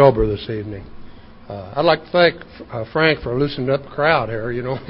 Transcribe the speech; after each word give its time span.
sober 0.00 0.26
this 0.26 0.48
evening. 0.48 0.82
Uh, 1.46 1.74
I'd 1.76 1.84
like 1.84 2.02
to 2.04 2.10
thank 2.10 2.36
uh, 2.72 2.86
Frank 2.90 3.20
for 3.20 3.38
loosening 3.38 3.68
up 3.68 3.82
the 3.82 3.90
crowd 3.90 4.30
here, 4.30 4.50
you 4.50 4.62
know. 4.62 4.78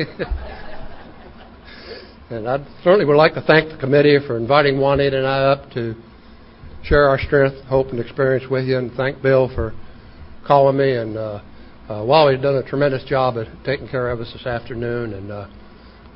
and 2.30 2.48
I 2.48 2.58
certainly 2.84 3.06
would 3.06 3.16
like 3.16 3.34
to 3.34 3.40
thank 3.40 3.72
the 3.72 3.76
committee 3.76 4.18
for 4.24 4.36
inviting 4.36 4.78
Juanita 4.78 5.18
and 5.18 5.26
I 5.26 5.50
up 5.50 5.68
to 5.72 5.96
share 6.84 7.08
our 7.08 7.18
strength, 7.18 7.56
hope, 7.64 7.88
and 7.88 7.98
experience 7.98 8.48
with 8.48 8.66
you, 8.66 8.78
and 8.78 8.92
thank 8.92 9.20
Bill 9.20 9.50
for 9.52 9.72
calling 10.46 10.76
me. 10.76 10.92
And 10.92 11.16
uh, 11.16 11.40
uh, 11.88 12.04
Wally's 12.04 12.40
done 12.40 12.54
a 12.54 12.62
tremendous 12.62 13.02
job 13.02 13.36
of 13.36 13.48
taking 13.64 13.88
care 13.88 14.10
of 14.10 14.20
us 14.20 14.32
this 14.32 14.46
afternoon, 14.46 15.14
and 15.14 15.32
uh, 15.32 15.48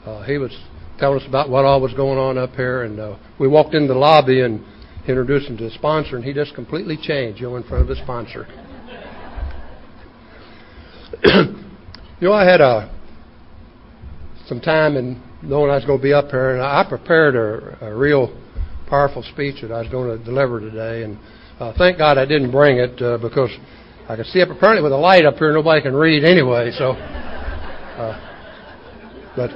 uh, 0.06 0.24
he 0.24 0.38
was 0.38 0.56
telling 1.00 1.20
us 1.20 1.26
about 1.26 1.50
what 1.50 1.64
all 1.64 1.80
was 1.80 1.94
going 1.94 2.20
on 2.20 2.38
up 2.38 2.52
here. 2.52 2.84
And 2.84 3.00
uh, 3.00 3.16
we 3.40 3.48
walked 3.48 3.74
into 3.74 3.92
the 3.92 3.98
lobby 3.98 4.42
and 4.42 4.64
introduced 5.08 5.48
him 5.48 5.56
to 5.56 5.64
the 5.64 5.70
sponsor, 5.70 6.14
and 6.14 6.24
he 6.24 6.32
just 6.32 6.54
completely 6.54 6.96
changed, 6.96 7.40
you 7.40 7.48
know, 7.48 7.56
in 7.56 7.64
front 7.64 7.82
of 7.82 7.88
the 7.88 7.96
sponsor. 8.00 8.46
You 11.24 12.28
know, 12.28 12.32
I 12.32 12.44
had 12.44 12.60
uh, 12.60 12.88
some 14.46 14.60
time 14.60 14.96
and 14.96 15.20
knowing 15.42 15.70
I 15.70 15.76
was 15.76 15.84
going 15.84 15.98
to 15.98 16.02
be 16.02 16.12
up 16.12 16.30
here, 16.30 16.54
and 16.54 16.62
I 16.62 16.84
prepared 16.88 17.36
a, 17.36 17.86
a 17.86 17.94
real 17.94 18.34
powerful 18.88 19.22
speech 19.22 19.62
that 19.62 19.72
I 19.72 19.80
was 19.80 19.90
going 19.90 20.16
to 20.16 20.24
deliver 20.24 20.60
today. 20.60 21.04
And 21.04 21.18
uh, 21.60 21.72
thank 21.76 21.98
God 21.98 22.18
I 22.18 22.24
didn't 22.24 22.50
bring 22.50 22.78
it 22.78 23.00
uh, 23.00 23.18
because 23.18 23.50
I 24.08 24.16
could 24.16 24.26
see 24.26 24.42
up 24.42 24.50
apparently 24.50 24.82
with 24.82 24.92
a 24.92 24.96
light 24.96 25.24
up 25.24 25.36
here, 25.36 25.52
nobody 25.52 25.82
can 25.82 25.94
read 25.94 26.24
anyway. 26.24 26.70
So, 26.76 26.92
uh, 26.92 28.30
but 29.36 29.50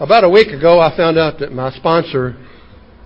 about 0.00 0.24
a 0.24 0.28
week 0.28 0.48
ago, 0.48 0.80
I 0.80 0.96
found 0.96 1.18
out 1.18 1.38
that 1.40 1.52
my 1.52 1.70
sponsor 1.72 2.36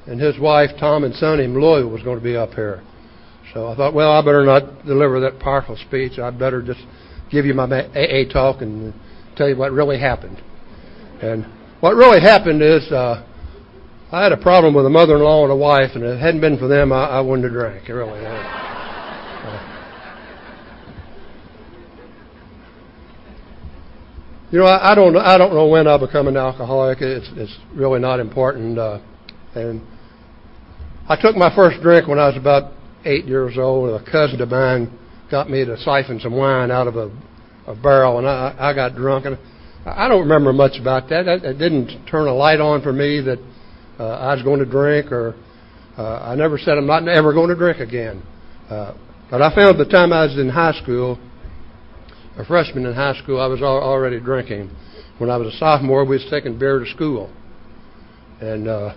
and 0.07 0.21
his 0.21 0.39
wife, 0.39 0.71
Tom 0.79 1.05
and 1.05 1.15
Sonny 1.15 1.47
Malloy, 1.47 1.87
was 1.87 2.03
going 2.03 2.19
to 2.19 2.25
be 2.25 2.37
up 2.37 2.51
here. 2.51 2.83
So 3.55 3.69
I 3.69 3.77
thought, 3.77 3.95
well, 3.95 4.13
I 4.13 4.21
better 4.21 4.45
not 4.45 4.85
deliver 4.85 5.21
that 5.21 5.39
powerful 5.39 5.77
speech. 5.77 6.19
I'd 6.19 6.39
better 6.39 6.63
just 6.63 6.81
give 7.33 7.47
you 7.47 7.55
my 7.55 7.65
AA 7.65 8.31
talk 8.31 8.63
and 8.63 8.95
tell 9.37 9.49
you 9.49 9.57
what 9.57 9.73
really 9.73 9.99
happened. 9.99 10.41
And 11.21 11.47
what 11.81 11.97
really 11.97 12.21
happened 12.21 12.63
is 12.63 12.93
uh, 12.93 13.27
I 14.13 14.23
had 14.23 14.33
a 14.33 14.37
problem 14.37 14.75
with 14.75 14.87
a 14.87 14.91
mother-in-law 14.91 15.45
and 15.45 15.53
a 15.53 15.57
wife, 15.57 15.93
and 15.95 16.05
if 16.05 16.17
it 16.17 16.21
hadn't 16.21 16.43
been 16.43 16.59
for 16.59 16.69
them, 16.69 16.93
I, 16.93 17.07
I 17.07 17.21
wouldn't 17.21 17.45
have 17.45 17.53
drank. 17.53 17.89
It 17.89 17.93
really 17.93 18.21
had. 18.23 18.63
You 24.53 24.59
know, 24.59 24.67
I, 24.67 24.93
I 24.93 24.95
don't 24.95 25.17
I 25.17 25.39
don't 25.39 25.55
know 25.55 25.67
when 25.67 25.89
I'll 25.89 25.99
become 25.99 26.29
an 26.29 26.37
alcoholic. 26.37 26.99
It's 27.01 27.27
it's 27.37 27.57
really 27.75 27.99
not 28.01 28.21
important. 28.21 28.79
Uh, 28.79 28.99
and 29.55 29.81
I 31.09 31.17
took 31.19 31.37
my 31.37 31.55
first 31.57 31.81
drink 31.81 32.07
when 32.07 32.19
I 32.19 32.29
was 32.29 32.37
about 32.37 32.75
eight 33.07 33.25
years 33.25 33.57
old. 33.57 33.89
And 33.89 34.07
a 34.07 34.11
cousin 34.11 34.43
of 34.43 34.51
mine 34.51 34.99
got 35.31 35.49
me 35.49 35.65
to 35.65 35.79
siphon 35.79 36.21
some 36.21 36.37
wine 36.37 36.71
out 36.71 36.87
of 36.87 36.97
a, 36.97 37.11
a 37.73 37.83
barrel, 37.83 38.19
and 38.19 38.27
I 38.27 38.55
I 38.59 38.75
got 38.75 38.95
drunk. 38.95 39.27
And 39.27 39.39
I 39.87 40.09
don't 40.09 40.23
remember 40.23 40.53
much 40.53 40.79
about 40.81 41.09
that. 41.09 41.27
It, 41.27 41.59
didn't 41.59 42.07
turn 42.07 42.29
a 42.29 42.35
light 42.35 42.61
on 42.61 42.83
for 42.83 42.93
me 42.93 43.21
that 43.21 43.39
uh, 43.99 44.05
I 44.05 44.35
was 44.35 44.43
going 44.43 44.61
to 44.61 44.67
drink, 44.67 45.11
or 45.11 45.35
uh, 45.99 46.21
I 46.21 46.35
never 46.35 46.59
said 46.59 46.79
I'm 46.79 46.87
not 46.87 47.07
ever 47.09 47.33
going 47.33 47.49
to 47.49 47.57
drink 47.57 47.81
again. 47.81 48.23
Uh, 48.71 48.95
but 49.31 49.43
I 49.43 49.55
found 49.55 49.79
the 49.79 49.85
time 49.85 50.13
I 50.13 50.27
was 50.27 50.39
in 50.39 50.49
high 50.49 50.79
school 50.81 51.19
a 52.37 52.45
freshman 52.45 52.87
in 52.87 52.95
high 52.95 53.15
school, 53.15 53.41
I 53.41 53.47
was 53.47 53.63
already 53.63 54.21
drinking. 54.21 54.71
When 55.19 55.31
I 55.31 55.37
was 55.37 55.55
a 55.55 55.59
sophomore, 55.59 56.05
we 56.05 56.17
was 56.17 56.27
taking 56.31 56.59
beer 56.59 56.79
to 56.79 56.87
school. 56.87 57.31
And 58.41 58.69
uh, 58.69 58.95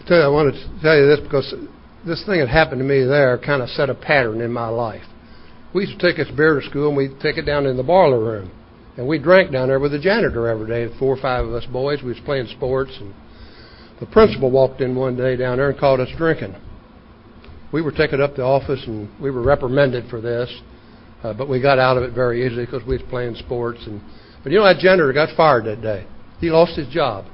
I 0.00 0.08
tell 0.08 0.18
you, 0.18 0.24
I 0.24 0.28
wanted 0.28 0.52
to 0.52 0.82
tell 0.82 0.96
you 0.96 1.06
this 1.06 1.20
because 1.20 1.54
this 2.06 2.24
thing 2.24 2.40
that 2.40 2.48
happened 2.48 2.80
to 2.80 2.84
me 2.84 3.04
there 3.04 3.38
kind 3.38 3.62
of 3.62 3.68
set 3.70 3.90
a 3.90 3.94
pattern 3.94 4.40
in 4.40 4.52
my 4.52 4.68
life. 4.68 5.04
We 5.76 5.84
used 5.84 6.00
to 6.00 6.06
take 6.08 6.16
this 6.16 6.34
beer 6.34 6.58
to 6.58 6.66
school 6.66 6.88
and 6.88 6.96
we'd 6.96 7.20
take 7.20 7.36
it 7.36 7.42
down 7.42 7.66
in 7.66 7.76
the 7.76 7.82
boiler 7.82 8.18
room. 8.18 8.50
And 8.96 9.06
we 9.06 9.18
drank 9.18 9.52
down 9.52 9.68
there 9.68 9.78
with 9.78 9.92
the 9.92 9.98
janitor 9.98 10.48
every 10.48 10.66
day, 10.66 10.90
four 10.98 11.14
or 11.14 11.20
five 11.20 11.44
of 11.44 11.52
us 11.52 11.66
boys. 11.66 12.00
We 12.02 12.08
was 12.08 12.20
playing 12.24 12.46
sports 12.46 12.92
and 12.98 13.12
the 14.00 14.06
principal 14.06 14.50
walked 14.50 14.80
in 14.80 14.96
one 14.96 15.18
day 15.18 15.36
down 15.36 15.58
there 15.58 15.68
and 15.68 15.78
caught 15.78 16.00
us 16.00 16.08
drinking. 16.16 16.54
We 17.72 17.82
were 17.82 17.92
taken 17.92 18.22
up 18.22 18.30
to 18.30 18.36
the 18.38 18.42
office 18.42 18.84
and 18.86 19.10
we 19.20 19.30
were 19.30 19.42
reprimanded 19.42 20.08
for 20.08 20.22
this. 20.22 20.50
Uh, 21.22 21.34
but 21.34 21.46
we 21.46 21.60
got 21.60 21.78
out 21.78 21.98
of 21.98 22.04
it 22.04 22.14
very 22.14 22.46
easily 22.46 22.64
because 22.64 22.82
we 22.86 22.96
was 22.96 23.06
playing 23.10 23.34
sports. 23.34 23.80
And 23.84 24.00
but 24.42 24.52
you 24.52 24.58
know 24.58 24.64
that 24.64 24.78
janitor 24.78 25.12
got 25.12 25.36
fired 25.36 25.66
that 25.66 25.82
day. 25.82 26.06
He 26.40 26.48
lost 26.48 26.74
his 26.74 26.88
job. 26.88 27.26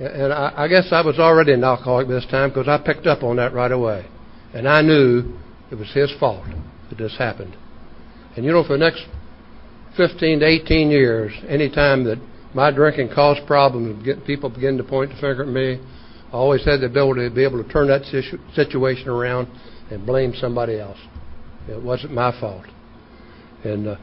And 0.00 0.32
I, 0.32 0.52
I 0.56 0.66
guess 0.66 0.88
I 0.90 1.02
was 1.02 1.20
already 1.20 1.52
an 1.52 1.62
alcoholic 1.62 2.08
this 2.08 2.26
time 2.28 2.50
because 2.50 2.66
I 2.66 2.78
picked 2.84 3.06
up 3.06 3.22
on 3.22 3.36
that 3.36 3.52
right 3.52 3.70
away, 3.70 4.08
and 4.52 4.68
I 4.68 4.82
knew 4.82 5.38
it 5.70 5.76
was 5.76 5.92
his 5.92 6.12
fault 6.18 6.48
that 6.92 7.02
this 7.02 7.16
happened. 7.18 7.56
And 8.36 8.44
you 8.44 8.52
know, 8.52 8.62
for 8.62 8.76
the 8.76 8.84
next 8.84 9.06
15 9.96 10.40
to 10.40 10.46
18 10.46 10.90
years, 10.90 11.32
any 11.48 11.70
time 11.70 12.04
that 12.04 12.18
my 12.54 12.70
drinking 12.70 13.10
caused 13.14 13.46
problems, 13.46 14.06
people 14.26 14.50
begin 14.50 14.76
to 14.76 14.84
point 14.84 15.10
the 15.10 15.16
finger 15.16 15.42
at 15.42 15.48
me. 15.48 15.80
I 16.28 16.32
always 16.32 16.64
had 16.64 16.80
the 16.80 16.86
ability 16.86 17.28
to 17.28 17.34
be 17.34 17.44
able 17.44 17.62
to 17.62 17.68
turn 17.68 17.88
that 17.88 18.04
situation 18.54 19.08
around 19.08 19.48
and 19.90 20.06
blame 20.06 20.34
somebody 20.34 20.78
else. 20.78 20.98
It 21.68 21.82
wasn't 21.82 22.12
my 22.12 22.38
fault. 22.40 22.66
And 23.64 23.88
uh, 23.88 23.96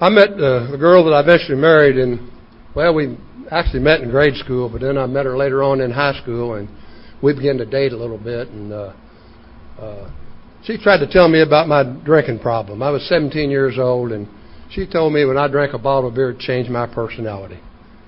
I 0.00 0.08
met 0.08 0.30
uh, 0.30 0.70
the 0.70 0.78
girl 0.78 1.04
that 1.04 1.12
I 1.12 1.20
eventually 1.20 1.58
married, 1.58 1.96
and 1.96 2.30
well, 2.74 2.94
we 2.94 3.16
actually 3.50 3.80
met 3.80 4.00
in 4.00 4.10
grade 4.10 4.36
school, 4.36 4.68
but 4.68 4.80
then 4.80 4.96
I 4.96 5.06
met 5.06 5.26
her 5.26 5.36
later 5.36 5.62
on 5.62 5.80
in 5.80 5.90
high 5.90 6.18
school, 6.20 6.54
and 6.54 6.68
we 7.22 7.34
began 7.34 7.58
to 7.58 7.66
date 7.66 7.92
a 7.92 7.96
little 7.96 8.18
bit. 8.18 8.48
And 8.48 8.72
uh, 8.72 8.92
uh, 9.78 10.10
she 10.64 10.76
tried 10.78 10.98
to 10.98 11.06
tell 11.06 11.28
me 11.28 11.40
about 11.40 11.68
my 11.68 11.82
drinking 11.82 12.40
problem. 12.40 12.82
I 12.82 12.90
was 12.90 13.06
17 13.08 13.50
years 13.50 13.78
old, 13.78 14.12
and 14.12 14.28
she 14.70 14.86
told 14.86 15.12
me 15.12 15.24
when 15.24 15.38
I 15.38 15.48
drank 15.48 15.72
a 15.72 15.78
bottle 15.78 16.08
of 16.08 16.14
beer, 16.14 16.30
it 16.30 16.38
changed 16.38 16.70
my 16.70 16.86
personality. 16.86 17.60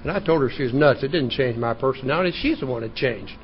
And 0.03 0.11
I 0.11 0.19
told 0.21 0.43
her 0.43 0.51
she 0.55 0.65
was 0.65 0.75
nuts. 0.75 1.03
It 1.03 1.09
didn't 1.09 1.31
change 1.31 1.57
my 1.57 1.75
personality. 1.75 2.37
She's 2.41 2.61
the 2.61 2.67
one 2.67 2.83
that 2.83 2.95
changed. 2.95 3.35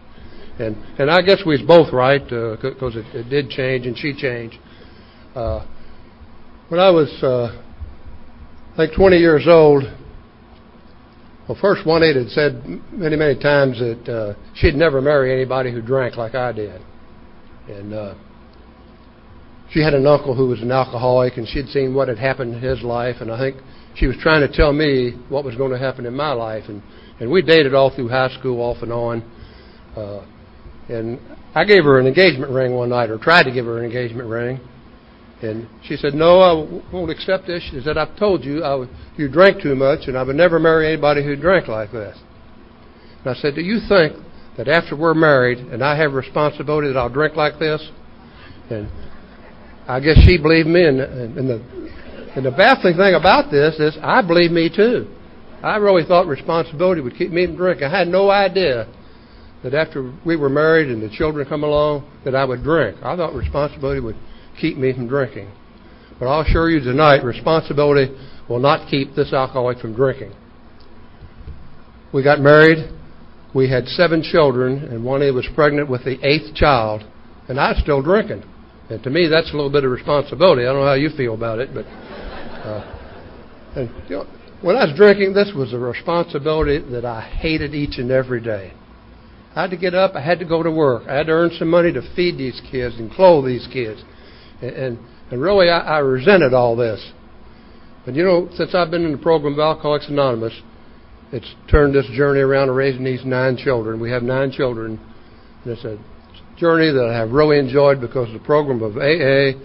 And 0.58 0.76
and 0.98 1.08
I 1.08 1.22
guess 1.22 1.42
we 1.46 1.56
was 1.56 1.64
both 1.64 1.92
right 1.92 2.20
because 2.22 2.96
uh, 2.96 3.00
it, 3.00 3.14
it 3.14 3.30
did 3.30 3.48
change, 3.48 3.86
and 3.86 3.96
she 3.96 4.12
changed. 4.12 4.56
Uh, 5.34 5.64
when 6.68 6.80
I 6.80 6.90
was, 6.90 7.08
uh, 7.22 7.62
I 8.74 8.76
think, 8.76 8.94
20 8.94 9.16
years 9.16 9.46
old, 9.46 9.84
well, 11.48 11.56
first 11.60 11.86
one 11.86 12.02
had 12.02 12.28
said 12.30 12.62
many, 12.92 13.16
many 13.16 13.38
times 13.38 13.78
that 13.78 14.08
uh, 14.12 14.34
she'd 14.54 14.74
never 14.74 15.00
marry 15.00 15.32
anybody 15.32 15.72
who 15.72 15.80
drank 15.80 16.16
like 16.16 16.34
I 16.34 16.52
did, 16.52 16.82
and 17.68 17.94
uh, 17.94 18.14
she 19.70 19.80
had 19.80 19.94
an 19.94 20.06
uncle 20.06 20.34
who 20.34 20.48
was 20.48 20.60
an 20.60 20.72
alcoholic, 20.72 21.36
and 21.36 21.46
she'd 21.46 21.68
seen 21.68 21.94
what 21.94 22.08
had 22.08 22.18
happened 22.18 22.54
in 22.54 22.60
his 22.60 22.82
life, 22.82 23.16
and 23.20 23.30
I 23.30 23.38
think 23.38 23.56
she 23.94 24.06
was 24.06 24.16
trying 24.20 24.40
to 24.40 24.54
tell 24.54 24.72
me 24.72 25.12
what 25.28 25.44
was 25.44 25.56
going 25.56 25.72
to 25.72 25.78
happen 25.78 26.06
in 26.06 26.14
my 26.14 26.32
life, 26.32 26.64
and 26.68 26.82
and 27.20 27.30
we 27.30 27.42
dated 27.42 27.74
all 27.74 27.94
through 27.94 28.08
high 28.08 28.28
school, 28.38 28.60
off 28.60 28.82
and 28.82 28.92
on. 28.92 29.22
Uh, 29.96 30.24
and 30.88 31.18
I 31.54 31.64
gave 31.64 31.84
her 31.84 31.98
an 31.98 32.06
engagement 32.06 32.52
ring 32.52 32.74
one 32.74 32.90
night, 32.90 33.10
or 33.10 33.18
tried 33.18 33.44
to 33.44 33.50
give 33.50 33.66
her 33.66 33.78
an 33.78 33.84
engagement 33.84 34.28
ring. 34.28 34.60
And 35.42 35.68
she 35.84 35.96
said, 35.96 36.14
No, 36.14 36.40
I 36.40 36.92
won't 36.92 37.10
accept 37.10 37.46
this. 37.46 37.62
She 37.70 37.80
said, 37.80 37.96
I've 37.96 38.16
told 38.16 38.44
you 38.44 38.64
I 38.64 38.86
you 39.16 39.28
drank 39.28 39.62
too 39.62 39.74
much, 39.74 40.06
and 40.06 40.16
I 40.16 40.22
would 40.22 40.36
never 40.36 40.58
marry 40.58 40.92
anybody 40.92 41.24
who 41.24 41.36
drank 41.36 41.68
like 41.68 41.92
this. 41.92 42.18
And 43.24 43.36
I 43.36 43.40
said, 43.40 43.54
Do 43.54 43.62
you 43.62 43.80
think 43.88 44.16
that 44.56 44.68
after 44.68 44.96
we're 44.96 45.14
married 45.14 45.58
and 45.58 45.82
I 45.82 45.96
have 45.96 46.12
responsibility 46.12 46.88
that 46.88 46.98
I'll 46.98 47.08
drink 47.08 47.36
like 47.36 47.58
this? 47.58 47.88
And 48.70 48.88
I 49.88 50.00
guess 50.00 50.18
she 50.24 50.36
believed 50.36 50.68
me. 50.68 50.84
And, 50.84 51.00
and, 51.00 51.48
the, 51.48 51.90
and 52.36 52.44
the 52.44 52.50
baffling 52.50 52.96
thing 52.96 53.14
about 53.14 53.50
this 53.50 53.76
is 53.80 53.96
I 54.02 54.22
believe 54.22 54.50
me 54.50 54.68
too. 54.74 55.08
I 55.62 55.76
really 55.76 56.04
thought 56.04 56.26
responsibility 56.26 57.00
would 57.00 57.16
keep 57.16 57.32
me 57.32 57.46
from 57.46 57.56
drinking. 57.56 57.86
I 57.86 57.98
had 57.98 58.08
no 58.08 58.30
idea 58.30 58.86
that 59.64 59.74
after 59.74 60.12
we 60.24 60.36
were 60.36 60.48
married 60.48 60.88
and 60.88 61.02
the 61.02 61.08
children 61.08 61.48
come 61.48 61.64
along 61.64 62.08
that 62.24 62.34
I 62.34 62.44
would 62.44 62.62
drink. 62.62 62.98
I 63.02 63.16
thought 63.16 63.34
responsibility 63.34 64.00
would 64.00 64.16
keep 64.60 64.76
me 64.76 64.92
from 64.92 65.08
drinking. 65.08 65.50
But 66.18 66.26
I'll 66.26 66.42
assure 66.42 66.68
you 66.68 66.80
tonight, 66.80 67.24
responsibility 67.24 68.14
will 68.48 68.60
not 68.60 68.88
keep 68.88 69.14
this 69.14 69.32
alcoholic 69.32 69.78
from 69.78 69.94
drinking. 69.94 70.32
We 72.12 72.22
got 72.22 72.40
married. 72.40 72.92
We 73.54 73.70
had 73.70 73.86
seven 73.86 74.22
children, 74.22 74.84
and 74.84 75.04
one 75.04 75.22
of 75.22 75.34
was 75.34 75.48
pregnant 75.54 75.88
with 75.88 76.04
the 76.04 76.18
eighth 76.26 76.54
child, 76.54 77.02
and 77.48 77.58
I 77.58 77.70
was 77.70 77.80
still 77.82 78.02
drinking. 78.02 78.44
And 78.90 79.02
to 79.02 79.10
me, 79.10 79.28
that's 79.28 79.52
a 79.52 79.56
little 79.56 79.70
bit 79.70 79.84
of 79.84 79.90
responsibility. 79.90 80.62
I 80.62 80.66
don't 80.66 80.80
know 80.80 80.86
how 80.86 80.94
you 80.94 81.10
feel 81.10 81.34
about 81.34 81.58
it, 81.58 81.74
but 81.74 81.84
uh, 81.84 82.98
and, 83.76 83.90
you 84.08 84.16
know, 84.16 84.26
when 84.60 84.76
I 84.76 84.84
was 84.84 84.96
drinking, 84.96 85.34
this 85.34 85.52
was 85.54 85.72
a 85.72 85.78
responsibility 85.78 86.78
that 86.90 87.04
I 87.04 87.20
hated 87.20 87.74
each 87.74 87.98
and 87.98 88.10
every 88.10 88.40
day. 88.40 88.72
I 89.54 89.62
had 89.62 89.70
to 89.70 89.76
get 89.76 89.94
up. 89.94 90.14
I 90.14 90.20
had 90.20 90.38
to 90.40 90.44
go 90.44 90.62
to 90.62 90.70
work. 90.70 91.08
I 91.08 91.14
had 91.14 91.26
to 91.26 91.32
earn 91.32 91.50
some 91.58 91.68
money 91.68 91.92
to 91.92 92.02
feed 92.14 92.38
these 92.38 92.60
kids 92.70 92.96
and 92.96 93.10
clothe 93.10 93.46
these 93.46 93.68
kids. 93.72 94.02
And, 94.60 94.98
and 95.30 95.40
really, 95.40 95.68
I, 95.68 95.78
I 95.78 95.98
resented 95.98 96.54
all 96.54 96.76
this. 96.76 97.12
But 98.04 98.14
you 98.14 98.24
know, 98.24 98.48
since 98.56 98.74
I've 98.74 98.90
been 98.90 99.04
in 99.04 99.12
the 99.12 99.18
program 99.18 99.54
of 99.54 99.58
Alcoholics 99.60 100.08
Anonymous, 100.08 100.54
it's 101.30 101.54
turned 101.70 101.94
this 101.94 102.06
journey 102.16 102.40
around 102.40 102.68
to 102.68 102.72
raising 102.72 103.04
these 103.04 103.24
nine 103.24 103.56
children. 103.56 104.00
We 104.00 104.10
have 104.10 104.22
nine 104.22 104.50
children, 104.50 104.98
and 105.64 105.72
it's 105.72 105.84
a 105.84 105.98
journey 106.58 106.90
that 106.92 107.10
I 107.10 107.16
have 107.16 107.30
really 107.30 107.58
enjoyed 107.58 108.00
because 108.00 108.32
the 108.32 108.38
program 108.40 108.82
of 108.82 108.96
AA 108.96 109.58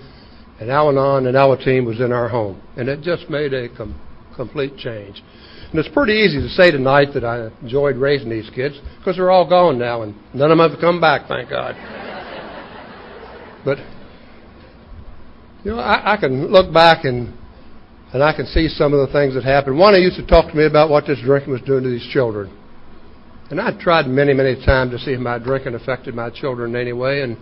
and 0.60 0.70
Al-Anon 0.70 1.28
and 1.28 1.36
Alateen 1.36 1.86
was 1.86 2.00
in 2.00 2.12
our 2.12 2.30
home. 2.30 2.62
And 2.78 2.88
it 2.88 3.02
just 3.02 3.30
made 3.30 3.54
a 3.54 3.70
com- 3.76 4.00
complete 4.36 4.78
change. 4.78 5.22
And 5.70 5.80
it's 5.80 5.90
pretty 5.90 6.14
easy 6.14 6.40
to 6.40 6.50
say 6.50 6.72
tonight 6.72 7.10
that 7.16 7.24
I 7.24 7.50
enjoyed 7.62 7.96
raising 7.96 8.30
these 8.30 8.50
kids 8.54 8.80
because 9.00 9.18
they're 9.18 9.32
all 9.32 9.50
gone 9.50 9.80
now 9.80 10.04
and 10.04 10.16
none 10.34 10.52
of 10.52 10.58
them 10.58 10.70
have 10.70 10.80
come 10.80 11.02
back, 11.02 11.28
thank 11.28 11.50
God. 11.50 11.76
but, 13.66 13.80
you 15.64 15.72
know, 15.72 15.80
I, 15.80 16.14
I 16.14 16.18
can 16.18 16.52
look 16.52 16.72
back 16.74 17.06
and 17.06 17.34
and 18.14 18.24
I 18.24 18.32
can 18.32 18.46
see 18.46 18.68
some 18.68 18.94
of 18.94 19.08
the 19.08 19.12
things 19.12 19.34
that 19.34 19.44
happened. 19.44 19.80
One, 19.80 19.96
he 19.96 20.02
used 20.02 20.18
to 20.18 20.28
talk 20.28 20.52
to 20.52 20.56
me 20.56 20.68
about 20.68 20.92
what 20.92 21.08
this 21.08 21.20
drinking 21.24 21.52
was 21.52 21.62
doing 21.64 21.84
to 21.84 21.90
these 21.90 22.08
children. 22.14 22.56
And 23.50 23.60
I 23.60 23.72
tried 23.80 24.08
many, 24.08 24.34
many 24.34 24.56
times 24.66 24.92
to 24.92 25.00
see 25.00 25.12
if 25.12 25.20
my 25.20 25.38
drinking 25.38 25.76
affected 25.76 26.16
my 26.16 26.30
children 26.30 26.76
in 26.76 26.82
any 26.82 26.94
way. 26.94 27.22
And 27.22 27.38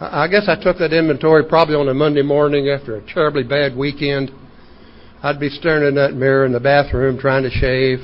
I 0.00 0.28
guess 0.28 0.48
I 0.48 0.62
took 0.62 0.78
that 0.78 0.92
inventory 0.92 1.44
probably 1.44 1.74
on 1.74 1.88
a 1.88 1.94
Monday 1.94 2.22
morning 2.22 2.68
after 2.68 2.96
a 2.96 3.12
terribly 3.14 3.42
bad 3.42 3.76
weekend. 3.76 4.32
I'd 5.22 5.38
be 5.38 5.50
staring 5.50 5.86
in 5.86 5.94
that 5.96 6.14
mirror 6.14 6.46
in 6.46 6.52
the 6.52 6.60
bathroom 6.60 7.18
trying 7.18 7.42
to 7.42 7.50
shave. 7.50 8.00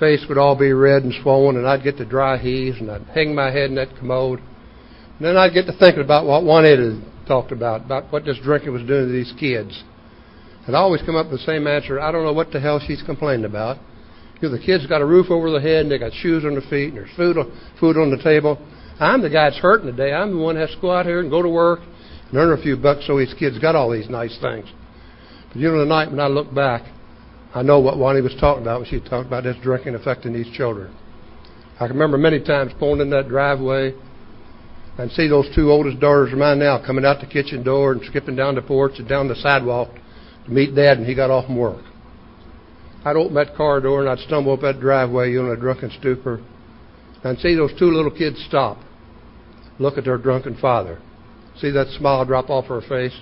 Face 0.00 0.24
would 0.28 0.38
all 0.38 0.56
be 0.58 0.72
red 0.72 1.04
and 1.04 1.14
swollen, 1.22 1.56
and 1.56 1.68
I'd 1.68 1.84
get 1.84 1.98
the 1.98 2.04
dry 2.04 2.38
heaves, 2.38 2.78
and 2.80 2.90
I'd 2.90 3.02
hang 3.14 3.34
my 3.34 3.50
head 3.50 3.70
in 3.70 3.76
that 3.76 3.96
commode. 3.98 4.40
And 4.40 5.20
then 5.20 5.36
I'd 5.36 5.52
get 5.52 5.66
to 5.66 5.72
thinking 5.78 6.02
about 6.02 6.26
what 6.26 6.42
Juanita 6.42 7.00
talked 7.28 7.52
about, 7.52 7.84
about 7.84 8.12
what 8.12 8.24
this 8.24 8.38
drinking 8.42 8.72
was 8.72 8.82
doing 8.82 9.06
to 9.06 9.12
these 9.12 9.32
kids. 9.38 9.84
And 10.66 10.74
I 10.74 10.80
always 10.80 11.02
come 11.02 11.14
up 11.14 11.30
with 11.30 11.40
the 11.40 11.46
same 11.46 11.66
answer. 11.66 12.00
I 12.00 12.10
don't 12.10 12.24
know 12.24 12.32
what 12.32 12.50
the 12.50 12.60
hell 12.60 12.80
she's 12.84 13.02
complaining 13.02 13.44
about. 13.44 13.76
Know, 14.42 14.50
the 14.50 14.58
kids 14.58 14.86
got 14.86 15.00
a 15.00 15.06
roof 15.06 15.30
over 15.30 15.50
their 15.50 15.60
head 15.60 15.82
and 15.82 15.90
they 15.90 15.98
got 15.98 16.12
shoes 16.12 16.44
on 16.44 16.52
their 16.52 16.68
feet 16.68 16.88
and 16.88 16.98
there's 16.98 17.16
food 17.16 17.38
on, 17.38 17.50
food 17.80 17.96
on 17.96 18.10
the 18.10 18.22
table. 18.22 18.58
I'm 19.00 19.22
the 19.22 19.30
guy 19.30 19.48
that's 19.48 19.60
hurting 19.60 19.86
today. 19.86 20.12
I'm 20.12 20.32
the 20.32 20.38
one 20.38 20.56
that 20.56 20.68
has 20.68 20.76
to 20.76 20.80
go 20.80 20.90
out 20.90 21.06
here 21.06 21.20
and 21.20 21.30
go 21.30 21.42
to 21.42 21.48
work 21.48 21.80
and 22.28 22.36
earn 22.36 22.58
a 22.58 22.62
few 22.62 22.76
bucks 22.76 23.06
so 23.06 23.18
these 23.18 23.34
kids 23.38 23.58
got 23.58 23.74
all 23.74 23.90
these 23.90 24.08
nice 24.08 24.36
things. 24.40 24.66
But 25.48 25.56
you 25.56 25.68
know, 25.70 25.82
tonight 25.82 26.10
when 26.10 26.20
I 26.20 26.26
look 26.26 26.52
back, 26.54 26.82
I 27.54 27.62
know 27.62 27.80
what 27.80 27.98
Wani 27.98 28.20
was 28.20 28.34
talking 28.40 28.62
about 28.62 28.80
when 28.80 28.90
she 28.90 29.00
talked 29.00 29.26
about 29.26 29.44
this 29.44 29.56
drinking 29.62 29.94
affecting 29.94 30.32
these 30.32 30.50
children. 30.56 30.94
I 31.76 31.86
can 31.86 31.96
remember 31.96 32.18
many 32.18 32.42
times 32.42 32.72
pulling 32.78 33.00
in 33.00 33.10
that 33.10 33.28
driveway 33.28 33.94
and 34.98 35.10
see 35.12 35.28
those 35.28 35.48
two 35.54 35.70
oldest 35.70 36.00
daughters 36.00 36.32
of 36.32 36.38
mine 36.38 36.58
now 36.58 36.84
coming 36.84 37.04
out 37.04 37.20
the 37.20 37.26
kitchen 37.26 37.62
door 37.62 37.92
and 37.92 38.02
skipping 38.04 38.36
down 38.36 38.54
the 38.54 38.62
porch 38.62 38.92
and 38.98 39.08
down 39.08 39.28
the 39.28 39.36
sidewalk 39.36 39.90
to 40.44 40.50
meet 40.50 40.74
Dad 40.74 40.98
when 40.98 41.06
he 41.06 41.14
got 41.14 41.30
off 41.30 41.46
from 41.46 41.56
work. 41.56 41.82
I'd 43.04 43.16
open 43.16 43.34
that 43.34 43.54
car 43.54 43.80
door 43.80 44.00
and 44.00 44.08
I'd 44.08 44.24
stumble 44.26 44.54
up 44.54 44.60
that 44.60 44.80
driveway, 44.80 45.30
you 45.30 45.42
know, 45.42 45.52
in 45.52 45.58
a 45.58 45.60
drunken 45.60 45.90
stupor, 45.98 46.42
and 47.22 47.38
see 47.38 47.54
those 47.54 47.72
two 47.78 47.90
little 47.90 48.10
kids 48.10 48.42
stop, 48.48 48.78
look 49.78 49.98
at 49.98 50.04
their 50.04 50.18
drunken 50.18 50.56
father, 50.56 51.00
see 51.58 51.70
that 51.70 51.88
smile 51.98 52.24
drop 52.24 52.48
off 52.48 52.66
her 52.66 52.80
face, 52.80 53.14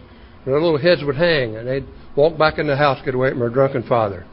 and 0.45 0.53
their 0.53 0.61
little 0.61 0.79
heads 0.79 1.03
would 1.05 1.17
hang, 1.17 1.57
and 1.57 1.67
they'd 1.67 1.87
walk 2.17 2.39
back 2.39 2.59
in 2.59 2.67
the 2.67 2.77
house, 2.77 3.01
get 3.05 3.15
away 3.15 3.31
from 3.31 3.41
their 3.41 3.51
drunken 3.51 3.83
father. 3.83 4.25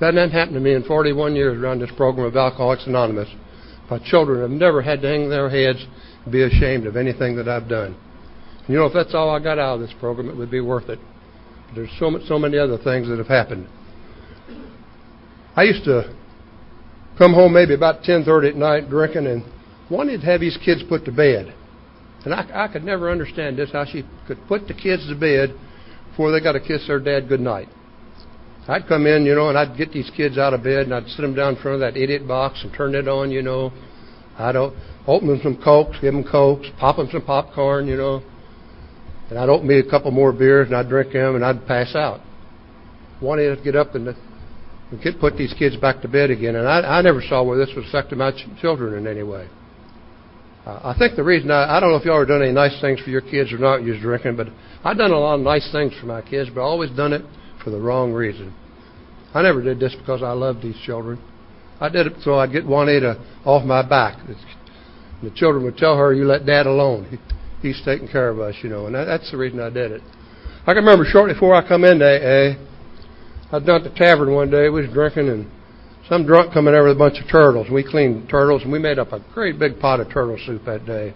That 0.00 0.14
hadn't 0.14 0.30
happened 0.30 0.54
to 0.54 0.60
me 0.60 0.74
in 0.74 0.84
41 0.84 1.34
years 1.34 1.60
around 1.60 1.80
this 1.80 1.90
program 1.96 2.26
of 2.26 2.36
Alcoholics 2.36 2.86
Anonymous. 2.86 3.28
My 3.90 3.98
children 3.98 4.42
have 4.42 4.50
never 4.50 4.82
had 4.82 5.00
to 5.02 5.08
hang 5.08 5.28
their 5.28 5.48
heads 5.48 5.84
and 6.24 6.32
be 6.32 6.42
ashamed 6.42 6.86
of 6.86 6.96
anything 6.96 7.36
that 7.36 7.48
I've 7.48 7.68
done. 7.68 7.96
And 8.60 8.68
you 8.68 8.76
know, 8.76 8.86
if 8.86 8.92
that's 8.92 9.14
all 9.14 9.30
I 9.30 9.38
got 9.42 9.58
out 9.58 9.76
of 9.76 9.80
this 9.80 9.94
program, 9.98 10.28
it 10.28 10.36
would 10.36 10.50
be 10.50 10.60
worth 10.60 10.88
it. 10.88 10.98
There's 11.74 11.90
so, 11.98 12.18
so 12.26 12.38
many 12.38 12.58
other 12.58 12.78
things 12.78 13.08
that 13.08 13.18
have 13.18 13.28
happened. 13.28 13.66
I 15.58 15.64
used 15.64 15.82
to 15.86 16.14
come 17.18 17.34
home 17.34 17.52
maybe 17.52 17.74
about 17.74 18.04
10:30 18.04 18.50
at 18.50 18.54
night 18.54 18.88
drinking 18.88 19.26
and 19.26 19.42
wanted 19.90 20.20
to 20.20 20.26
have 20.26 20.40
these 20.40 20.56
kids 20.64 20.84
put 20.88 21.04
to 21.06 21.10
bed. 21.10 21.52
And 22.24 22.32
I, 22.32 22.46
I 22.54 22.68
could 22.68 22.84
never 22.84 23.10
understand 23.10 23.56
this 23.58 23.72
how 23.72 23.84
she 23.84 24.04
could 24.28 24.38
put 24.46 24.68
the 24.68 24.74
kids 24.74 25.08
to 25.08 25.16
bed 25.16 25.52
before 26.10 26.30
they 26.30 26.38
got 26.40 26.52
to 26.52 26.60
kiss 26.60 26.86
their 26.86 27.00
dad 27.00 27.28
good 27.28 27.40
night. 27.40 27.68
I'd 28.68 28.86
come 28.86 29.08
in, 29.08 29.26
you 29.26 29.34
know, 29.34 29.48
and 29.48 29.58
I'd 29.58 29.76
get 29.76 29.92
these 29.92 30.08
kids 30.16 30.38
out 30.38 30.54
of 30.54 30.62
bed 30.62 30.82
and 30.86 30.94
I'd 30.94 31.08
sit 31.08 31.22
them 31.22 31.34
down 31.34 31.56
in 31.56 31.60
front 31.60 31.74
of 31.74 31.80
that 31.80 32.00
idiot 32.00 32.28
box 32.28 32.62
and 32.62 32.72
turn 32.72 32.94
it 32.94 33.08
on, 33.08 33.32
you 33.32 33.42
know. 33.42 33.72
I'd 34.38 34.54
open 34.54 35.26
them 35.26 35.40
some 35.42 35.60
cokes, 35.60 35.96
give 36.00 36.14
them 36.14 36.22
cokes, 36.22 36.68
pop 36.78 36.98
them 36.98 37.08
some 37.10 37.22
popcorn, 37.22 37.88
you 37.88 37.96
know. 37.96 38.22
And 39.28 39.36
I'd 39.36 39.48
open 39.48 39.66
me 39.66 39.80
a 39.80 39.90
couple 39.90 40.12
more 40.12 40.32
beers 40.32 40.68
and 40.68 40.76
I'd 40.76 40.88
drink 40.88 41.14
them 41.14 41.34
and 41.34 41.44
I'd 41.44 41.66
pass 41.66 41.96
out. 41.96 42.20
Wanted 43.20 43.56
to 43.56 43.64
get 43.64 43.74
up 43.74 43.96
and, 43.96 44.14
and 44.90 45.20
put 45.20 45.36
these 45.36 45.54
kids 45.58 45.76
back 45.76 46.00
to 46.02 46.08
bed 46.08 46.30
again. 46.30 46.56
And 46.56 46.66
I, 46.66 46.98
I 46.98 47.02
never 47.02 47.20
saw 47.22 47.42
where 47.42 47.58
this 47.58 47.74
was 47.76 47.86
affecting 47.88 48.18
my 48.18 48.32
ch- 48.32 48.48
children 48.60 48.94
in 48.94 49.06
any 49.06 49.22
way. 49.22 49.48
Uh, 50.66 50.80
I 50.84 50.98
think 50.98 51.16
the 51.16 51.24
reason 51.24 51.50
I, 51.50 51.76
I 51.76 51.80
don't 51.80 51.90
know 51.90 51.96
if 51.96 52.04
y'all 52.04 52.18
have 52.18 52.28
done 52.28 52.42
any 52.42 52.52
nice 52.52 52.78
things 52.80 53.00
for 53.00 53.10
your 53.10 53.20
kids 53.20 53.52
or 53.52 53.58
not, 53.58 53.82
you're 53.82 54.00
drinking, 54.00 54.36
but 54.36 54.48
I've 54.84 54.96
done 54.96 55.10
a 55.10 55.18
lot 55.18 55.34
of 55.34 55.40
nice 55.40 55.70
things 55.72 55.92
for 56.00 56.06
my 56.06 56.22
kids, 56.22 56.50
but 56.54 56.60
I 56.60 56.64
always 56.64 56.90
done 56.90 57.12
it 57.12 57.22
for 57.62 57.70
the 57.70 57.80
wrong 57.80 58.12
reason. 58.12 58.54
I 59.34 59.42
never 59.42 59.62
did 59.62 59.78
this 59.78 59.94
because 59.94 60.22
I 60.22 60.32
loved 60.32 60.62
these 60.62 60.76
children. 60.84 61.20
I 61.80 61.88
did 61.88 62.06
it 62.06 62.14
so 62.22 62.38
I'd 62.38 62.52
get 62.52 62.66
Juanita 62.66 63.22
off 63.44 63.64
my 63.64 63.86
back. 63.86 64.18
The 65.22 65.30
children 65.30 65.64
would 65.64 65.76
tell 65.76 65.96
her, 65.96 66.12
"You 66.12 66.24
let 66.24 66.46
Dad 66.46 66.66
alone." 66.66 67.18
He's 67.62 67.80
taking 67.84 68.08
care 68.08 68.28
of 68.28 68.40
us, 68.40 68.54
you 68.62 68.68
know, 68.68 68.86
and 68.86 68.94
that, 68.94 69.04
that's 69.04 69.30
the 69.30 69.36
reason 69.36 69.60
I 69.60 69.70
did 69.70 69.92
it. 69.92 70.02
I 70.62 70.74
can 70.74 70.84
remember 70.84 71.04
shortly 71.04 71.34
before 71.34 71.54
I 71.54 71.66
come 71.66 71.84
into 71.84 72.04
AA, 72.04 72.54
I'd 73.50 73.64
down 73.64 73.84
at 73.84 73.90
the 73.90 73.98
tavern 73.98 74.34
one 74.34 74.50
day, 74.50 74.68
we 74.68 74.82
was 74.82 74.90
drinking, 74.92 75.28
and 75.30 75.50
some 76.06 76.26
drunk 76.26 76.52
coming 76.52 76.74
over 76.74 76.88
with 76.88 76.96
a 76.96 76.98
bunch 76.98 77.18
of 77.18 77.30
turtles. 77.30 77.68
We 77.70 77.82
cleaned 77.82 78.28
turtles, 78.28 78.62
and 78.62 78.70
we 78.70 78.78
made 78.78 78.98
up 78.98 79.12
a 79.12 79.24
great 79.32 79.58
big 79.58 79.80
pot 79.80 80.00
of 80.00 80.10
turtle 80.10 80.38
soup 80.44 80.66
that 80.66 80.84
day. 80.84 81.14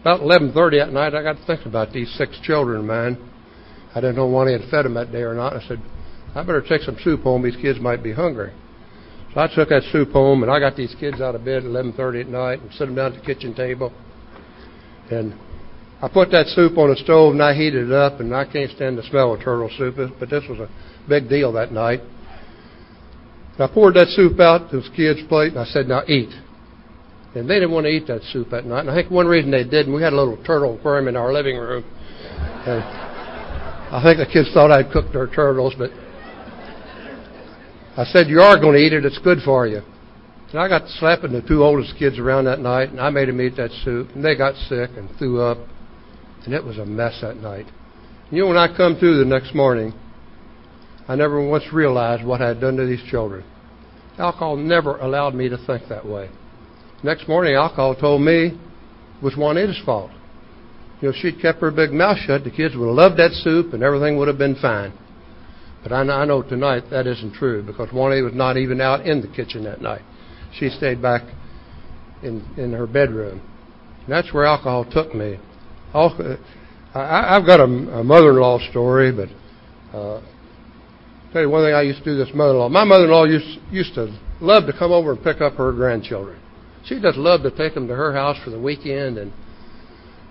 About 0.00 0.20
11:30 0.20 0.82
at 0.82 0.92
night, 0.92 1.14
I 1.14 1.22
got 1.22 1.36
to 1.36 1.44
thinking 1.46 1.68
about 1.68 1.92
these 1.92 2.12
six 2.18 2.38
children 2.40 2.80
of 2.80 2.84
mine. 2.84 3.18
I 3.94 4.00
didn't 4.00 4.16
know 4.16 4.26
one 4.26 4.48
had 4.48 4.68
fed 4.68 4.84
them 4.84 4.94
that 4.94 5.12
day 5.12 5.22
or 5.22 5.34
not. 5.34 5.54
I 5.54 5.60
said, 5.60 5.80
I 6.34 6.42
better 6.42 6.60
take 6.60 6.82
some 6.82 6.98
soup 7.04 7.22
home. 7.22 7.42
These 7.42 7.56
kids 7.56 7.78
might 7.78 8.02
be 8.02 8.12
hungry. 8.12 8.52
So 9.32 9.40
I 9.40 9.46
took 9.46 9.68
that 9.68 9.84
soup 9.92 10.10
home, 10.10 10.42
and 10.42 10.50
I 10.50 10.58
got 10.58 10.74
these 10.74 10.94
kids 10.98 11.20
out 11.20 11.36
of 11.36 11.44
bed 11.44 11.58
at 11.58 11.70
11:30 11.70 12.20
at 12.20 12.28
night 12.28 12.62
and 12.62 12.72
set 12.72 12.86
them 12.86 12.96
down 12.96 13.12
at 13.12 13.20
the 13.20 13.24
kitchen 13.24 13.54
table. 13.54 13.92
And 15.08 15.34
I 16.02 16.08
put 16.08 16.32
that 16.32 16.48
soup 16.48 16.76
on 16.78 16.90
the 16.90 16.96
stove 16.96 17.32
and 17.32 17.42
I 17.42 17.54
heated 17.54 17.90
it 17.90 17.92
up, 17.92 18.18
and 18.18 18.34
I 18.34 18.44
can't 18.44 18.70
stand 18.72 18.98
the 18.98 19.04
smell 19.04 19.34
of 19.34 19.40
turtle 19.40 19.70
soup, 19.78 19.96
but 20.18 20.28
this 20.28 20.42
was 20.48 20.58
a 20.58 20.68
big 21.08 21.28
deal 21.28 21.52
that 21.52 21.72
night. 21.72 22.00
And 23.52 23.60
I 23.60 23.72
poured 23.72 23.94
that 23.94 24.08
soup 24.08 24.40
out 24.40 24.70
to 24.70 24.80
the 24.80 24.90
kids' 24.96 25.20
plate, 25.28 25.52
and 25.52 25.60
I 25.60 25.64
said, 25.64 25.86
Now 25.86 26.02
eat. 26.06 26.30
And 27.34 27.50
they 27.50 27.54
didn't 27.54 27.72
want 27.72 27.86
to 27.86 27.90
eat 27.90 28.06
that 28.06 28.22
soup 28.32 28.50
that 28.50 28.64
night. 28.64 28.80
And 28.80 28.90
I 28.90 28.94
think 28.94 29.10
one 29.10 29.26
reason 29.26 29.50
they 29.50 29.64
didn't, 29.64 29.92
we 29.92 30.02
had 30.02 30.12
a 30.12 30.16
little 30.16 30.36
turtle 30.44 30.78
aquarium 30.78 31.08
in 31.08 31.16
our 31.16 31.32
living 31.32 31.56
room. 31.56 31.84
And 32.66 32.82
I 32.82 34.00
think 34.02 34.18
the 34.18 34.32
kids 34.32 34.50
thought 34.54 34.70
I'd 34.70 34.92
cooked 34.92 35.12
their 35.12 35.26
turtles, 35.26 35.74
but 35.76 35.90
I 37.96 38.04
said, 38.04 38.28
You 38.28 38.40
are 38.40 38.58
going 38.58 38.74
to 38.74 38.80
eat 38.80 38.92
it, 38.92 39.04
it's 39.04 39.18
good 39.18 39.38
for 39.44 39.66
you. 39.66 39.82
And 40.50 40.60
I 40.60 40.68
got 40.68 40.88
slapping 41.00 41.32
the 41.32 41.42
two 41.42 41.64
oldest 41.64 41.94
kids 41.98 42.18
around 42.18 42.44
that 42.44 42.60
night, 42.60 42.90
and 42.90 43.00
I 43.00 43.10
made 43.10 43.28
them 43.28 43.40
eat 43.40 43.56
that 43.56 43.70
soup, 43.84 44.10
and 44.14 44.24
they 44.24 44.36
got 44.36 44.54
sick 44.68 44.90
and 44.96 45.08
threw 45.18 45.40
up 45.40 45.58
and 46.44 46.54
it 46.54 46.64
was 46.64 46.78
a 46.78 46.84
mess 46.84 47.18
that 47.22 47.36
night. 47.36 47.66
You 48.30 48.42
know, 48.42 48.48
when 48.48 48.56
I 48.56 48.74
come 48.74 48.96
through 48.96 49.18
the 49.18 49.24
next 49.24 49.54
morning, 49.54 49.92
I 51.08 51.16
never 51.16 51.46
once 51.46 51.64
realized 51.72 52.24
what 52.24 52.40
I 52.40 52.48
had 52.48 52.60
done 52.60 52.76
to 52.76 52.86
these 52.86 53.02
children. 53.10 53.44
Alcohol 54.18 54.56
never 54.56 54.96
allowed 54.96 55.34
me 55.34 55.48
to 55.48 55.58
think 55.66 55.88
that 55.88 56.06
way. 56.06 56.30
Next 57.02 57.28
morning, 57.28 57.54
alcohol 57.54 57.94
told 57.94 58.22
me 58.22 58.46
it 58.46 59.22
was 59.22 59.36
Juanita's 59.36 59.80
fault. 59.84 60.10
You 61.00 61.08
know, 61.08 61.14
if 61.14 61.16
she'd 61.16 61.42
kept 61.42 61.60
her 61.60 61.70
big 61.70 61.92
mouth 61.92 62.18
shut, 62.18 62.44
the 62.44 62.50
kids 62.50 62.76
would 62.76 62.86
have 62.86 62.96
loved 62.96 63.18
that 63.18 63.32
soup 63.32 63.74
and 63.74 63.82
everything 63.82 64.16
would 64.18 64.28
have 64.28 64.38
been 64.38 64.54
fine. 64.54 64.92
But 65.82 65.92
I 65.92 66.02
know, 66.24 66.42
tonight 66.42 66.84
that 66.90 67.06
isn't 67.06 67.34
true 67.34 67.62
because 67.62 67.92
Juanita 67.92 68.24
was 68.24 68.34
not 68.34 68.56
even 68.56 68.80
out 68.80 69.04
in 69.04 69.20
the 69.20 69.28
kitchen 69.28 69.64
that 69.64 69.82
night. 69.82 70.00
She 70.58 70.70
stayed 70.70 71.02
back 71.02 71.22
in 72.22 72.42
in 72.56 72.72
her 72.72 72.86
bedroom. 72.86 73.42
And 74.04 74.08
that's 74.08 74.32
where 74.32 74.46
alcohol 74.46 74.86
took 74.90 75.14
me. 75.14 75.38
I've 75.92 77.46
got 77.46 77.60
a, 77.60 77.64
a 77.64 78.04
mother-in-law 78.04 78.70
story, 78.70 79.12
but 79.12 79.28
uh, 79.96 80.22
tell 81.34 81.42
you 81.42 81.50
one 81.50 81.64
thing 81.64 81.74
I 81.74 81.82
used 81.82 81.98
to 81.98 82.04
do. 82.04 82.16
This 82.16 82.32
mother-in-law, 82.32 82.68
my 82.68 82.84
mother-in-law 82.84 83.24
used 83.24 83.58
used 83.72 83.94
to 83.94 84.16
love 84.40 84.66
to 84.66 84.72
come 84.72 84.92
over 84.92 85.12
and 85.12 85.22
pick 85.22 85.40
up 85.40 85.54
her 85.54 85.72
grandchildren. 85.72 86.40
She 86.84 87.00
just 87.00 87.18
loved 87.18 87.42
to 87.42 87.50
take 87.50 87.74
them 87.74 87.88
to 87.88 87.94
her 87.94 88.14
house 88.14 88.36
for 88.44 88.50
the 88.50 88.60
weekend 88.60 89.18
and 89.18 89.32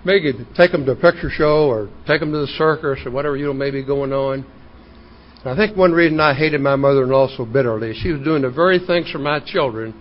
maybe 0.04 0.32
take 0.56 0.72
them 0.72 0.86
to 0.86 0.92
a 0.92 0.96
picture 0.96 1.28
show 1.28 1.68
or 1.68 1.90
take 2.06 2.20
them 2.20 2.32
to 2.32 2.38
the 2.38 2.46
circus 2.56 3.00
or 3.04 3.10
whatever 3.10 3.36
you 3.36 3.44
know 3.44 3.52
may 3.52 3.70
be 3.70 3.84
going 3.84 4.14
on. 4.14 4.46
And 5.44 5.52
I 5.52 5.56
think 5.56 5.76
one 5.76 5.92
reason 5.92 6.18
I 6.20 6.32
hated 6.32 6.62
my 6.62 6.74
mother-in-law 6.76 7.36
so 7.36 7.44
bitterly, 7.44 7.92
she 8.02 8.10
was 8.10 8.22
doing 8.22 8.40
the 8.40 8.50
very 8.50 8.78
things 8.78 9.10
for 9.10 9.18
my 9.18 9.40
children 9.44 9.94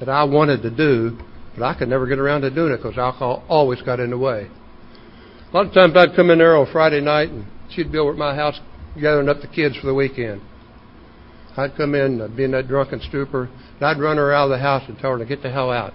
that 0.00 0.10
I 0.10 0.24
wanted 0.24 0.60
to 0.62 0.70
do, 0.70 1.16
but 1.56 1.64
I 1.64 1.78
could 1.78 1.88
never 1.88 2.06
get 2.06 2.18
around 2.18 2.42
to 2.42 2.50
doing 2.50 2.72
it 2.72 2.76
because 2.76 2.98
alcohol 2.98 3.42
always 3.48 3.80
got 3.80 4.00
in 4.00 4.10
the 4.10 4.18
way. 4.18 4.50
A 5.50 5.56
lot 5.56 5.66
of 5.66 5.72
times 5.72 5.96
I'd 5.96 6.14
come 6.14 6.28
in 6.28 6.36
there 6.36 6.58
on 6.58 6.70
Friday 6.70 7.00
night 7.00 7.30
and 7.30 7.46
she'd 7.70 7.90
be 7.90 7.96
over 7.96 8.12
at 8.12 8.18
my 8.18 8.34
house 8.34 8.60
gathering 9.00 9.28
up 9.28 9.40
the 9.40 9.46
kids 9.46 9.76
for 9.76 9.86
the 9.86 9.94
weekend. 9.94 10.40
I'd 11.56 11.76
come 11.76 11.94
in, 11.94 12.20
I'd 12.20 12.36
be 12.36 12.44
in 12.44 12.50
that 12.50 12.68
drunken 12.68 13.00
stupor, 13.00 13.44
and 13.44 13.82
I'd 13.82 13.98
run 13.98 14.18
her 14.18 14.32
out 14.32 14.44
of 14.44 14.50
the 14.50 14.58
house 14.58 14.82
and 14.88 14.98
tell 14.98 15.12
her 15.12 15.18
to 15.18 15.24
get 15.24 15.42
the 15.42 15.50
hell 15.50 15.70
out. 15.70 15.94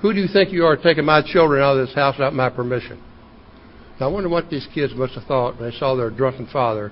Who 0.00 0.12
do 0.12 0.20
you 0.20 0.28
think 0.28 0.52
you 0.52 0.64
are 0.64 0.76
taking 0.76 1.04
my 1.04 1.22
children 1.22 1.62
out 1.62 1.76
of 1.76 1.86
this 1.86 1.94
house 1.94 2.16
without 2.16 2.34
my 2.34 2.50
permission? 2.50 3.02
Now, 4.00 4.08
I 4.08 4.12
wonder 4.12 4.28
what 4.28 4.50
these 4.50 4.66
kids 4.74 4.92
must 4.94 5.14
have 5.14 5.24
thought 5.24 5.58
when 5.58 5.70
they 5.70 5.76
saw 5.76 5.94
their 5.94 6.10
drunken 6.10 6.46
father 6.52 6.90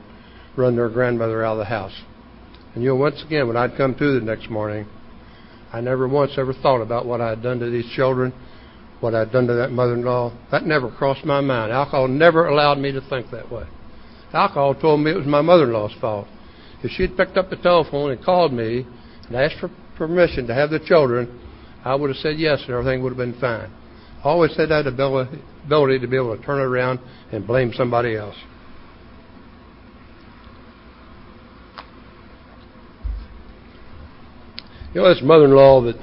run 0.57 0.77
their 0.77 0.89
grandmother 0.89 1.45
out 1.45 1.53
of 1.53 1.59
the 1.59 1.65
house. 1.65 1.99
And 2.75 2.83
you 2.83 2.91
know, 2.91 2.97
once 2.97 3.23
again, 3.27 3.49
when 3.49 3.57
I'd 3.57 3.77
come 3.77 3.95
to 3.95 4.19
the 4.19 4.25
next 4.25 4.49
morning, 4.49 4.87
I 5.73 5.81
never 5.81 6.07
once 6.07 6.33
ever 6.37 6.53
thought 6.53 6.81
about 6.81 7.07
what 7.07 7.21
I 7.21 7.31
had 7.31 7.43
done 7.43 7.59
to 7.61 7.71
these 7.71 7.91
children, 7.97 8.33
what 9.01 9.15
I'd 9.15 9.33
done 9.33 9.47
to 9.47 9.55
that 9.55 9.73
mother-in-law. 9.73 10.33
That 10.51 10.65
never 10.65 10.91
crossed 10.91 11.25
my 11.25 11.41
mind. 11.41 11.73
Alcohol 11.73 12.09
never 12.09 12.47
allowed 12.47 12.79
me 12.79 12.93
to 12.93 13.01
think 13.01 13.31
that 13.31 13.51
way. 13.51 13.65
Alcohol 14.33 14.75
told 14.75 15.01
me 15.01 15.11
it 15.11 15.17
was 15.17 15.27
my 15.27 15.43
mother-in-law's 15.43 15.95
fault. 16.01 16.27
If 16.83 16.91
she'd 16.93 17.17
picked 17.17 17.37
up 17.37 17.51
the 17.51 17.57
telephone 17.57 18.11
and 18.11 18.25
called 18.25 18.53
me 18.53 18.87
and 19.27 19.37
asked 19.37 19.61
for 19.61 19.71
permission 19.97 20.47
to 20.47 20.55
have 20.55 20.71
the 20.71 20.81
children, 20.81 21.41
I 21.85 21.95
would 21.95 22.11
have 22.11 22.17
said 22.17 22.39
yes 22.39 22.63
and 22.67 22.71
everything 22.71 23.03
would 23.03 23.11
have 23.11 23.19
been 23.19 23.39
fine. 23.41 23.71
I 24.25 24.29
always 24.29 24.57
had 24.57 24.71
that 24.71 24.87
ability, 24.87 25.43
ability 25.65 25.99
to 26.01 26.07
be 26.07 26.17
able 26.17 26.37
to 26.37 26.43
turn 26.43 26.61
it 26.61 26.65
around 26.65 27.01
and 27.31 27.47
blame 27.47 27.73
somebody 27.75 28.17
else. 28.17 28.37
You 34.95 35.01
know, 35.01 35.09
this 35.09 35.23
mother-in-law 35.23 35.83
that 35.85 35.97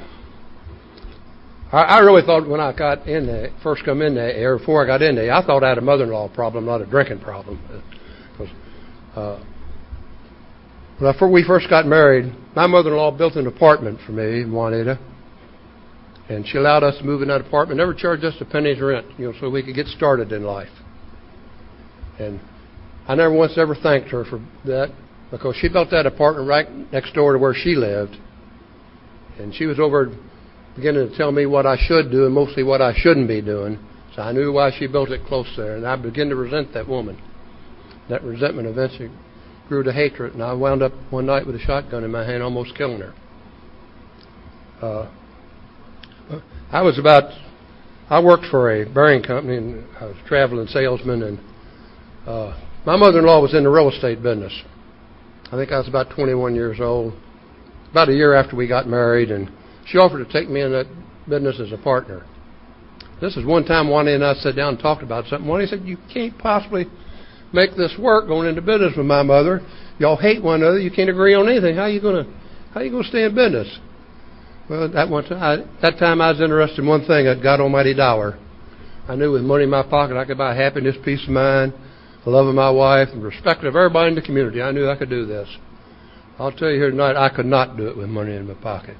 I, 1.71 1.77
I 1.77 1.99
really 1.99 2.23
thought 2.23 2.47
when 2.47 2.59
I 2.59 2.75
got 2.75 3.07
in 3.07 3.27
there, 3.27 3.51
first 3.61 3.83
come 3.85 4.01
in 4.01 4.15
there, 4.15 4.53
or 4.53 4.57
before 4.57 4.83
I 4.83 4.87
got 4.87 5.01
in 5.01 5.15
there, 5.15 5.31
I 5.31 5.45
thought 5.45 5.63
I 5.63 5.69
had 5.69 5.77
a 5.77 5.81
mother-in-law 5.81 6.29
problem, 6.33 6.65
not 6.65 6.81
a 6.81 6.85
drinking 6.85 7.19
problem. 7.19 7.61
Uh, 9.15 9.43
when 10.99 11.13
I, 11.13 11.25
we 11.25 11.43
first 11.45 11.69
got 11.69 11.85
married, 11.85 12.33
my 12.55 12.67
mother-in-law 12.67 13.17
built 13.17 13.35
an 13.35 13.47
apartment 13.47 13.99
for 14.05 14.11
me 14.11 14.41
in 14.41 14.51
Juanita, 14.51 14.99
and 16.27 16.45
she 16.47 16.57
allowed 16.57 16.83
us 16.83 16.97
to 16.97 17.03
move 17.03 17.21
in 17.21 17.29
that 17.29 17.41
apartment. 17.41 17.77
Never 17.77 17.93
charged 17.93 18.23
us 18.25 18.35
a 18.39 18.45
penny's 18.45 18.81
rent, 18.81 19.07
you 19.17 19.31
know, 19.31 19.33
so 19.39 19.49
we 19.49 19.63
could 19.63 19.75
get 19.75 19.87
started 19.87 20.31
in 20.31 20.43
life. 20.43 20.69
And 22.19 22.39
I 23.07 23.15
never 23.15 23.33
once 23.33 23.57
ever 23.57 23.75
thanked 23.75 24.09
her 24.09 24.25
for 24.25 24.39
that 24.65 24.93
because 25.31 25.55
she 25.55 25.69
built 25.69 25.89
that 25.91 26.05
apartment 26.05 26.47
right 26.47 26.67
next 26.91 27.13
door 27.13 27.33
to 27.33 27.39
where 27.39 27.53
she 27.53 27.75
lived 27.75 28.17
and 29.39 29.55
she 29.55 29.65
was 29.65 29.79
over 29.79 30.11
beginning 30.75 31.09
to 31.09 31.17
tell 31.17 31.31
me 31.31 31.45
what 31.45 31.65
I 31.65 31.77
should 31.87 32.11
do 32.11 32.25
and 32.25 32.33
mostly 32.33 32.63
what 32.63 32.81
I 32.81 32.93
shouldn't 32.95 33.27
be 33.27 33.41
doing. 33.41 33.79
So 34.15 34.21
I 34.21 34.31
knew 34.31 34.51
why 34.51 34.71
she 34.77 34.87
built 34.87 35.09
it 35.09 35.25
close 35.25 35.51
there, 35.55 35.77
and 35.77 35.87
I 35.87 35.95
began 35.95 36.29
to 36.29 36.35
resent 36.35 36.73
that 36.73 36.87
woman. 36.87 37.21
That 38.09 38.23
resentment 38.23 38.67
eventually 38.67 39.11
grew 39.67 39.83
to 39.83 39.93
hatred, 39.93 40.33
and 40.33 40.43
I 40.43 40.53
wound 40.53 40.81
up 40.81 40.91
one 41.11 41.27
night 41.27 41.45
with 41.45 41.55
a 41.55 41.59
shotgun 41.59 42.03
in 42.03 42.11
my 42.11 42.25
hand, 42.25 42.41
almost 42.41 42.75
killing 42.75 43.01
her. 43.01 43.13
Uh, 44.81 45.11
I 46.71 46.81
was 46.81 46.97
about. 46.97 47.31
I 48.09 48.19
worked 48.19 48.45
for 48.49 48.71
a 48.71 48.85
bearing 48.91 49.21
company, 49.21 49.57
and 49.57 49.85
I 49.99 50.05
was 50.05 50.15
a 50.23 50.27
traveling 50.27 50.67
salesman, 50.67 51.21
and 51.21 51.39
uh, 52.25 52.59
my 52.85 52.95
mother-in-law 52.95 53.41
was 53.41 53.53
in 53.53 53.63
the 53.63 53.69
real 53.69 53.89
estate 53.89 54.23
business. 54.23 54.63
I 55.51 55.51
think 55.51 55.71
I 55.71 55.77
was 55.77 55.87
about 55.87 56.09
21 56.09 56.55
years 56.55 56.79
old 56.79 57.13
about 57.91 58.09
a 58.09 58.13
year 58.13 58.33
after 58.33 58.55
we 58.55 58.67
got 58.67 58.87
married, 58.87 59.31
and 59.31 59.51
she 59.85 59.97
offered 59.97 60.25
to 60.25 60.31
take 60.31 60.49
me 60.49 60.61
in 60.61 60.71
that 60.71 60.87
business 61.27 61.59
as 61.59 61.71
a 61.71 61.77
partner. 61.77 62.25
This 63.21 63.35
is 63.35 63.45
one 63.45 63.65
time 63.65 63.89
Wanda 63.89 64.13
and 64.13 64.23
I 64.23 64.33
sat 64.35 64.55
down 64.55 64.75
and 64.75 64.79
talked 64.79 65.03
about 65.03 65.25
something. 65.25 65.47
Wanda 65.47 65.67
said, 65.67 65.83
"You 65.85 65.97
can't 66.11 66.37
possibly 66.37 66.87
make 67.53 67.75
this 67.75 67.95
work 67.99 68.27
going 68.27 68.47
into 68.47 68.61
business 68.61 68.93
with 68.95 69.05
my 69.05 69.23
mother. 69.23 69.61
Y'all 69.97 70.17
hate 70.17 70.41
one 70.41 70.61
another. 70.61 70.79
You 70.79 70.91
can't 70.91 71.09
agree 71.09 71.33
on 71.33 71.49
anything. 71.49 71.75
How 71.75 71.83
are 71.83 71.89
you 71.89 72.01
gonna 72.01 72.25
How 72.73 72.81
are 72.81 72.83
you 72.83 72.91
gonna 72.91 73.03
stay 73.03 73.23
in 73.23 73.35
business?" 73.35 73.79
Well, 74.69 74.87
that 74.89 75.09
one 75.09 75.23
time, 75.23 75.41
I, 75.41 75.81
that 75.81 75.97
time 75.97 76.21
I 76.21 76.31
was 76.31 76.41
interested 76.41 76.79
in 76.79 76.87
one 76.87 77.05
thing: 77.05 77.25
that 77.25 77.41
God 77.41 77.59
Almighty 77.59 77.93
dollar. 77.93 78.37
I 79.07 79.15
knew 79.15 79.31
with 79.31 79.41
money 79.41 79.63
in 79.63 79.71
my 79.71 79.81
pocket 79.81 80.17
I 80.17 80.25
could 80.25 80.37
buy 80.37 80.53
happiness, 80.53 80.95
peace 81.03 81.23
of 81.23 81.29
mind, 81.29 81.73
the 82.23 82.29
love 82.29 82.45
of 82.45 82.53
my 82.53 82.69
wife, 82.69 83.09
and 83.11 83.23
respect 83.23 83.63
of 83.63 83.75
everybody 83.75 84.09
in 84.09 84.15
the 84.15 84.21
community. 84.21 84.61
I 84.61 84.71
knew 84.71 84.87
I 84.87 84.95
could 84.95 85.09
do 85.09 85.25
this. 85.25 85.49
I'll 86.37 86.51
tell 86.51 86.69
you 86.69 86.77
here 86.77 86.91
tonight, 86.91 87.17
I 87.17 87.29
could 87.29 87.47
not 87.47 87.75
do 87.75 87.87
it 87.87 87.97
with 87.97 88.07
money 88.07 88.35
in 88.35 88.47
my 88.47 88.53
pocket. 88.53 88.95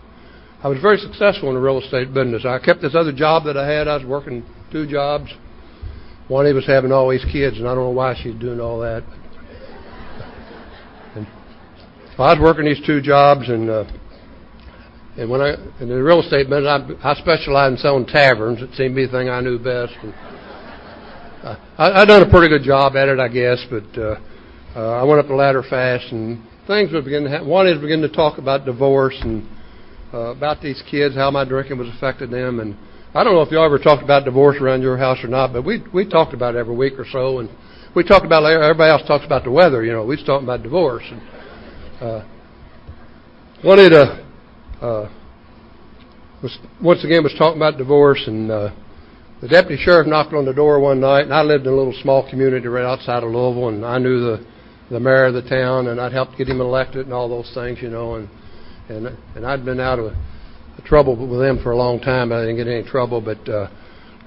I 0.61 0.67
was 0.67 0.81
very 0.81 0.97
successful 0.97 1.49
in 1.49 1.55
the 1.55 1.61
real 1.61 1.79
estate 1.79 2.13
business. 2.13 2.43
I 2.43 2.59
kept 2.59 2.81
this 2.81 2.95
other 2.95 3.13
job 3.13 3.45
that 3.45 3.55
I 3.55 3.69
had. 3.69 3.87
I 3.87 3.95
was 3.95 4.05
working 4.05 4.43
two 4.71 4.85
jobs. 4.87 5.31
One 6.29 6.45
of 6.45 6.55
was 6.55 6.67
having 6.67 6.91
all 6.91 7.09
these 7.09 7.25
kids, 7.25 7.57
and 7.57 7.67
I 7.67 7.73
don't 7.73 7.85
know 7.85 7.89
why 7.89 8.13
she's 8.21 8.35
doing 8.35 8.61
all 8.61 8.79
that. 8.81 9.03
And 11.15 11.27
I 12.19 12.33
was 12.33 12.37
working 12.39 12.65
these 12.65 12.85
two 12.85 13.01
jobs, 13.01 13.49
and 13.49 13.67
uh, 13.67 13.83
and 15.17 15.27
when 15.27 15.41
I 15.41 15.55
in 15.81 15.89
the 15.89 16.01
real 16.01 16.21
estate 16.21 16.47
business, 16.47 16.67
I, 17.03 17.11
I 17.11 17.15
specialized 17.15 17.73
in 17.73 17.77
selling 17.79 18.05
taverns. 18.05 18.61
It 18.61 18.69
seemed 18.75 18.91
to 18.91 18.95
be 18.95 19.05
the 19.07 19.11
thing 19.11 19.27
I 19.27 19.41
knew 19.41 19.57
best. 19.57 19.93
And, 20.03 20.13
I, 21.43 22.01
I 22.01 22.05
done 22.05 22.21
a 22.21 22.29
pretty 22.29 22.47
good 22.47 22.63
job 22.63 22.95
at 22.95 23.07
it, 23.07 23.19
I 23.19 23.27
guess, 23.27 23.65
but 23.69 23.99
uh, 23.99 24.19
uh, 24.75 25.01
I 25.01 25.03
went 25.03 25.19
up 25.19 25.27
the 25.27 25.33
ladder 25.33 25.63
fast, 25.63 26.11
and 26.11 26.45
things 26.67 26.91
were 26.91 27.01
beginning 27.01 27.25
to 27.25 27.31
happen. 27.31 27.47
One 27.47 27.67
is 27.67 27.81
beginning 27.81 28.07
to 28.07 28.15
talk 28.15 28.37
about 28.37 28.65
divorce 28.65 29.17
and 29.21 29.47
uh, 30.13 30.35
about 30.35 30.61
these 30.61 30.83
kids, 30.91 31.15
how 31.15 31.31
my 31.31 31.43
drinking 31.43 31.79
was 31.79 31.87
affecting 31.95 32.29
them. 32.29 32.59
And 32.59 32.77
I 33.13 33.23
don't 33.23 33.33
know 33.33 33.41
if 33.41 33.49
y'all 33.49 33.65
ever 33.65 33.79
talked 33.79 34.03
about 34.03 34.23
divorce 34.23 34.57
around 34.61 34.83
your 34.83 34.95
house 34.95 35.17
or 35.23 35.27
not, 35.27 35.51
but 35.51 35.65
we 35.65 35.83
we 35.91 36.07
talked 36.07 36.35
about 36.35 36.53
it 36.53 36.59
every 36.59 36.75
week 36.75 36.93
or 36.99 37.05
so, 37.11 37.39
and 37.39 37.49
we 37.95 38.03
talked 38.03 38.25
about 38.25 38.45
everybody 38.45 38.91
else 38.91 39.01
talks 39.07 39.25
about 39.25 39.43
the 39.43 39.51
weather. 39.51 39.83
You 39.83 39.93
know, 39.93 40.05
we 40.05 40.15
was 40.15 40.23
talking 40.23 40.45
about 40.45 40.61
divorce. 40.61 41.03
And 41.09 41.21
uh, 42.01 42.23
Juanita 43.63 44.25
uh, 44.79 45.09
was 46.43 46.59
once 46.83 47.03
again 47.03 47.23
was 47.23 47.33
talking 47.35 47.57
about 47.57 47.79
divorce, 47.79 48.23
and 48.27 48.51
uh, 48.51 48.69
the 49.41 49.47
deputy 49.47 49.81
sheriff 49.81 50.05
knocked 50.05 50.33
on 50.33 50.45
the 50.45 50.53
door 50.53 50.79
one 50.79 50.99
night, 50.99 51.23
and 51.23 51.33
I 51.33 51.41
lived 51.41 51.65
in 51.65 51.73
a 51.73 51.75
little 51.75 51.95
small 52.03 52.29
community 52.29 52.67
right 52.67 52.85
outside 52.85 53.23
of 53.23 53.31
Louisville, 53.31 53.69
and 53.69 53.83
I 53.83 53.97
knew 53.97 54.19
the 54.19 54.45
the 54.91 54.99
mayor 54.99 55.25
of 55.25 55.33
the 55.33 55.41
town, 55.41 55.87
and 55.87 55.99
I'd 55.99 56.13
helped 56.13 56.37
get 56.37 56.47
him 56.47 56.61
elected 56.61 57.05
and 57.05 57.13
all 57.13 57.27
those 57.27 57.51
things, 57.55 57.79
you 57.81 57.89
know, 57.89 58.15
and 58.15 58.29
and 58.87 59.17
and 59.35 59.47
I'd 59.47 59.65
been 59.65 59.79
out 59.79 59.97
of 59.97 60.13
trouble 60.81 61.15
with 61.15 61.39
them 61.39 61.59
for 61.61 61.71
a 61.71 61.77
long 61.77 61.99
time. 61.99 62.31
I 62.31 62.41
didn't 62.41 62.57
get 62.57 62.67
any 62.67 62.83
trouble, 62.83 63.21
but 63.21 63.47
uh, 63.49 63.69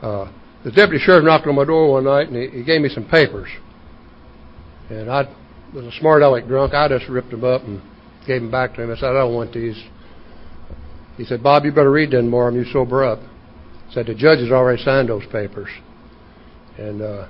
uh, 0.02 0.32
the 0.64 0.71
deputy 0.71 1.02
sheriff 1.04 1.25
knocked 1.25 1.47
on 1.47 1.54
my 1.54 1.64
door 1.64 1.92
one 1.92 2.04
night 2.04 2.28
and 2.28 2.37
he, 2.37 2.59
he 2.59 2.64
gave 2.64 2.80
me 2.80 2.88
some 2.88 3.09
papers, 3.09 3.49
and 4.90 5.11
I 5.11 5.28
was 5.75 5.85
a 5.85 5.92
smart 5.99 6.23
aleck 6.23 6.47
drunk. 6.47 6.75
I 6.75 6.88
just 6.88 7.09
ripped 7.09 7.30
them 7.30 7.44
up 7.44 7.62
and 7.62 7.80
gave 8.26 8.42
them 8.42 8.50
back 8.50 8.75
to 8.75 8.82
him. 8.82 8.90
I 8.90 8.97
said, 8.97 9.11
I 9.11 9.14
don't 9.14 9.35
want 9.35 9.52
these. 9.52 9.82
He 11.16 11.25
said, 11.25 11.42
Bob, 11.42 11.64
you 11.64 11.73
better 11.73 11.90
read 11.90 12.11
them 12.11 12.28
more. 12.28 12.50
You 12.50 12.64
sober 12.73 13.04
up. 13.04 13.21
He 13.88 13.94
said 13.94 14.06
the 14.06 14.14
judge 14.14 14.40
has 14.40 14.50
already 14.50 14.82
signed 14.82 15.09
those 15.09 15.26
papers, 15.26 15.68
and 16.78 17.02
uh, 17.02 17.28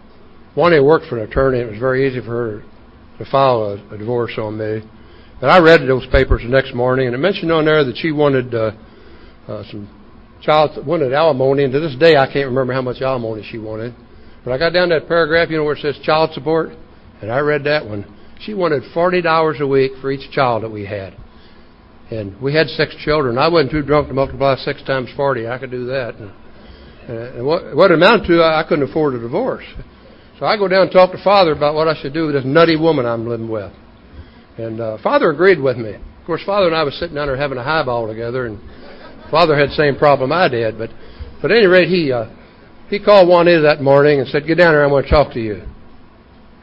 Juanita 0.57 0.83
worked 0.83 1.07
for 1.07 1.19
an 1.19 1.29
attorney. 1.29 1.59
It 1.59 1.71
was 1.71 1.79
very 1.79 2.07
easy 2.07 2.21
for 2.21 2.27
her 2.27 2.63
to 3.19 3.31
file 3.31 3.63
a, 3.63 3.95
a 3.95 3.99
divorce 3.99 4.33
on 4.39 4.59
me. 4.59 4.83
But 5.41 5.51
I 5.51 5.59
read 5.59 5.81
those 5.89 6.07
papers 6.07 6.43
the 6.43 6.49
next 6.49 6.73
morning, 6.73 7.07
and 7.07 7.17
it 7.17 7.19
mentioned 7.19 7.51
on 7.51 7.65
there 7.65 7.85
that 7.85 7.97
she 7.97 8.13
wanted 8.13 8.55
uh, 8.55 8.71
uh, 9.49 9.63
some 9.71 9.89
child 10.43 10.87
wanted 10.87 11.13
alimony, 11.13 11.65
and 11.65 11.73
to 11.73 11.81
this 11.81 11.97
day 11.97 12.17
I 12.17 12.27
can't 12.27 12.49
remember 12.49 12.73
how 12.73 12.83
much 12.83 13.01
alimony 13.01 13.47
she 13.49 13.59
wanted. 13.59 13.95
But 14.45 14.53
I 14.53 14.59
got 14.59 14.73
down 14.73 14.89
that 14.89 15.07
paragraph, 15.07 15.51
you 15.51 15.57
know, 15.57 15.65
where 15.65 15.77
it 15.77 15.83
says 15.83 15.99
child 16.03 16.33
support, 16.33 16.71
and 17.21 17.31
I 17.31 17.39
read 17.41 17.65
that 17.65 17.87
one. 17.87 18.05
She 18.41 18.55
wanted 18.55 18.83
forty 18.93 19.23
dollars 19.23 19.59
a 19.61 19.67
week 19.67 19.93
for 20.01 20.11
each 20.11 20.31
child 20.33 20.65
that 20.65 20.71
we 20.71 20.85
had, 20.85 21.15
and 22.11 22.41
we 22.43 22.53
had 22.55 22.67
six 22.67 22.97
children. 23.05 23.39
I 23.39 23.49
wasn't 23.49 23.71
too 23.71 23.83
drunk 23.83 24.09
to 24.09 24.15
multiply 24.15 24.57
six 24.57 24.83
times 24.83 25.11
forty. 25.17 25.47
I 25.47 25.59
could 25.59 25.71
do 25.71 25.87
that. 25.87 26.17
And, 26.17 26.33
and 27.09 27.47
what, 27.47 27.77
what 27.77 27.91
it 27.91 27.95
amounted 27.95 28.27
to, 28.29 28.43
I 28.43 28.65
couldn't 28.69 28.89
afford 28.89 29.15
a 29.15 29.21
divorce. 29.21 29.65
So 30.39 30.47
I 30.47 30.57
go 30.57 30.67
down 30.67 30.83
and 30.83 30.91
talk 30.91 31.13
to 31.13 31.23
Father 31.23 31.53
about 31.53 31.75
what 31.75 31.87
I 31.87 32.01
should 32.01 32.15
do 32.15 32.27
with 32.27 32.35
this 32.35 32.45
nutty 32.45 32.77
woman 32.77 33.07
I'm 33.07 33.29
living 33.29 33.49
with. 33.49 33.73
And 34.59 34.81
uh, 34.81 34.99
Father 35.03 35.31
agreed 35.31 35.61
with 35.61 35.77
me. 35.77 35.95
Of 35.95 36.27
course, 36.27 36.43
Father 36.45 36.67
and 36.67 36.75
I 36.75 36.83
was 36.83 36.99
sitting 36.99 37.15
down 37.15 37.29
there 37.29 37.37
having 37.37 37.59
a 37.59 37.63
highball 37.63 38.09
together, 38.09 38.47
and 38.47 38.59
Father 39.33 39.59
had 39.59 39.71
the 39.71 39.75
same 39.75 39.97
problem 39.97 40.31
I 40.31 40.47
did. 40.47 40.77
But, 40.77 40.91
but 41.41 41.51
at 41.51 41.57
any 41.57 41.67
rate, 41.67 41.89
he 41.89 42.13
uh, 42.13 42.27
he 42.89 43.01
called 43.01 43.27
Juanita 43.29 43.63
that 43.63 43.81
morning 43.81 44.21
and 44.21 44.29
said, 44.29 44.47
"Get 44.47 44.59
down 44.59 44.75
here. 44.75 44.85
I 44.85 44.87
want 44.87 45.07
to 45.07 45.11
talk 45.11 45.33
to 45.33 45.41
you." 45.41 45.63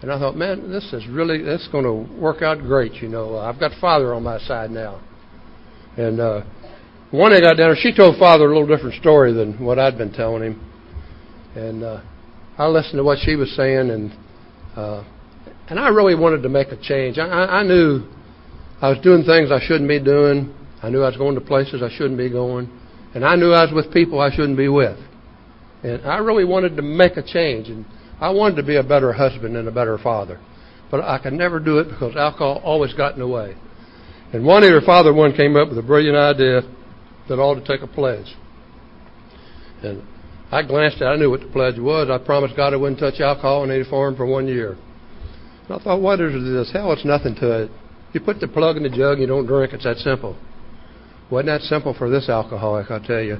And 0.01 0.11
I 0.11 0.19
thought, 0.19 0.37
man, 0.37 0.71
this 0.71 0.93
is 0.93 1.05
really 1.07 1.41
this 1.41 1.63
is 1.63 1.67
going 1.69 1.83
to 1.83 2.21
work 2.21 2.41
out 2.41 2.59
great. 2.59 2.93
You 3.01 3.09
know, 3.09 3.37
I've 3.37 3.59
got 3.59 3.71
Father 3.81 4.13
on 4.13 4.23
my 4.23 4.37
side 4.39 4.69
now. 4.69 5.01
And 5.97 6.21
uh, 6.21 6.43
one 7.11 7.31
day 7.31 7.39
I 7.39 7.41
got 7.41 7.57
down 7.57 7.73
there, 7.73 7.75
she 7.75 7.93
told 7.93 8.17
Father 8.17 8.45
a 8.45 8.47
little 8.47 8.67
different 8.67 9.01
story 9.01 9.33
than 9.33 9.61
what 9.65 9.79
I'd 9.79 9.97
been 9.97 10.13
telling 10.13 10.43
him. 10.43 10.71
And 11.55 11.83
uh, 11.83 12.01
I 12.57 12.67
listened 12.67 12.99
to 12.99 13.03
what 13.03 13.17
she 13.23 13.35
was 13.35 13.53
saying, 13.55 13.89
and 13.89 14.11
uh, 14.77 15.03
and 15.69 15.79
I 15.79 15.89
really 15.89 16.15
wanted 16.15 16.43
to 16.43 16.49
make 16.49 16.67
a 16.67 16.77
change. 16.77 17.17
I, 17.17 17.25
I 17.25 17.63
knew 17.63 18.07
I 18.79 18.89
was 18.89 18.99
doing 18.99 19.23
things 19.23 19.51
I 19.51 19.59
shouldn't 19.59 19.89
be 19.89 19.99
doing. 19.99 20.55
I 20.81 20.89
knew 20.89 21.01
I 21.01 21.07
was 21.07 21.17
going 21.17 21.35
to 21.35 21.41
places 21.41 21.81
I 21.83 21.89
shouldn't 21.89 22.17
be 22.17 22.29
going, 22.29 22.69
and 23.13 23.25
I 23.25 23.35
knew 23.35 23.51
I 23.51 23.65
was 23.65 23.73
with 23.73 23.93
people 23.93 24.19
I 24.19 24.31
shouldn't 24.31 24.57
be 24.57 24.69
with. 24.69 24.97
And 25.83 26.05
I 26.05 26.17
really 26.17 26.45
wanted 26.45 26.75
to 26.75 26.81
make 26.81 27.17
a 27.17 27.23
change, 27.23 27.69
and 27.69 27.85
I 28.19 28.29
wanted 28.29 28.55
to 28.55 28.63
be 28.63 28.75
a 28.75 28.83
better 28.83 29.13
husband 29.13 29.55
and 29.55 29.67
a 29.67 29.71
better 29.71 29.97
father. 29.97 30.39
But 30.91 31.01
I 31.01 31.19
could 31.19 31.33
never 31.33 31.59
do 31.59 31.79
it 31.79 31.85
because 31.85 32.15
alcohol 32.15 32.61
always 32.63 32.93
got 32.93 33.13
in 33.13 33.19
the 33.19 33.27
way. 33.27 33.55
And 34.33 34.45
one 34.45 34.63
of 34.63 34.69
her 34.69 34.81
father 34.81 35.13
one 35.13 35.35
came 35.35 35.55
up 35.55 35.69
with 35.69 35.77
a 35.77 35.83
brilliant 35.83 36.17
idea 36.17 36.61
that 37.27 37.35
I 37.35 37.41
ought 37.41 37.55
to 37.55 37.65
take 37.65 37.81
a 37.81 37.87
pledge. 37.87 38.35
And 39.83 40.03
I 40.51 40.63
glanced 40.63 40.97
at 40.97 41.03
it. 41.03 41.05
I 41.05 41.15
knew 41.15 41.29
what 41.29 41.41
the 41.41 41.47
pledge 41.47 41.79
was. 41.79 42.09
I 42.09 42.17
promised 42.23 42.55
God 42.55 42.73
I 42.73 42.77
wouldn't 42.77 42.99
touch 42.99 43.19
alcohol 43.19 43.63
in 43.63 43.71
any 43.71 43.83
form 43.83 44.15
for 44.15 44.25
one 44.25 44.47
year. 44.47 44.77
And 45.67 45.79
I 45.79 45.83
thought, 45.83 46.01
what 46.01 46.19
is 46.19 46.33
this? 46.33 46.71
Hell, 46.73 46.91
it's 46.93 47.05
nothing 47.05 47.35
to 47.35 47.63
it. 47.63 47.71
You 48.13 48.19
put 48.19 48.39
the 48.39 48.47
plug 48.47 48.77
in 48.77 48.83
the 48.83 48.89
jug 48.89 49.13
and 49.13 49.21
you 49.21 49.27
don't 49.27 49.45
drink. 49.45 49.73
It's 49.73 49.83
that 49.83 49.97
simple. 49.97 50.35
Wasn't 51.31 51.47
that 51.47 51.61
simple 51.61 51.93
for 51.93 52.09
this 52.09 52.29
alcoholic, 52.29 52.89
I'll 52.89 52.99
tell 52.99 53.21
you. 53.21 53.37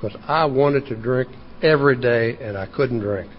Because 0.00 0.18
I 0.28 0.44
wanted 0.44 0.86
to 0.86 0.96
drink 0.96 1.30
every 1.62 1.96
day 2.00 2.36
and 2.40 2.56
I 2.56 2.66
couldn't 2.66 3.00
drink. 3.00 3.30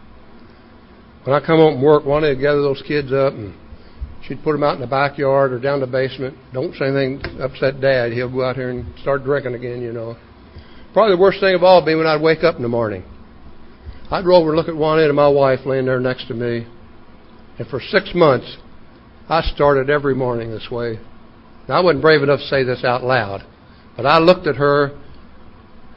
When 1.24 1.36
I 1.36 1.46
come 1.46 1.58
home 1.58 1.76
from 1.76 1.84
work, 1.84 2.06
wanted 2.06 2.36
to 2.36 2.42
gather 2.42 2.62
those 2.62 2.84
kids 2.88 3.12
up 3.12 3.34
and 3.34 3.54
she'd 4.26 4.44
put 4.44 4.54
them 4.54 4.64
out 4.64 4.76
in 4.76 4.82
the 4.82 4.88
backyard 4.88 5.52
or 5.52 5.60
down 5.60 5.80
the 5.80 5.88
basement. 5.88 6.38
Don't 6.54 6.74
say 6.76 6.86
anything 6.86 7.22
upset 7.40 7.80
dad. 7.80 8.12
He'll 8.12 8.32
go 8.32 8.44
out 8.44 8.56
here 8.56 8.70
and 8.70 8.86
start 9.02 9.24
drinking 9.24 9.56
again, 9.56 9.82
you 9.82 9.94
know. 9.94 10.18
Probably 10.94 11.16
the 11.16 11.22
worst 11.22 11.40
thing 11.40 11.54
of 11.54 11.64
all 11.64 11.82
would 11.82 11.86
be 11.86 11.96
when 11.96 12.08
I'd 12.08 12.22
wake 12.22 12.44
up 12.44 12.56
in 12.56 12.62
the 12.62 12.70
morning. 12.70 13.04
I'd 14.10 14.26
roll 14.26 14.42
over 14.42 14.50
and 14.50 14.58
look 14.58 14.70
at 14.70 14.76
Juanita, 14.76 15.12
my 15.14 15.28
wife, 15.28 15.60
laying 15.66 15.86
there 15.86 16.00
next 16.00 16.28
to 16.30 16.34
me. 16.34 16.66
And 17.60 17.68
for 17.68 17.80
six 17.80 18.12
months, 18.16 18.58
I 19.30 19.42
started 19.42 19.90
every 19.90 20.16
morning 20.16 20.50
this 20.50 20.70
way. 20.72 21.00
Now, 21.68 21.76
I 21.76 21.80
wasn't 21.82 22.02
brave 22.02 22.24
enough 22.24 22.40
to 22.40 22.48
say 22.48 22.64
this 22.64 22.86
out 22.86 23.04
loud, 23.04 23.46
but 23.98 24.06
I 24.06 24.20
looked 24.20 24.48
at 24.48 24.56
her 24.56 24.98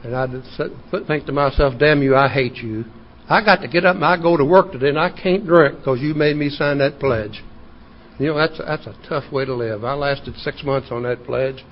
and 0.03 0.15
I'd 0.15 0.31
think 1.07 1.27
to 1.27 1.31
myself, 1.31 1.75
damn 1.79 2.01
you, 2.01 2.15
I 2.15 2.27
hate 2.27 2.55
you. 2.55 2.85
I 3.29 3.45
got 3.45 3.61
to 3.61 3.67
get 3.67 3.85
up 3.85 3.95
and 3.95 4.03
I 4.03 4.21
go 4.21 4.35
to 4.35 4.43
work 4.43 4.71
today 4.71 4.89
and 4.89 4.99
I 4.99 5.09
can't 5.09 5.45
drink 5.45 5.77
because 5.77 6.01
you 6.01 6.13
made 6.13 6.35
me 6.35 6.49
sign 6.49 6.79
that 6.79 6.99
pledge. 6.99 7.43
You 8.19 8.27
know, 8.27 8.37
that's, 8.37 8.57
that's 8.57 8.87
a 8.87 8.95
tough 9.07 9.31
way 9.31 9.45
to 9.45 9.55
live. 9.55 9.83
I 9.83 9.93
lasted 9.93 10.35
six 10.37 10.63
months 10.63 10.89
on 10.91 11.03
that 11.03 11.23
pledge. 11.23 11.63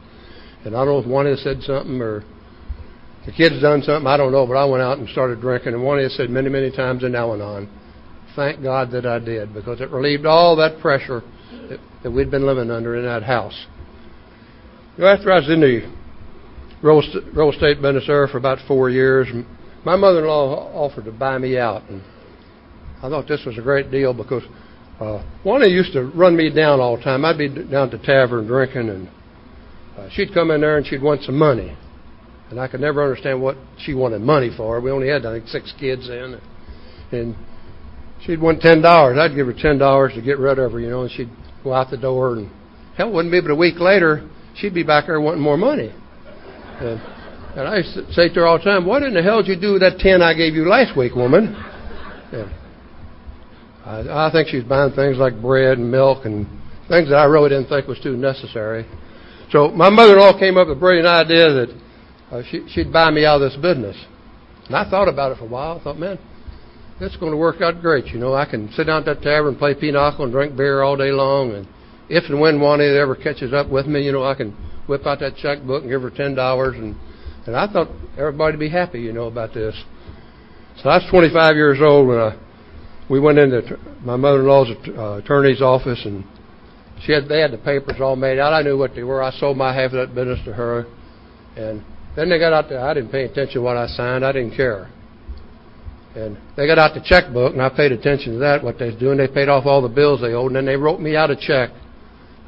And 0.64 0.76
I 0.76 0.86
don't 0.86 0.88
know 0.88 1.00
if 1.00 1.08
Juanita 1.08 1.38
said 1.38 1.62
something 1.64 2.02
or 2.02 2.24
the 3.26 3.32
kid's 3.32 3.62
done 3.62 3.82
something, 3.82 4.08
I 4.08 4.18
don't 4.18 4.32
know, 4.32 4.46
but 4.48 4.54
I 4.56 4.66
went 4.66 4.82
out 4.82 4.98
and 4.98 5.10
started 5.10 5.42
drinking. 5.42 5.74
And 5.74 5.84
one 5.84 5.98
of 5.98 6.04
you 6.04 6.10
said 6.10 6.30
many, 6.30 6.50
many 6.50 6.72
times 6.72 7.04
in 7.04 7.16
Al 7.16 7.34
Anon, 7.34 7.70
thank 8.36 8.64
God 8.64 8.92
that 8.92 9.06
I 9.06 9.20
did, 9.20 9.54
because 9.54 9.82
it 9.82 9.90
relieved 9.90 10.26
all 10.26 10.56
that 10.58 10.80
pressure 10.80 11.22
that, 11.70 11.80
that 12.04 12.12
we'd 12.12 12.32
been 12.32 12.46
living 12.46 12.72
under 12.72 12.96
in 12.96 13.06
that 13.06 13.24
house. 13.24 13.66
You 14.98 15.04
know, 15.04 15.10
after 15.10 15.32
I 15.32 15.40
was 15.40 15.50
in 15.50 15.62
the 15.62 15.99
real, 16.82 17.02
real 17.34 17.52
estate 17.52 17.82
business 17.82 18.06
there 18.08 18.28
for 18.28 18.38
about 18.38 18.60
four 18.68 18.90
years, 18.90 19.28
my 19.86 19.96
mother-in-law 19.96 20.74
offered 20.74 21.06
to 21.06 21.12
buy 21.12 21.38
me 21.38 21.58
out. 21.58 21.84
And 21.90 22.02
I 23.02 23.10
thought 23.10 23.28
this 23.28 23.44
was 23.46 23.58
a 23.58 23.62
great 23.62 23.92
deal 23.92 24.14
because 24.14 24.44
uh, 25.00 25.24
one 25.44 25.62
used 25.70 25.94
to 25.94 26.04
run 26.04 26.36
me 26.36 26.50
down 26.54 26.80
all 26.80 26.98
the 26.98 27.04
time. 27.04 27.24
I'd 27.24 27.38
be 27.38 27.48
down 27.48 27.92
at 27.92 27.92
the 27.92 28.06
tavern 28.06 28.48
drinking, 28.48 28.90
and 28.90 29.10
uh, 29.98 30.10
she'd 30.12 30.34
come 30.34 30.52
in 30.52 30.62
there 30.62 30.78
and 30.78 30.86
she'd 30.86 31.02
want 31.02 31.24
some 31.24 31.38
money 31.38 31.78
and 32.50 32.60
I 32.60 32.68
could 32.68 32.80
never 32.80 33.04
understand 33.04 33.42
what 33.42 33.58
she 33.78 33.94
wanted 33.94 34.22
money 34.22 34.50
for. 34.56 34.80
We 34.82 34.92
only 34.92 35.08
had 35.08 35.26
I 35.26 35.34
think 35.34 35.48
six 35.48 35.74
kids 35.80 36.08
then, 36.08 36.42
and 37.12 37.36
she'd 38.26 38.42
want 38.42 38.62
ten 38.62 38.82
dollars. 38.82 39.18
I'd 39.20 39.36
give 39.36 39.48
her 39.48 39.54
ten 39.54 39.78
dollars 39.78 40.14
to 40.16 40.22
get 40.22 40.40
rid 40.40 40.60
of 40.60 40.72
her, 40.72 40.80
you 40.80 40.90
know, 40.90 41.02
and 41.02 41.12
she'd 41.12 41.30
go 41.64 41.74
out 41.74 41.92
the 41.92 41.98
door, 41.98 42.34
and 42.34 42.52
hell, 42.98 43.12
wouldn't 43.12 43.32
be 43.32 43.42
but 43.42 43.52
a 43.52 43.56
week 43.56 43.80
later 43.80 44.28
she'd 44.56 44.74
be 44.74 44.84
back 44.84 45.06
there 45.08 45.22
wanting 45.22 45.42
more 45.42 45.58
money. 45.58 45.94
And, 46.80 47.00
and 47.58 47.68
I 47.68 47.82
say 48.14 48.30
to 48.30 48.36
her 48.42 48.48
all 48.48 48.58
the 48.58 48.64
time, 48.64 48.86
"What 48.86 49.04
in 49.04 49.14
the 49.14 49.22
hell 49.22 49.42
did 49.42 49.50
you 49.50 49.60
do 49.60 49.74
with 49.74 49.82
that 49.82 50.00
ten 50.00 50.22
I 50.22 50.34
gave 50.34 50.56
you 50.56 50.68
last 50.68 50.96
week, 50.98 51.16
woman?" 51.16 51.56
And 52.32 52.52
I, 53.86 54.28
I 54.28 54.32
think 54.32 54.50
she's 54.50 54.64
buying 54.64 54.94
things 54.94 55.18
like 55.18 55.42
bread 55.42 55.78
and 55.78 55.90
milk 55.90 56.26
and 56.26 56.46
things 56.88 57.10
that 57.10 57.16
I 57.18 57.26
really 57.26 57.50
didn't 57.50 57.68
think 57.70 57.88
was 57.88 58.00
too 58.00 58.16
necessary. 58.16 58.86
So 59.52 59.70
my 59.70 59.90
mother-in-law 59.90 60.40
came 60.40 60.58
up 60.58 60.68
with 60.68 60.78
a 60.78 60.80
brilliant 60.80 61.08
idea 61.08 61.50
that 61.52 61.82
uh, 62.32 62.44
she, 62.50 62.68
she'd 62.70 62.94
buy 62.94 63.10
me 63.10 63.26
out 63.26 63.42
of 63.42 63.52
this 63.52 63.60
business. 63.60 63.98
And 64.68 64.76
I 64.76 64.88
thought 64.90 65.08
about 65.08 65.32
it 65.32 65.40
for 65.40 65.46
a 65.46 65.48
while. 65.48 65.80
I 65.80 65.84
thought, 65.84 65.98
man, 65.98 66.20
that's 67.00 67.18
going 67.18 67.32
to 67.32 67.38
work 67.38 67.62
out 67.62 67.82
great. 67.82 68.06
You 68.08 68.20
know, 68.20 68.36
I 68.36 68.46
can 68.46 68.72
sit 68.74 68.86
down 68.86 69.00
at 69.02 69.06
that 69.06 69.24
tavern, 69.24 69.50
and 69.50 69.58
play 69.58 69.74
pinochle, 69.74 70.26
and 70.26 70.32
drink 70.32 70.56
beer 70.56 70.84
all 70.84 70.96
day 70.96 71.12
long. 71.12 71.52
And 71.54 71.68
if 72.10 72.26
and 72.30 72.40
when 72.40 72.62
one 72.62 72.80
ever 72.80 73.16
catches 73.16 73.54
up 73.54 73.70
with 73.70 73.88
me, 73.88 74.06
you 74.06 74.12
know, 74.12 74.24
I 74.24 74.36
can 74.36 74.56
whip 74.90 75.06
out 75.06 75.20
that 75.20 75.38
checkbook 75.38 75.84
and 75.84 75.92
give 75.92 76.02
her 76.02 76.10
ten 76.10 76.36
dollars. 76.36 76.76
And 76.76 76.96
and 77.46 77.56
I 77.56 77.72
thought 77.72 77.88
everybody 78.18 78.58
would 78.58 78.60
be 78.60 78.70
happy, 78.70 79.00
you 79.00 79.14
know, 79.14 79.28
about 79.28 79.54
this. 79.54 79.76
So 80.84 80.90
I 80.90 80.98
was 80.98 81.08
25 81.10 81.56
years 81.56 81.80
old 81.82 82.08
when 82.08 82.20
I, 82.20 82.38
we 83.10 83.20
went 83.20 83.38
into 83.38 83.78
my 84.02 84.16
mother-in-law's 84.16 84.70
uh, 84.88 85.14
attorney's 85.24 85.62
office, 85.62 86.02
and 86.06 86.24
she 87.04 87.12
had 87.12 87.28
they 87.28 87.40
had 87.40 87.52
the 87.52 87.58
papers 87.58 88.00
all 88.00 88.16
made 88.16 88.40
out. 88.40 88.54
I 88.54 88.62
knew 88.62 88.78
what 88.78 88.94
they 88.94 89.04
were. 89.04 89.24
I 89.24 89.32
sold 89.32 89.58
my 89.58 89.74
half 89.74 89.94
of 89.94 90.08
that 90.08 90.14
business 90.14 90.40
to 90.46 90.54
her, 90.54 90.86
and 91.56 91.84
then 92.16 92.30
they 92.30 92.40
got 92.40 92.54
out 92.54 92.70
there. 92.70 92.80
I 92.82 92.94
didn't 92.94 93.12
pay 93.12 93.24
attention 93.24 93.56
to 93.56 93.62
what 93.62 93.78
I 93.78 93.88
signed. 93.88 94.26
I 94.26 94.32
didn't 94.32 94.56
care. 94.56 94.92
And 96.16 96.38
they 96.56 96.68
got 96.68 96.78
out 96.78 96.94
the 96.94 97.02
checkbook, 97.04 97.54
and 97.54 97.62
I 97.62 97.70
paid 97.70 97.92
attention 97.92 98.34
to 98.34 98.40
that, 98.40 98.64
what 98.64 98.80
they 98.80 98.88
was 98.88 98.96
doing. 98.96 99.18
They 99.18 99.28
paid 99.28 99.48
off 99.48 99.66
all 99.66 99.82
the 99.82 99.90
bills 99.90 100.22
they 100.22 100.34
owed, 100.34 100.48
and 100.48 100.56
then 100.56 100.66
they 100.66 100.76
wrote 100.76 101.00
me 101.00 101.16
out 101.16 101.30
a 101.30 101.36
check 101.36 101.70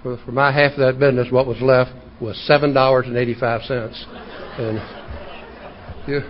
for, 0.03 0.17
for 0.25 0.31
my 0.31 0.51
half 0.51 0.73
of 0.73 0.79
that 0.79 0.99
business. 0.99 1.31
What 1.31 1.47
was 1.47 1.61
left 1.61 1.91
was 2.21 2.37
seven 2.45 2.73
dollars 2.73 3.07
and 3.07 3.17
eighty-five 3.17 3.63
cents. 3.63 4.05
And 4.57 4.79
you 6.07 6.21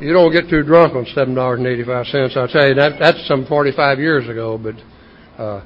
you 0.00 0.12
don't 0.12 0.32
get 0.32 0.48
too 0.48 0.62
drunk 0.62 0.94
on 0.94 1.06
seven 1.14 1.34
dollars 1.34 1.58
and 1.58 1.68
eighty-five 1.68 2.06
cents. 2.06 2.34
I'll 2.36 2.48
tell 2.48 2.66
you 2.66 2.74
that 2.74 2.98
that's 2.98 3.26
some 3.28 3.46
forty-five 3.46 3.98
years 3.98 4.28
ago. 4.28 4.58
But 4.58 4.74
uh, 5.40 5.64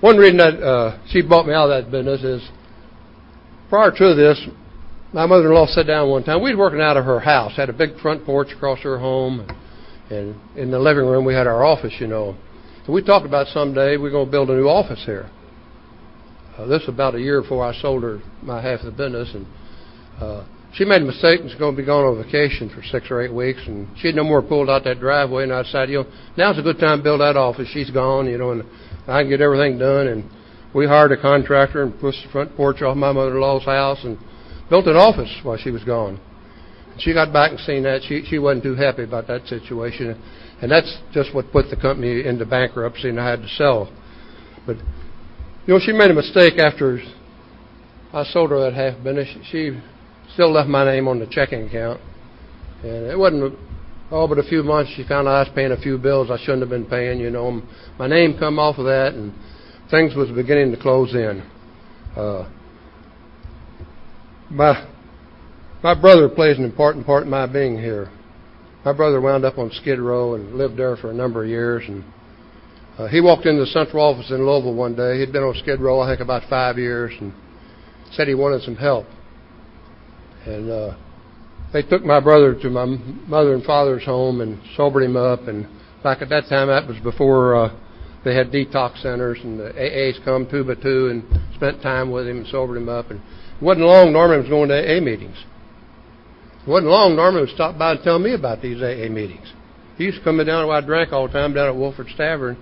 one 0.00 0.16
reason 0.16 0.38
that 0.38 0.62
uh, 0.62 0.98
she 1.08 1.22
bought 1.22 1.46
me 1.46 1.52
out 1.54 1.70
of 1.70 1.84
that 1.84 1.90
business 1.92 2.22
is 2.22 2.50
prior 3.68 3.90
to 3.90 4.14
this, 4.14 4.48
my 5.12 5.26
mother-in-law 5.26 5.66
sat 5.66 5.86
down 5.86 6.10
one 6.10 6.24
time. 6.24 6.42
We 6.42 6.50
was 6.50 6.58
working 6.58 6.80
out 6.80 6.96
of 6.96 7.04
her 7.04 7.20
house. 7.20 7.56
Had 7.56 7.68
a 7.68 7.72
big 7.72 7.98
front 8.00 8.24
porch 8.24 8.48
across 8.54 8.80
her 8.80 8.98
home, 8.98 9.46
and 10.10 10.34
in 10.56 10.70
the 10.70 10.78
living 10.78 11.04
room 11.06 11.24
we 11.24 11.34
had 11.34 11.46
our 11.46 11.64
office. 11.64 11.92
You 12.00 12.08
know, 12.08 12.36
and 12.86 12.94
we 12.94 13.02
talked 13.02 13.26
about 13.26 13.46
someday 13.48 13.96
we're 13.96 14.10
going 14.10 14.26
to 14.26 14.30
build 14.30 14.50
a 14.50 14.54
new 14.54 14.68
office 14.68 15.02
here. 15.04 15.30
Uh, 16.56 16.66
this 16.66 16.80
was 16.80 16.90
about 16.94 17.14
a 17.14 17.20
year 17.20 17.40
before 17.40 17.64
I 17.64 17.74
sold 17.80 18.02
her 18.02 18.20
my 18.42 18.60
half 18.60 18.80
of 18.80 18.86
the 18.86 18.92
business, 18.92 19.34
and 19.34 19.46
uh, 20.20 20.44
she 20.74 20.84
made 20.84 21.02
a 21.02 21.04
mistake 21.04 21.40
and 21.40 21.48
was 21.48 21.54
going 21.54 21.74
to 21.74 21.80
be 21.80 21.86
gone 21.86 22.04
on 22.04 22.22
vacation 22.22 22.68
for 22.68 22.82
six 22.82 23.10
or 23.10 23.22
eight 23.22 23.32
weeks, 23.32 23.60
and 23.66 23.88
she 23.98 24.08
had 24.08 24.16
no 24.16 24.24
more 24.24 24.42
pulled 24.42 24.70
out 24.70 24.84
that 24.84 25.00
driveway. 25.00 25.44
And 25.44 25.52
I 25.52 25.62
decided, 25.62 25.92
you 25.92 26.02
know, 26.02 26.10
now's 26.36 26.58
a 26.58 26.62
good 26.62 26.78
time 26.78 26.98
to 26.98 27.04
build 27.04 27.20
that 27.20 27.36
office. 27.36 27.68
She's 27.72 27.90
gone, 27.90 28.26
you 28.26 28.38
know, 28.38 28.52
and 28.52 28.64
I 29.06 29.22
can 29.22 29.30
get 29.30 29.40
everything 29.40 29.78
done. 29.78 30.06
And 30.06 30.30
we 30.74 30.86
hired 30.86 31.12
a 31.12 31.20
contractor 31.20 31.82
and 31.82 31.98
pushed 32.00 32.24
the 32.24 32.32
front 32.32 32.56
porch 32.56 32.80
off 32.82 32.96
my 32.96 33.12
mother-in-law's 33.12 33.64
house 33.64 34.04
and 34.04 34.18
built 34.70 34.86
an 34.86 34.96
office 34.96 35.34
while 35.42 35.58
she 35.58 35.70
was 35.70 35.84
gone. 35.84 36.20
She 36.98 37.14
got 37.14 37.32
back 37.32 37.50
and 37.50 37.60
seen 37.60 37.82
that. 37.84 38.02
She 38.06 38.24
she 38.28 38.38
wasn't 38.38 38.64
too 38.64 38.74
happy 38.74 39.04
about 39.04 39.26
that 39.28 39.46
situation, 39.46 40.22
and 40.60 40.70
that's 40.70 40.98
just 41.12 41.34
what 41.34 41.50
put 41.50 41.70
the 41.70 41.76
company 41.76 42.26
into 42.26 42.44
bankruptcy, 42.44 43.08
and 43.08 43.18
I 43.18 43.30
had 43.30 43.40
to 43.40 43.48
sell. 43.48 43.90
But 44.66 44.76
you 45.66 45.74
know, 45.74 45.80
she 45.84 45.92
made 45.92 46.10
a 46.10 46.14
mistake 46.14 46.58
after 46.58 47.00
I 48.12 48.24
sold 48.24 48.50
her 48.50 48.58
that 48.60 48.74
half 48.74 49.02
business. 49.02 49.28
She 49.50 49.78
still 50.34 50.52
left 50.52 50.68
my 50.68 50.84
name 50.84 51.06
on 51.06 51.20
the 51.20 51.26
checking 51.26 51.68
account, 51.68 52.00
and 52.82 53.06
it 53.06 53.16
wasn't 53.16 53.56
oh, 54.10 54.26
but 54.26 54.38
a 54.38 54.42
few 54.42 54.62
months 54.62 54.92
she 54.96 55.04
found 55.06 55.28
out 55.28 55.34
I 55.34 55.40
was 55.40 55.50
paying 55.54 55.72
a 55.72 55.80
few 55.80 55.98
bills 55.98 56.30
I 56.30 56.38
shouldn't 56.38 56.60
have 56.60 56.68
been 56.68 56.86
paying. 56.86 57.20
You 57.20 57.30
know, 57.30 57.62
my 57.98 58.08
name 58.08 58.36
come 58.38 58.58
off 58.58 58.78
of 58.78 58.86
that, 58.86 59.14
and 59.14 59.32
things 59.90 60.16
was 60.16 60.30
beginning 60.30 60.72
to 60.72 60.80
close 60.80 61.14
in. 61.14 61.42
Uh, 62.16 62.50
my 64.50 64.88
my 65.82 65.94
brother 65.94 66.28
plays 66.28 66.58
an 66.58 66.64
important 66.64 67.06
part 67.06 67.22
in 67.22 67.30
my 67.30 67.46
being 67.46 67.76
here. 67.76 68.10
My 68.84 68.92
brother 68.92 69.20
wound 69.20 69.44
up 69.44 69.58
on 69.58 69.70
Skid 69.70 70.00
Row 70.00 70.34
and 70.34 70.56
lived 70.56 70.76
there 70.76 70.96
for 70.96 71.10
a 71.10 71.14
number 71.14 71.44
of 71.44 71.48
years, 71.48 71.84
and 71.86 72.04
uh, 72.98 73.08
he 73.08 73.20
walked 73.20 73.46
into 73.46 73.60
the 73.60 73.66
central 73.66 74.04
office 74.04 74.30
in 74.30 74.46
Louisville 74.46 74.74
one 74.74 74.94
day. 74.94 75.18
He'd 75.18 75.32
been 75.32 75.42
on 75.42 75.54
Skid 75.54 75.80
Row, 75.80 76.00
I 76.00 76.10
think, 76.10 76.20
about 76.20 76.48
five 76.50 76.76
years, 76.78 77.12
and 77.20 77.32
said 78.12 78.28
he 78.28 78.34
wanted 78.34 78.62
some 78.62 78.76
help. 78.76 79.06
And 80.44 80.70
uh, 80.70 80.96
they 81.72 81.82
took 81.82 82.04
my 82.04 82.20
brother 82.20 82.54
to 82.54 82.70
my 82.70 82.84
mother 82.84 83.54
and 83.54 83.64
father's 83.64 84.04
home 84.04 84.42
and 84.42 84.60
sobered 84.76 85.04
him 85.04 85.16
up. 85.16 85.48
And 85.48 85.66
back 86.02 86.20
at 86.20 86.28
that 86.28 86.48
time, 86.48 86.68
that 86.68 86.86
was 86.86 86.98
before 86.98 87.56
uh, 87.56 87.76
they 88.24 88.34
had 88.34 88.52
detox 88.52 89.00
centers, 89.02 89.38
and 89.42 89.58
the 89.58 89.72
AAs 89.72 90.22
come 90.24 90.46
two 90.50 90.64
by 90.64 90.74
two 90.74 91.08
and 91.08 91.24
spent 91.54 91.80
time 91.80 92.10
with 92.10 92.28
him 92.28 92.38
and 92.38 92.46
sobered 92.48 92.76
him 92.76 92.90
up. 92.90 93.10
And 93.10 93.20
it 93.20 93.64
wasn't 93.64 93.86
long 93.86 94.12
Norman 94.12 94.40
was 94.40 94.48
going 94.50 94.68
to 94.68 94.76
AA 94.76 95.00
meetings. 95.00 95.36
It 96.66 96.68
wasn't 96.68 96.90
long 96.90 97.16
Norman 97.16 97.40
would 97.40 97.54
stop 97.54 97.78
by 97.78 97.92
and 97.92 98.02
tell 98.02 98.18
me 98.18 98.34
about 98.34 98.60
these 98.60 98.82
AA 98.82 99.08
meetings. 99.08 99.50
He 99.96 100.04
used 100.04 100.18
to 100.18 100.24
come 100.24 100.44
down 100.44 100.68
where 100.68 100.76
I 100.76 100.80
drank 100.80 101.12
all 101.12 101.26
the 101.26 101.32
time 101.32 101.54
down 101.54 101.68
at 101.68 101.76
Wolford's 101.76 102.14
Tavern. 102.16 102.56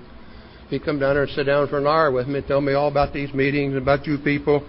He'd 0.70 0.84
come 0.84 0.98
down 0.98 1.14
there 1.14 1.24
and 1.24 1.32
sit 1.32 1.44
down 1.44 1.68
for 1.68 1.78
an 1.78 1.86
hour 1.86 2.10
with 2.10 2.28
me 2.28 2.38
and 2.38 2.46
tell 2.46 2.60
me 2.60 2.72
all 2.72 2.88
about 2.88 3.12
these 3.12 3.34
meetings, 3.34 3.74
and 3.74 3.82
about 3.82 4.06
you 4.06 4.18
people. 4.18 4.66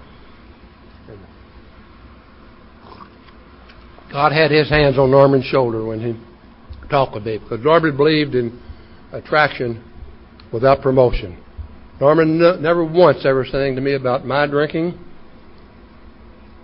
God 4.11 4.33
had 4.33 4.51
his 4.51 4.69
hands 4.69 4.97
on 4.97 5.09
Norman's 5.09 5.45
shoulder 5.45 5.85
when 5.85 6.01
he 6.01 6.89
talked 6.89 7.13
with 7.13 7.25
me 7.25 7.37
because 7.37 7.63
Norman 7.63 7.95
believed 7.95 8.35
in 8.35 8.59
attraction 9.13 9.81
without 10.51 10.81
promotion. 10.81 11.41
Norman 12.01 12.37
never 12.61 12.83
once 12.83 13.25
ever 13.25 13.45
said 13.45 13.61
anything 13.61 13.75
to 13.75 13.81
me 13.81 13.93
about 13.93 14.25
my 14.25 14.47
drinking 14.47 14.99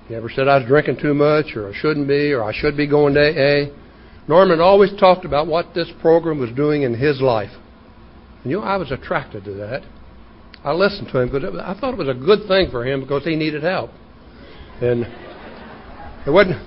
he 0.07 0.13
never 0.13 0.29
said 0.29 0.47
I 0.47 0.59
was 0.59 0.67
drinking 0.67 0.99
too 1.01 1.13
much 1.13 1.55
or 1.55 1.69
I 1.69 1.73
shouldn't 1.73 2.07
be 2.07 2.31
or 2.31 2.43
I 2.43 2.53
should 2.53 2.77
be 2.77 2.87
going 2.87 3.13
to 3.15 3.19
AA. 3.21 3.73
Norman 4.27 4.61
always 4.61 4.91
talked 4.99 5.25
about 5.25 5.47
what 5.47 5.73
this 5.73 5.91
program 6.01 6.39
was 6.39 6.51
doing 6.51 6.83
in 6.83 6.93
his 6.93 7.21
life. 7.21 7.51
You 8.49 8.57
know, 8.57 8.63
I 8.63 8.77
was 8.77 8.91
attracted 8.91 9.43
to 9.45 9.53
that. 9.55 9.83
I 10.63 10.71
listened 10.71 11.09
to 11.11 11.19
him 11.19 11.29
because 11.29 11.59
I 11.59 11.79
thought 11.79 11.93
it 11.93 11.97
was 11.97 12.09
a 12.09 12.13
good 12.13 12.47
thing 12.47 12.71
for 12.71 12.85
him 12.85 13.01
because 13.01 13.23
he 13.23 13.35
needed 13.35 13.63
help. 13.63 13.91
And 14.81 15.05
it 16.25 16.31
wasn't 16.31 16.57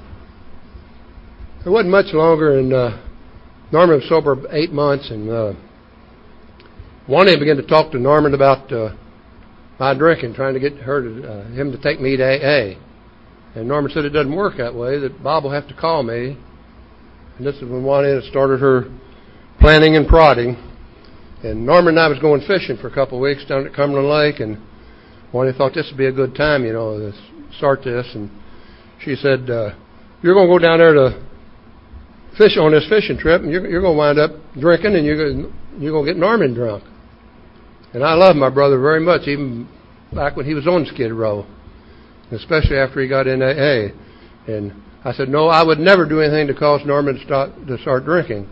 it 1.65 1.69
wasn't 1.69 1.91
much 1.91 2.13
longer, 2.15 2.59
and 2.59 2.73
uh, 2.73 2.99
Norman 3.71 3.97
was 3.97 4.09
sober 4.09 4.37
eight 4.51 4.73
months, 4.73 5.11
and 5.11 5.29
uh, 5.29 5.53
one 7.07 7.27
day 7.27 7.35
I 7.35 7.39
began 7.39 7.57
to 7.57 7.67
talk 7.67 7.93
to 7.93 7.99
Norman 7.99 8.33
about 8.35 8.73
uh, 8.73 8.95
my 9.79 9.93
drinking, 9.95 10.35
trying 10.35 10.55
to 10.55 10.61
get 10.61 10.75
her 10.79 11.03
to, 11.03 11.31
uh, 11.31 11.45
him 11.49 11.73
to 11.73 11.79
take 11.79 12.01
me 12.01 12.17
to 12.17 12.25
AA. 12.25 12.79
And 13.55 13.69
Norman 13.69 13.91
said 13.93 14.05
it 14.05 14.11
doesn't 14.11 14.35
work 14.35 14.57
that 14.59 14.75
way. 14.75 14.99
That 14.99 15.23
Bob 15.23 15.45
will 15.45 15.51
have 15.51 15.69
to 15.69 15.75
call 15.75 16.03
me. 16.03 16.39
And 17.37 17.47
this 17.47 17.57
is 17.57 17.63
when 17.63 17.85
Juanita 17.85 18.23
started 18.31 18.61
her 18.61 18.85
planning 19.59 19.97
and 19.97 20.07
prodding. 20.07 20.70
And 21.43 21.65
Norman 21.65 21.97
and 21.97 22.01
I 22.01 22.09
was 22.09 22.19
going 22.19 22.43
fishing 22.47 22.77
for 22.77 22.89
a 22.89 22.95
couple 22.95 23.19
of 23.19 23.23
weeks 23.23 23.45
down 23.47 23.67
at 23.67 23.75
Cumberland 23.75 24.09
Lake, 24.09 24.41
and 24.41 24.59
Juanita 25.33 25.57
thought 25.57 25.75
this 25.75 25.89
would 25.91 25.99
be 25.99 26.07
a 26.07 26.13
good 26.13 26.35
time, 26.35 26.65
you 26.65 26.73
know, 26.73 26.99
to 26.99 27.13
start 27.57 27.83
this. 27.83 28.07
And 28.15 28.31
she 29.01 29.15
said, 29.17 29.49
uh, 29.49 29.71
"You're 30.23 30.35
going 30.35 30.49
to 30.49 30.55
go 30.55 30.59
down 30.59 30.79
there 30.79 30.93
to 30.93 31.23
fish 32.37 32.57
on 32.59 32.73
this 32.73 32.87
fishing 32.89 33.17
trip, 33.17 33.43
and 33.43 33.51
you're, 33.51 33.67
you're 33.67 33.81
going 33.81 33.95
to 33.95 33.99
wind 33.99 34.19
up 34.19 34.33
drinking, 34.59 34.97
and 34.97 35.07
you're 35.07 35.17
going 35.17 35.53
you're 35.79 35.93
going 35.93 36.07
to 36.07 36.13
get 36.13 36.21
Norman 36.21 36.53
drunk." 36.53 36.85
And 37.93 38.05
I 38.05 38.15
love 38.15 38.37
my 38.37 38.51
brother 38.51 38.79
very 38.79 39.01
much, 39.01 39.27
even 39.27 39.69
back 40.13 40.37
when 40.37 40.47
he 40.47 40.55
was 40.55 40.67
on 40.67 40.87
Skid 40.87 41.13
Row, 41.13 41.47
especially 42.31 42.77
after 42.77 43.01
he 43.01 43.09
got 43.09 43.27
in 43.27 43.43
AA. 43.43 43.95
And 44.47 44.73
I 45.05 45.13
said, 45.13 45.29
no, 45.29 45.49
I 45.49 45.63
would 45.63 45.79
never 45.79 46.09
do 46.09 46.21
anything 46.21 46.47
to 46.49 46.55
cause 46.55 46.83
Norman 46.85 47.17
to 47.17 47.25
start, 47.25 47.51
to 47.67 47.79
start 47.79 48.05
drinking. 48.05 48.49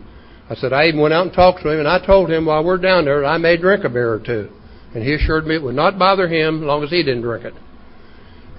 I 0.49 0.55
said, 0.55 0.73
I 0.73 0.87
even 0.87 0.99
went 0.99 1.13
out 1.13 1.27
and 1.27 1.33
talked 1.33 1.61
to 1.61 1.69
him, 1.69 1.79
and 1.79 1.87
I 1.87 2.03
told 2.03 2.31
him 2.31 2.47
while 2.47 2.63
we're 2.63 2.77
down 2.77 3.05
there 3.05 3.23
I 3.23 3.37
may 3.37 3.55
drink 3.55 3.83
a 3.83 3.89
beer 3.89 4.11
or 4.11 4.19
two. 4.19 4.49
And 4.95 5.03
he 5.03 5.13
assured 5.13 5.45
me 5.45 5.55
it 5.55 5.61
would 5.63 5.75
not 5.75 5.99
bother 5.99 6.27
him 6.27 6.63
as 6.63 6.65
long 6.65 6.83
as 6.83 6.89
he 6.89 7.03
didn't 7.03 7.21
drink 7.21 7.45
it. 7.45 7.53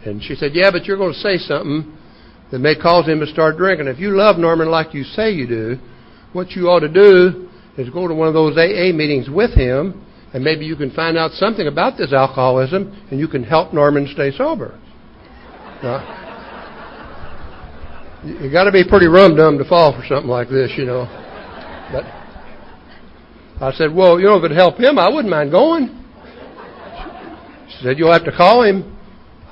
And 0.04 0.22
she 0.22 0.36
said, 0.36 0.52
yeah, 0.54 0.70
but 0.70 0.84
you're 0.84 0.96
going 0.96 1.12
to 1.12 1.18
say 1.18 1.36
something 1.38 1.96
that 2.52 2.60
may 2.60 2.76
cause 2.76 3.06
him 3.06 3.18
to 3.20 3.26
start 3.26 3.56
drinking. 3.56 3.88
If 3.88 3.98
you 3.98 4.10
love 4.16 4.38
Norman 4.38 4.70
like 4.70 4.94
you 4.94 5.02
say 5.02 5.32
you 5.32 5.46
do, 5.46 5.78
what 6.32 6.52
you 6.52 6.68
ought 6.68 6.80
to 6.80 6.88
do 6.88 7.48
is 7.76 7.90
go 7.90 8.06
to 8.06 8.14
one 8.14 8.28
of 8.28 8.34
those 8.34 8.56
AA 8.56 8.94
meetings 8.94 9.28
with 9.28 9.52
him, 9.52 10.06
and 10.32 10.44
maybe 10.44 10.64
you 10.64 10.76
can 10.76 10.92
find 10.92 11.18
out 11.18 11.32
something 11.32 11.66
about 11.66 11.98
this 11.98 12.12
alcoholism, 12.12 13.06
and 13.10 13.18
you 13.18 13.26
can 13.26 13.42
help 13.42 13.74
Norman 13.74 14.08
stay 14.12 14.30
sober. 14.30 14.78
Now, 15.82 16.18
you 18.24 18.50
got 18.52 18.64
to 18.64 18.72
be 18.72 18.84
pretty 18.88 19.06
rum 19.06 19.34
dum 19.34 19.58
to 19.58 19.64
fall 19.64 19.92
for 19.92 20.06
something 20.06 20.30
like 20.30 20.48
this, 20.48 20.70
you 20.76 20.84
know. 20.84 21.08
But 21.92 22.04
I 23.60 23.72
said, 23.72 23.94
well, 23.94 24.18
you 24.18 24.26
know, 24.26 24.36
if 24.36 24.44
it'd 24.44 24.56
help 24.56 24.78
him, 24.78 24.98
I 24.98 25.08
wouldn't 25.08 25.30
mind 25.30 25.50
going. 25.50 25.96
She 27.68 27.84
said, 27.84 27.98
you'll 27.98 28.12
have 28.12 28.24
to 28.24 28.32
call 28.32 28.62
him. 28.62 28.96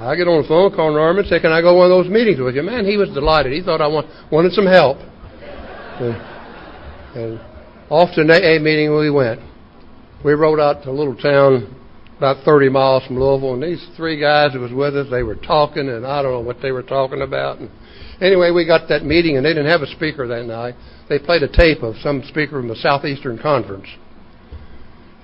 I 0.01 0.15
get 0.15 0.29
on 0.29 0.43
the 0.43 0.49
phone, 0.49 0.75
call 0.75 0.93
Norman, 0.93 1.25
say, 1.25 1.41
can 1.41 1.51
I 1.51 1.61
go 1.61 1.73
to 1.73 1.77
one 1.77 1.91
of 1.91 2.05
those 2.05 2.11
meetings 2.11 2.39
with 2.39 2.55
you? 2.55 2.63
Man, 2.63 2.85
he 2.85 2.97
was 2.97 3.09
delighted. 3.11 3.53
He 3.53 3.63
thought 3.63 3.81
I 3.81 3.89
want, 3.89 4.07
wanted 4.31 4.53
some 4.53 4.67
help. 4.67 4.99
And, 5.99 6.15
and 7.17 7.41
off 7.91 8.15
to 8.15 8.21
an 8.21 8.31
AA 8.31 8.63
meeting 8.63 8.97
we 8.97 9.11
went. 9.11 9.41
We 10.25 10.33
rode 10.35 10.61
out 10.61 10.85
to 10.85 10.91
a 10.91 10.93
little 10.93 11.17
town 11.17 11.75
about 12.17 12.45
30 12.45 12.69
miles 12.69 13.05
from 13.07 13.19
Louisville, 13.19 13.55
and 13.55 13.63
these 13.63 13.85
three 13.97 14.21
guys 14.21 14.53
that 14.53 14.61
was 14.61 14.73
with 14.73 14.97
us, 14.97 15.07
they 15.11 15.23
were 15.23 15.37
talking, 15.37 15.89
and 15.89 16.07
I 16.07 16.23
don't 16.23 16.33
know 16.33 16.41
what 16.41 16.61
they 16.61 16.73
were 16.73 16.83
talking 16.83 17.23
about. 17.23 17.59
And 17.59 17.71
anyway, 18.21 18.51
we 18.51 18.67
got 18.67 18.89
that 18.89 19.05
meeting, 19.05 19.37
and 19.37 19.45
they 19.45 19.51
didn't 19.51 19.71
have 19.71 19.83
a 19.83 19.87
speaker 19.87 20.27
that 20.27 20.45
night. 20.45 20.75
They 21.09 21.19
played 21.19 21.43
a 21.43 21.49
tape 21.49 21.83
of 21.83 21.97
some 22.03 22.23
speaker 22.25 22.53
from 22.53 22.69
the 22.69 22.77
Southeastern 22.77 23.39
Conference. 23.39 23.87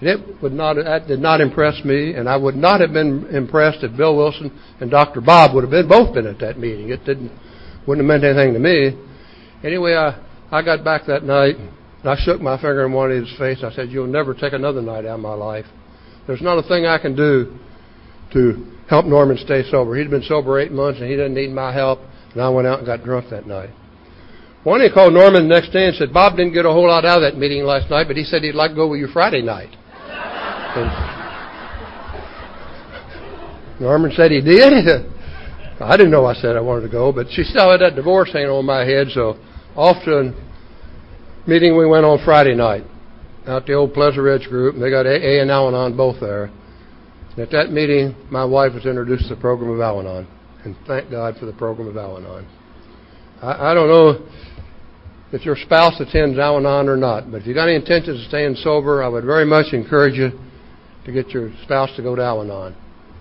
And 0.01 0.09
it 0.09 0.43
would 0.43 0.53
not, 0.53 0.75
that 0.75 1.07
did 1.07 1.21
not 1.21 1.41
impress 1.41 1.85
me, 1.85 2.15
and 2.15 2.29
I 2.29 2.37
would 2.37 2.57
not 2.57 2.81
have 2.81 2.93
been 2.93 3.27
impressed 3.35 3.83
if 3.83 3.97
Bill 3.97 4.17
Wilson 4.17 4.51
and 4.81 4.91
Dr. 4.91 5.21
Bob 5.21 5.55
would 5.55 5.63
have 5.63 5.71
been 5.71 5.89
both 5.89 6.15
been 6.15 6.27
at 6.27 6.39
that 6.41 6.59
meeting. 6.59 6.91
It 6.91 7.05
didn't, 7.05 7.31
wouldn't 7.87 8.09
have 8.09 8.21
meant 8.21 8.25
anything 8.25 8.55
to 8.55 8.61
me. 8.61 8.99
Anyway, 9.63 9.95
I, 9.95 10.21
I 10.51 10.63
got 10.63 10.85
back 10.85 11.07
that 11.07 11.23
night, 11.23 11.57
and 11.57 12.11
I 12.11 12.17
shook 12.25 12.41
my 12.41 12.57
finger 12.57 12.85
in 12.85 12.93
one 12.93 13.11
of 13.13 13.17
his 13.19 13.39
face. 13.39 13.63
I 13.65 13.73
said, 13.73 13.91
"You'll 13.91 14.07
never 14.07 14.35
take 14.35 14.53
another 14.53 14.83
night 14.83 15.07
out 15.07 15.15
of 15.15 15.21
my 15.21 15.33
life." 15.33 15.67
There's 16.27 16.43
not 16.43 16.59
a 16.59 16.69
thing 16.69 16.87
I 16.87 16.99
can 16.99 17.15
do 17.15 17.59
to 18.33 18.73
help 18.89 19.07
Norman 19.07 19.39
stay 19.39 19.63
sober. 19.71 19.97
He'd 19.97 20.11
been 20.11 20.23
sober 20.23 20.59
eight 20.59 20.73
months 20.73 21.01
and 21.01 21.09
he 21.09 21.17
didn't 21.17 21.35
need 21.35 21.51
my 21.51 21.73
help, 21.73 22.01
and 22.35 22.43
I 22.43 22.49
went 22.51 22.67
out 22.67 22.79
and 22.79 22.87
got 22.87 23.03
drunk 23.03 23.31
that 23.31 23.47
night. 23.47 23.71
Juanita 24.65 24.93
called 24.93 25.15
Norman 25.15 25.49
the 25.49 25.55
next 25.55 25.71
day 25.73 25.87
and 25.87 25.97
said, 25.97 26.13
Bob 26.13 26.37
didn't 26.37 26.53
get 26.55 26.67
a 26.67 26.73
whole 26.73 26.89
lot 26.89 27.05
out 27.05 27.23
of 27.23 27.33
that 27.33 27.39
meeting 27.39 27.65
last 27.65 27.91
night, 27.91 28.07
but 28.07 28.17
he 28.17 28.25
said 28.25 28.43
he'd 28.43 28.55
like 28.55 28.71
to 28.73 28.77
go 28.77 28.89
with 28.89 29.01
you 29.01 29.09
Friday 29.09 29.43
night. 29.43 29.77
And 30.77 30.91
Norman 33.81 34.13
said 34.17 34.31
he 34.31 34.41
did. 34.41 34.73
I 35.81 35.97
didn't 35.97 36.13
know 36.13 36.25
I 36.25 36.35
said 36.35 36.57
I 36.57 36.61
wanted 36.61 36.83
to 36.83 36.89
go, 36.89 37.13
but 37.13 37.27
she 37.31 37.43
still 37.43 37.71
had 37.71 37.81
that 37.81 37.97
divorce 37.97 38.33
hanging 38.33 38.49
on 38.49 38.65
my 38.65 38.85
head, 38.85 39.09
so 39.13 39.37
off 39.77 40.03
to 40.05 40.19
a 40.19 40.33
meeting 41.47 41.77
we 41.77 41.87
went 41.87 42.05
on 42.05 42.25
Friday 42.25 42.55
night 42.55 42.85
out 43.47 43.67
the 43.67 43.75
old 43.75 43.93
Pleasure 43.93 44.23
Ridge 44.23 44.49
group, 44.49 44.75
and 44.75 44.83
they 44.83 44.91
got 44.91 45.07
AA 45.07 45.43
and 45.43 45.51
Al-Anon 45.51 45.97
both 45.97 46.21
there. 46.21 46.45
And 46.45 47.39
at 47.41 47.51
that 47.51 47.71
meeting, 47.71 48.15
my 48.31 48.45
wife 48.45 48.73
was 48.73 48.87
introduced 48.87 49.29
to 49.29 49.35
the 49.35 49.41
program 49.41 49.71
of 49.71 49.81
Al-Anon, 49.81 50.27
and 50.65 50.77
thank 50.87 51.11
God 51.11 51.37
for 51.39 51.47
the 51.47 51.53
program 51.53 51.89
of 51.89 51.97
Al-Anon. 51.97 52.47
I, 53.43 53.71
I 53.71 53.75
don't 53.75 53.89
know 53.89 54.27
if 55.33 55.45
your 55.45 55.57
spouse 55.57 56.01
attends 56.01 56.39
Al-Anon 56.39 56.89
or 56.89 56.97
not, 56.97 57.31
but 57.31 57.43
if 57.43 57.47
you've 57.47 57.57
got 57.57 57.69
any 57.69 57.77
intentions 57.77 58.21
of 58.21 58.29
staying 58.29 58.55
sober, 58.57 59.03
I 59.03 59.09
would 59.09 59.25
very 59.25 59.45
much 59.45 59.73
encourage 59.73 60.15
you 60.15 60.31
to 61.05 61.13
get 61.13 61.31
your 61.31 61.51
spouse 61.65 61.91
to 61.97 62.03
go 62.03 62.15
to 62.15 62.23
Al-Anon. 62.23 62.75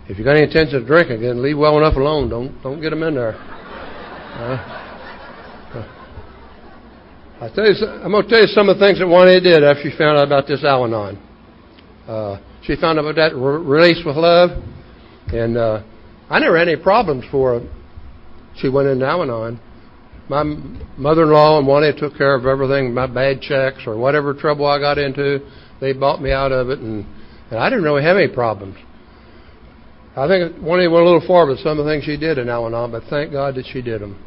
If 0.08 0.18
you've 0.18 0.26
got 0.26 0.36
any 0.36 0.44
intention 0.44 0.76
of 0.76 0.86
drinking, 0.86 1.22
then 1.22 1.42
leave 1.42 1.58
well 1.58 1.78
enough 1.78 1.96
alone. 1.96 2.30
Don't 2.30 2.62
don't 2.62 2.82
get 2.82 2.90
them 2.90 3.04
in 3.04 3.16
there. 3.16 3.36
Uh, 3.36 4.80
I 7.40 7.50
tell 7.54 7.66
you, 7.66 7.76
I'm 7.86 8.12
going 8.12 8.24
to 8.24 8.30
tell 8.30 8.42
you 8.42 8.48
some 8.48 8.70
of 8.70 8.78
the 8.78 8.86
things 8.86 9.00
that 9.00 9.08
Juanita 9.08 9.42
did 9.42 9.64
after 9.64 9.90
she 9.90 9.98
found 9.98 10.18
out 10.18 10.28
about 10.28 10.48
this 10.48 10.64
Al-Anon. 10.64 11.18
Uh, 12.08 12.40
she 12.64 12.76
found 12.76 13.00
out 13.00 13.06
about 13.06 13.16
that 13.16 13.36
re- 13.36 13.64
release 13.64 14.04
with 14.06 14.16
love, 14.16 14.52
and 15.28 15.58
uh, 15.58 15.84
I 16.34 16.39
never 16.39 16.58
had 16.58 16.67
any 16.67 16.82
problems 16.82 17.26
for 17.30 17.60
her. 17.60 17.67
She 18.58 18.67
went 18.67 18.88
into 18.88 19.06
Al-Anon. 19.06 19.60
My 20.30 20.41
mother-in-law 20.98 21.60
and 21.60 21.67
Juanita 21.67 22.00
took 22.00 22.17
care 22.17 22.34
of 22.34 22.48
everything, 22.48 22.91
my 22.91 23.06
bad 23.06 23.39
checks 23.39 23.84
or 23.86 23.98
whatever 23.98 24.34
trouble 24.34 24.65
I 24.65 24.80
got 24.80 24.98
into. 24.98 25.48
They 25.80 25.93
bought 25.93 26.24
me 26.24 26.32
out 26.32 26.52
of 26.52 26.72
it, 26.72 26.80
and, 26.80 27.06
and 27.52 27.60
I 27.60 27.69
didn't 27.69 27.84
really 27.84 28.02
have 28.02 28.17
any 28.17 28.34
problems. 28.34 28.78
I 30.15 30.28
think 30.28 30.58
Juanita 30.58 30.89
went 30.89 31.04
a 31.04 31.06
little 31.06 31.28
far 31.28 31.46
with 31.46 31.60
some 31.60 31.78
of 31.78 31.86
the 31.86 31.91
things 31.91 32.04
she 32.04 32.17
did 32.17 32.39
in 32.39 32.50
Al-Anon, 32.50 32.91
but 32.91 33.04
thank 33.12 33.32
God 33.32 33.54
that 33.54 33.67
she 33.72 33.84
did 33.84 34.02
them. 34.02 34.17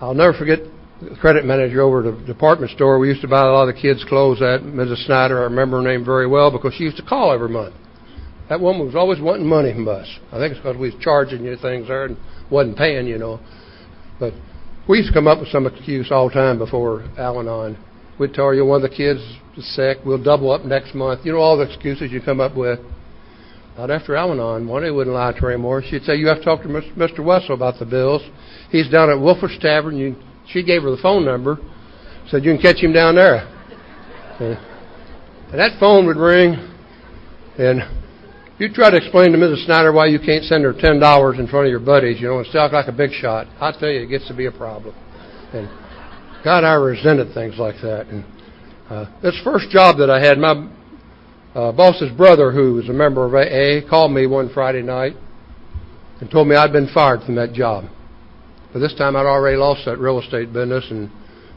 I'll 0.00 0.14
never 0.14 0.32
forget 0.32 0.60
the 1.02 1.16
credit 1.20 1.44
manager 1.44 1.82
over 1.82 2.08
at 2.08 2.18
the 2.18 2.24
department 2.24 2.70
store. 2.70 2.98
We 2.98 3.08
used 3.08 3.20
to 3.20 3.28
buy 3.28 3.42
a 3.42 3.52
lot 3.52 3.68
of 3.68 3.74
the 3.74 3.80
kids' 3.82 4.04
clothes 4.08 4.40
at 4.40 4.62
Mrs. 4.62 5.04
Snyder. 5.04 5.40
I 5.40 5.44
remember 5.44 5.82
her 5.82 5.86
name 5.86 6.02
very 6.02 6.26
well 6.26 6.50
because 6.50 6.72
she 6.72 6.84
used 6.84 6.96
to 6.96 7.02
call 7.02 7.30
every 7.30 7.50
month. 7.50 7.74
That 8.48 8.60
woman 8.60 8.86
was 8.86 8.94
always 8.94 9.20
wanting 9.20 9.46
money 9.46 9.72
from 9.72 9.88
us. 9.88 10.08
I 10.32 10.38
think 10.38 10.52
it's 10.52 10.60
because 10.60 10.76
we 10.76 10.90
was 10.90 11.00
charging 11.00 11.44
you 11.44 11.56
things 11.56 11.88
there 11.88 12.06
and 12.06 12.16
wasn't 12.50 12.78
paying, 12.78 13.06
you 13.06 13.18
know. 13.18 13.40
But 14.18 14.32
we 14.88 14.98
used 14.98 15.08
to 15.08 15.14
come 15.14 15.26
up 15.26 15.40
with 15.40 15.48
some 15.48 15.66
excuse 15.66 16.10
all 16.10 16.28
the 16.28 16.34
time 16.34 16.58
before 16.58 17.04
Al-Anon. 17.18 17.76
We'd 18.18 18.32
tell 18.32 18.54
you 18.54 18.64
one 18.64 18.82
of 18.82 18.90
the 18.90 18.96
kids 18.96 19.20
is 19.56 19.76
sick. 19.76 19.98
We'll 20.04 20.22
double 20.22 20.50
up 20.50 20.64
next 20.64 20.94
month. 20.94 21.24
You 21.24 21.32
know 21.32 21.38
all 21.38 21.58
the 21.58 21.70
excuses 21.70 22.10
you 22.10 22.20
come 22.20 22.40
up 22.40 22.56
with. 22.56 22.80
Not 23.76 23.90
after 23.90 24.16
Al-Anon. 24.16 24.66
Juanita 24.66 24.92
wouldn't 24.92 25.14
lie 25.14 25.32
to 25.32 25.38
her 25.40 25.52
anymore. 25.52 25.82
She'd 25.82 26.02
say, 26.02 26.16
you 26.16 26.26
have 26.26 26.38
to 26.38 26.44
talk 26.44 26.62
to 26.62 26.68
Mr. 26.68 27.24
Wessel 27.24 27.54
about 27.54 27.78
the 27.78 27.84
bills. 27.84 28.22
He's 28.70 28.90
down 28.90 29.10
at 29.10 29.20
Wolfer's 29.20 29.56
Tavern. 29.60 29.96
You 29.96 30.16
she 30.48 30.62
gave 30.62 30.82
her 30.82 30.90
the 30.90 31.02
phone 31.02 31.24
number, 31.24 31.58
said, 32.28 32.44
You 32.44 32.52
can 32.52 32.60
catch 32.60 32.76
him 32.76 32.92
down 32.92 33.16
there. 33.16 33.46
And 34.40 35.58
that 35.58 35.78
phone 35.78 36.06
would 36.06 36.16
ring, 36.16 36.54
and 37.58 37.82
you 38.58 38.72
try 38.72 38.90
to 38.90 38.96
explain 38.96 39.32
to 39.32 39.38
Mrs. 39.38 39.66
Snyder 39.66 39.92
why 39.92 40.06
you 40.06 40.18
can't 40.18 40.44
send 40.44 40.64
her 40.64 40.72
ten 40.72 40.98
dollars 40.98 41.38
in 41.38 41.46
front 41.46 41.66
of 41.66 41.70
your 41.70 41.80
buddies, 41.80 42.20
you 42.20 42.26
know, 42.28 42.38
and 42.38 42.46
talk 42.52 42.72
like 42.72 42.88
a 42.88 42.92
big 42.92 43.12
shot. 43.12 43.46
I 43.60 43.72
tell 43.72 43.88
you, 43.88 44.02
it 44.02 44.08
gets 44.08 44.26
to 44.28 44.34
be 44.34 44.46
a 44.46 44.52
problem. 44.52 44.94
And 45.52 45.68
God, 46.44 46.64
I 46.64 46.74
resented 46.74 47.32
things 47.34 47.56
like 47.58 47.76
that. 47.82 48.06
And 48.06 48.24
uh, 48.90 49.06
this 49.22 49.40
first 49.44 49.70
job 49.70 49.98
that 49.98 50.10
I 50.10 50.20
had, 50.20 50.38
my 50.38 50.68
uh, 51.54 51.72
boss's 51.72 52.10
brother, 52.16 52.52
who 52.52 52.74
was 52.74 52.88
a 52.88 52.92
member 52.92 53.24
of 53.26 53.34
AA, 53.34 53.88
called 53.88 54.12
me 54.12 54.26
one 54.26 54.50
Friday 54.52 54.82
night 54.82 55.14
and 56.20 56.30
told 56.30 56.48
me 56.48 56.56
I'd 56.56 56.72
been 56.72 56.90
fired 56.92 57.22
from 57.22 57.36
that 57.36 57.52
job. 57.52 57.84
But 58.72 58.80
this 58.80 58.94
time 58.94 59.16
I'd 59.16 59.26
already 59.26 59.56
lost 59.56 59.84
that 59.86 59.98
real 59.98 60.20
estate 60.20 60.52
business, 60.52 60.84
and 60.90 61.10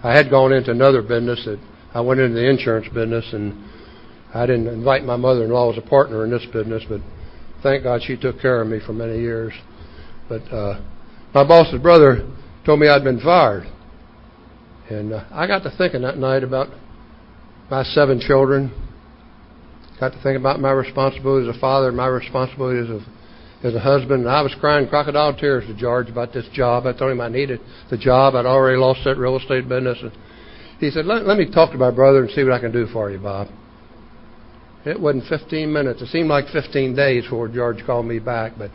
I 0.03 0.15
had 0.15 0.29
gone 0.29 0.53
into 0.53 0.71
another 0.71 1.01
business 1.01 1.43
that 1.45 1.59
I 1.93 2.01
went 2.01 2.19
into 2.19 2.35
the 2.35 2.49
insurance 2.49 2.87
business, 2.93 3.25
and 3.33 3.53
I 4.33 4.45
didn't 4.45 4.67
invite 4.67 5.03
my 5.03 5.17
mother-in-law 5.17 5.73
as 5.73 5.77
a 5.77 5.87
partner 5.87 6.23
in 6.23 6.31
this 6.31 6.45
business, 6.53 6.83
but 6.87 7.01
thank 7.61 7.83
God 7.83 8.01
she 8.03 8.15
took 8.15 8.39
care 8.39 8.61
of 8.61 8.67
me 8.67 8.79
for 8.85 8.93
many 8.93 9.19
years. 9.19 9.53
But 10.29 10.43
uh, 10.51 10.81
my 11.33 11.45
boss's 11.45 11.81
brother 11.81 12.29
told 12.65 12.79
me 12.79 12.87
I'd 12.87 13.03
been 13.03 13.19
fired. 13.19 13.69
And 14.89 15.13
uh, 15.13 15.25
I 15.31 15.47
got 15.47 15.63
to 15.63 15.73
thinking 15.77 16.01
that 16.01 16.17
night 16.17 16.43
about 16.43 16.67
my 17.69 17.83
seven 17.83 18.19
children. 18.19 18.71
Got 19.99 20.13
to 20.13 20.23
think 20.23 20.39
about 20.39 20.59
my 20.59 20.71
responsibility 20.71 21.49
as 21.49 21.55
a 21.55 21.59
father, 21.59 21.89
and 21.89 21.97
my 21.97 22.07
responsibilities 22.07 22.89
as 22.89 23.01
a, 23.63 23.67
as 23.67 23.75
a 23.75 23.79
husband. 23.79 24.23
And 24.23 24.29
I 24.29 24.41
was 24.41 24.55
crying 24.59 24.87
crocodile 24.87 25.35
tears 25.35 25.65
to 25.67 25.75
George 25.75 26.09
about 26.09 26.33
this 26.33 26.47
job. 26.53 26.85
I 26.85 26.93
told 26.93 27.11
him 27.11 27.21
I 27.21 27.29
needed 27.29 27.59
the 27.89 27.97
job. 27.97 28.35
I'd 28.35 28.45
already 28.45 28.77
lost 28.77 29.01
that 29.05 29.17
real 29.17 29.37
estate 29.37 29.67
business. 29.67 29.97
And 30.01 30.11
he 30.79 30.89
said, 30.89 31.05
let, 31.05 31.25
let 31.25 31.37
me 31.37 31.51
talk 31.51 31.71
to 31.71 31.77
my 31.77 31.91
brother 31.91 32.23
and 32.23 32.31
see 32.31 32.43
what 32.43 32.53
I 32.53 32.59
can 32.59 32.71
do 32.71 32.87
for 32.87 33.11
you, 33.11 33.19
Bob. 33.19 33.47
It 34.85 34.99
wasn't 34.99 35.25
15 35.27 35.71
minutes. 35.71 36.01
It 36.01 36.07
seemed 36.07 36.29
like 36.29 36.47
15 36.47 36.95
days 36.95 37.23
before 37.23 37.47
George 37.47 37.85
called 37.85 38.05
me 38.05 38.19
back. 38.19 38.53
But 38.57 38.71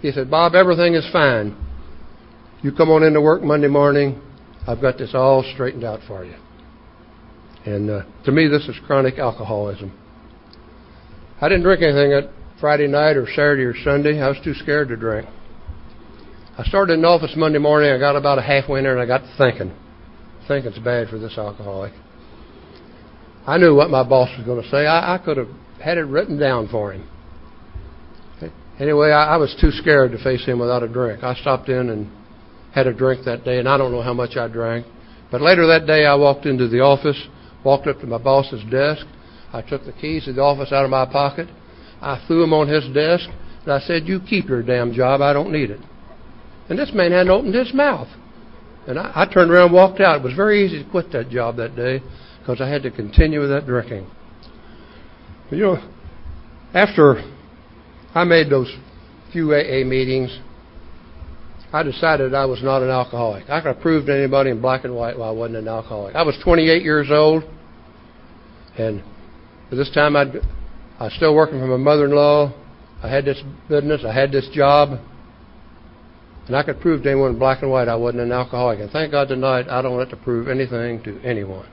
he 0.00 0.10
said, 0.12 0.30
Bob, 0.30 0.54
everything 0.54 0.94
is 0.94 1.08
fine. 1.12 1.56
You 2.62 2.72
come 2.72 2.90
on 2.90 3.02
into 3.02 3.20
work 3.20 3.42
Monday 3.42 3.68
morning. 3.68 4.20
I've 4.66 4.80
got 4.80 4.98
this 4.98 5.14
all 5.14 5.44
straightened 5.54 5.84
out 5.84 6.00
for 6.06 6.24
you. 6.24 6.36
And 7.64 7.90
uh, 7.90 8.02
to 8.24 8.32
me, 8.32 8.48
this 8.48 8.68
is 8.68 8.76
chronic 8.86 9.18
alcoholism. 9.18 9.96
I 11.40 11.48
didn't 11.48 11.64
drink 11.64 11.82
anything 11.82 12.12
at 12.12 12.30
Friday 12.60 12.86
night 12.86 13.16
or 13.16 13.26
Saturday 13.26 13.64
or 13.64 13.74
Sunday. 13.84 14.20
I 14.20 14.28
was 14.28 14.38
too 14.42 14.54
scared 14.54 14.88
to 14.88 14.96
drink. 14.96 15.28
I 16.56 16.64
started 16.64 16.94
in 16.94 17.02
the 17.02 17.08
office 17.08 17.32
Monday 17.36 17.58
morning. 17.58 17.90
I 17.90 17.98
got 17.98 18.16
about 18.16 18.38
a 18.38 18.42
halfway 18.42 18.78
in 18.78 18.84
there 18.84 18.96
and 18.96 19.02
I 19.02 19.06
got 19.06 19.22
thinking. 19.36 19.72
Thinking 20.46 20.70
it's 20.70 20.78
bad 20.78 21.08
for 21.08 21.18
this 21.18 21.36
alcoholic. 21.36 21.92
I 23.46 23.58
knew 23.58 23.74
what 23.74 23.90
my 23.90 24.02
boss 24.02 24.28
was 24.36 24.46
going 24.46 24.62
to 24.62 24.68
say. 24.68 24.86
I, 24.86 25.14
I 25.14 25.18
could 25.18 25.36
have 25.36 25.48
had 25.82 25.98
it 25.98 26.02
written 26.02 26.38
down 26.38 26.68
for 26.68 26.92
him. 26.92 27.08
Anyway, 28.78 29.10
I, 29.10 29.34
I 29.34 29.36
was 29.36 29.54
too 29.60 29.70
scared 29.70 30.12
to 30.12 30.22
face 30.22 30.44
him 30.44 30.58
without 30.58 30.82
a 30.82 30.88
drink. 30.88 31.22
I 31.22 31.34
stopped 31.34 31.68
in 31.68 31.90
and 31.90 32.10
had 32.74 32.86
a 32.86 32.92
drink 32.92 33.24
that 33.26 33.44
day, 33.44 33.58
and 33.58 33.68
I 33.68 33.76
don't 33.76 33.92
know 33.92 34.02
how 34.02 34.14
much 34.14 34.36
I 34.36 34.48
drank. 34.48 34.86
But 35.30 35.40
later 35.40 35.66
that 35.66 35.86
day, 35.86 36.06
I 36.06 36.14
walked 36.14 36.46
into 36.46 36.68
the 36.68 36.80
office, 36.80 37.20
walked 37.64 37.86
up 37.86 38.00
to 38.00 38.06
my 38.06 38.18
boss's 38.18 38.62
desk, 38.70 39.06
I 39.52 39.60
took 39.60 39.84
the 39.84 39.92
keys 39.92 40.24
to 40.24 40.32
the 40.32 40.40
office 40.40 40.72
out 40.72 40.84
of 40.84 40.90
my 40.90 41.04
pocket. 41.04 41.48
I 42.00 42.22
threw 42.26 42.40
them 42.40 42.54
on 42.54 42.68
his 42.68 42.84
desk, 42.94 43.28
and 43.64 43.72
I 43.72 43.80
said, 43.80 44.08
You 44.08 44.20
keep 44.20 44.48
your 44.48 44.62
damn 44.62 44.92
job. 44.92 45.20
I 45.20 45.32
don't 45.32 45.52
need 45.52 45.70
it. 45.70 45.80
And 46.68 46.78
this 46.78 46.90
man 46.94 47.12
hadn't 47.12 47.30
opened 47.30 47.54
his 47.54 47.74
mouth. 47.74 48.08
And 48.86 48.98
I, 48.98 49.12
I 49.14 49.32
turned 49.32 49.50
around 49.50 49.66
and 49.66 49.74
walked 49.74 50.00
out. 50.00 50.16
It 50.16 50.24
was 50.24 50.34
very 50.34 50.64
easy 50.64 50.82
to 50.82 50.90
quit 50.90 51.12
that 51.12 51.28
job 51.28 51.56
that 51.56 51.76
day 51.76 52.02
because 52.42 52.60
I 52.60 52.68
had 52.68 52.82
to 52.82 52.90
continue 52.90 53.40
with 53.40 53.50
that 53.50 53.66
drinking. 53.66 54.10
But 55.48 55.56
you 55.56 55.64
know, 55.64 55.90
after 56.74 57.22
I 58.14 58.24
made 58.24 58.50
those 58.50 58.74
few 59.32 59.54
AA 59.54 59.84
meetings, 59.84 60.40
I 61.72 61.84
decided 61.84 62.34
I 62.34 62.44
was 62.46 62.62
not 62.62 62.82
an 62.82 62.90
alcoholic. 62.90 63.48
I 63.48 63.60
could 63.60 63.80
prove 63.80 64.06
to 64.06 64.14
anybody 64.14 64.50
in 64.50 64.60
black 64.60 64.84
and 64.84 64.94
white 64.94 65.16
why 65.16 65.28
I 65.28 65.30
wasn't 65.30 65.58
an 65.58 65.68
alcoholic. 65.68 66.16
I 66.16 66.22
was 66.22 66.36
28 66.42 66.82
years 66.82 67.08
old, 67.10 67.44
and 68.76 69.02
but 69.70 69.76
this 69.76 69.90
time 69.92 70.16
I'd, 70.16 70.36
I 70.98 71.04
was 71.04 71.14
still 71.14 71.34
working 71.34 71.60
for 71.60 71.66
my 71.66 71.78
mother-in-law. 71.78 72.52
I 73.02 73.08
had 73.08 73.24
this 73.24 73.42
business. 73.70 74.02
I 74.04 74.12
had 74.12 74.32
this 74.32 74.48
job. 74.52 74.98
And 76.46 76.56
I 76.56 76.62
could 76.62 76.80
prove 76.80 77.04
to 77.04 77.10
anyone 77.10 77.30
in 77.30 77.38
black 77.38 77.62
and 77.62 77.70
white 77.70 77.88
I 77.88 77.94
wasn't 77.94 78.24
an 78.24 78.32
alcoholic. 78.32 78.80
And 78.80 78.90
thank 78.90 79.12
God 79.12 79.28
tonight 79.28 79.68
I 79.68 79.80
don't 79.80 79.98
have 79.98 80.10
to 80.10 80.16
prove 80.16 80.48
anything 80.48 81.02
to 81.04 81.20
anyone. 81.22 81.66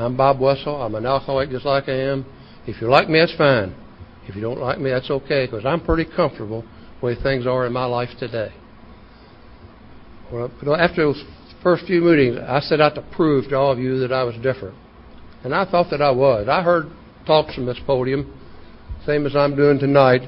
I'm 0.00 0.16
Bob 0.16 0.40
Wessel. 0.40 0.80
I'm 0.80 0.94
an 0.94 1.04
alcoholic 1.04 1.50
just 1.50 1.66
like 1.66 1.86
I 1.86 1.92
am. 1.92 2.24
If 2.66 2.80
you 2.80 2.88
like 2.88 3.10
me, 3.10 3.18
that's 3.18 3.36
fine. 3.36 3.74
If 4.26 4.34
you 4.34 4.40
don't 4.40 4.58
like 4.58 4.78
me, 4.78 4.88
that's 4.88 5.10
okay 5.10 5.44
because 5.44 5.66
I'm 5.66 5.84
pretty 5.84 6.10
comfortable 6.16 6.64
the 7.00 7.06
way 7.06 7.14
things 7.14 7.46
are 7.46 7.66
in 7.66 7.72
my 7.74 7.84
life 7.84 8.08
today. 8.18 8.50
Well, 10.32 10.50
after 10.74 11.04
those 11.04 11.22
first 11.62 11.84
few 11.84 12.00
meetings, 12.00 12.38
I 12.40 12.60
set 12.60 12.80
out 12.80 12.94
to 12.94 13.02
prove 13.12 13.50
to 13.50 13.56
all 13.56 13.72
of 13.72 13.78
you 13.78 13.98
that 14.00 14.10
I 14.10 14.22
was 14.22 14.36
different. 14.36 14.74
And 15.44 15.54
I 15.54 15.70
thought 15.70 15.90
that 15.90 16.00
I 16.00 16.12
was. 16.12 16.48
I 16.48 16.62
heard 16.62 16.86
talks 17.26 17.54
from 17.54 17.66
this 17.66 17.80
podium, 17.86 18.32
same 19.04 19.26
as 19.26 19.36
I'm 19.36 19.54
doing 19.54 19.78
tonight, 19.78 20.22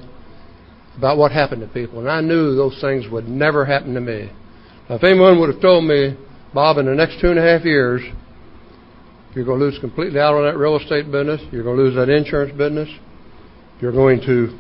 about 0.99 1.17
what 1.17 1.33
happened 1.33 1.63
to 1.63 1.69
people. 1.69 2.01
And 2.01 2.11
I 2.11 2.21
knew 2.21 2.55
those 2.55 2.79
things 2.83 3.11
would 3.11 3.27
never 3.27 3.65
happen 3.65 3.95
to 3.95 4.01
me. 4.03 4.31
Now, 4.91 4.97
if 4.97 5.05
anyone 5.05 5.41
would 5.41 5.51
have 5.51 5.63
told 5.63 5.85
me, 5.85 6.15
Bob, 6.53 6.77
in 6.77 6.85
the 6.85 6.95
next 6.95 7.21
two 7.23 7.31
and 7.31 7.39
a 7.39 7.43
half 7.43 7.65
years, 7.65 8.03
you're 9.35 9.45
going 9.45 9.61
to 9.61 9.67
lose 9.67 9.79
completely 9.81 10.21
out 10.21 10.35
on 10.35 10.45
that 10.45 10.57
real 10.57 10.77
estate 10.77 11.11
business, 11.11 11.41
you're 11.51 11.65
going 11.65 11.77
to 11.77 11.83
lose 11.83 11.97
that 11.97 12.09
insurance 12.09 12.57
business, 12.57 12.89
you're 13.81 13.93
going 13.93 14.21
to 14.21 14.59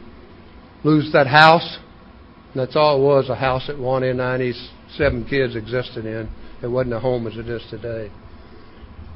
lose 0.85 1.13
that 1.13 1.27
house. 1.27 1.79
And 2.53 2.61
that's 2.61 2.77
all 2.77 2.97
it 2.97 3.03
was 3.03 3.29
a 3.29 3.35
house 3.35 3.67
that 3.69 3.79
one 3.79 4.03
in 4.03 4.19
97 4.19 5.27
kids 5.29 5.57
existed 5.57 6.05
in. 6.05 6.29
It 6.63 6.67
wasn't 6.67 6.95
a 6.95 7.01
home 7.01 7.27
as 7.27 7.37
it 7.37 7.49
is 7.49 7.63
today. 7.71 8.11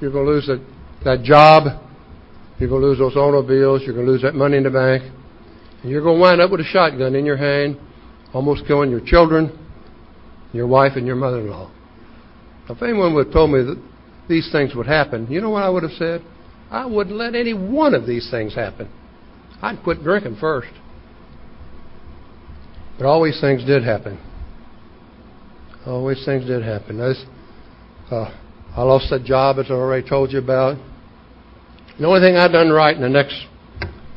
You're 0.00 0.12
going 0.12 0.26
to 0.26 0.32
lose 0.32 0.46
that 0.46 0.60
that 1.04 1.22
job, 1.22 1.64
you're 2.58 2.68
going 2.68 2.82
to 2.82 2.88
lose 2.88 2.98
those 2.98 3.16
automobiles, 3.16 3.82
you're 3.84 3.94
going 3.94 4.06
to 4.06 4.12
lose 4.12 4.22
that 4.22 4.34
money 4.34 4.56
in 4.56 4.64
the 4.64 4.70
bank, 4.70 5.02
and 5.82 5.90
you're 5.90 6.02
going 6.02 6.16
to 6.16 6.20
wind 6.20 6.40
up 6.40 6.50
with 6.50 6.60
a 6.60 6.64
shotgun 6.64 7.14
in 7.14 7.24
your 7.24 7.36
hand, 7.36 7.78
almost 8.32 8.66
killing 8.66 8.90
your 8.90 9.00
children, 9.00 9.56
your 10.52 10.66
wife, 10.66 10.92
and 10.96 11.06
your 11.06 11.16
mother 11.16 11.40
in 11.40 11.50
law. 11.50 11.70
If 12.68 12.82
anyone 12.82 13.14
would 13.14 13.26
have 13.26 13.32
told 13.32 13.50
me 13.50 13.62
that 13.62 13.82
these 14.28 14.50
things 14.50 14.74
would 14.74 14.86
happen, 14.86 15.26
you 15.30 15.40
know 15.40 15.50
what 15.50 15.62
I 15.62 15.68
would 15.68 15.82
have 15.82 15.92
said? 15.92 16.22
I 16.70 16.86
wouldn't 16.86 17.16
let 17.16 17.34
any 17.34 17.54
one 17.54 17.94
of 17.94 18.06
these 18.06 18.28
things 18.30 18.54
happen. 18.54 18.90
I'd 19.62 19.82
quit 19.82 20.02
drinking 20.02 20.36
first. 20.40 20.68
But 22.98 23.22
these 23.22 23.40
things 23.40 23.64
did 23.64 23.84
happen. 23.84 24.18
These 25.86 26.24
things 26.24 26.46
did 26.46 26.64
happen. 26.64 27.00
uh, 27.00 28.30
I 28.76 28.82
lost 28.82 29.10
that 29.10 29.24
job, 29.24 29.58
as 29.58 29.66
I 29.70 29.74
already 29.74 30.08
told 30.08 30.32
you 30.32 30.38
about. 30.38 30.76
The 31.98 32.06
only 32.06 32.20
thing 32.20 32.36
I'd 32.36 32.52
done 32.52 32.70
right 32.70 32.94
in 32.94 33.02
the 33.02 33.08
next 33.08 33.46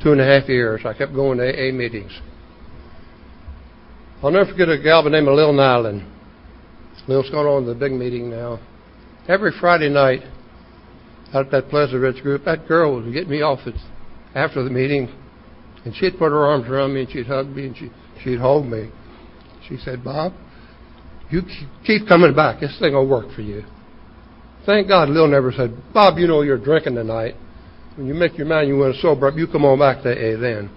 two 0.02 0.12
and 0.12 0.20
a 0.20 0.26
half 0.26 0.50
years, 0.50 0.82
I 0.86 0.94
kept 0.94 1.14
going 1.14 1.38
to 1.38 1.46
AA 1.46 1.72
meetings. 1.72 2.12
I'll 4.24 4.32
never 4.32 4.52
forget 4.52 4.68
a 4.68 4.82
gal 4.82 5.04
by 5.04 5.10
the 5.10 5.16
name 5.16 5.28
of 5.28 5.36
Lil 5.36 5.54
Nyland. 5.54 6.06
Lil's 7.08 7.30
gone 7.30 7.46
on 7.46 7.64
to 7.64 7.74
the 7.74 7.80
big 7.80 7.94
meeting 7.94 8.30
now. 8.30 8.60
Every 9.30 9.52
Friday 9.60 9.90
night, 9.90 10.24
out 11.36 11.46
at 11.46 11.52
that 11.52 11.70
Pleasure 11.70 12.00
Ridge 12.00 12.24
group, 12.24 12.46
that 12.46 12.68
girl 12.68 12.96
would 12.96 13.14
get 13.14 13.30
me 13.30 13.44
off 13.44 13.60
after 14.34 14.64
the 14.64 14.72
meeting, 14.72 15.08
and 15.86 15.96
she'd 15.96 16.18
put 16.18 16.32
her 16.32 16.48
arms 16.48 16.68
around 16.68 16.96
me 16.96 17.02
and 17.02 17.12
she'd 17.12 17.28
hug 17.28 17.48
me 17.48 17.68
and 17.68 17.78
she, 17.78 17.92
she'd 18.24 18.40
hold 18.40 18.66
me. 18.66 18.90
She 19.68 19.78
said, 19.78 20.04
Bob, 20.04 20.34
you 21.30 21.44
keep 21.86 22.08
coming 22.08 22.36
back. 22.36 22.60
This 22.60 22.76
thing 22.80 22.94
will 22.96 23.08
work 23.08 23.32
for 23.36 23.42
you. 23.42 23.64
Thank 24.66 24.88
God 24.88 25.10
Lil 25.10 25.28
never 25.28 25.52
said, 25.52 25.78
Bob, 25.94 26.18
you 26.18 26.26
know 26.26 26.42
you're 26.42 26.58
drinking 26.58 26.96
tonight. 26.96 27.36
When 27.98 28.08
you 28.08 28.16
make 28.16 28.36
your 28.36 28.48
mind 28.48 28.68
you 28.68 28.78
want 28.78 28.96
to 28.96 29.02
sober 29.02 29.28
up, 29.28 29.38
you 29.38 29.46
come 29.46 29.64
on 29.64 29.78
back 29.78 30.02
to 30.04 30.12
AA 30.12 30.40
then. 30.42 30.72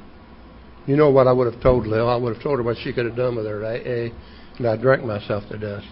You 0.86 0.96
know 0.96 1.08
what 1.08 1.26
I 1.26 1.32
would 1.32 1.50
have 1.50 1.62
told 1.62 1.86
Lil? 1.86 2.06
I 2.06 2.16
would 2.16 2.34
have 2.34 2.42
told 2.42 2.58
her 2.58 2.62
what 2.62 2.76
she 2.84 2.92
could 2.92 3.06
have 3.06 3.16
done 3.16 3.36
with 3.36 3.46
her 3.46 3.64
AA, 3.64 4.12
and 4.58 4.66
I 4.66 4.76
drank 4.76 5.04
myself 5.04 5.44
to 5.48 5.56
death. 5.56 5.84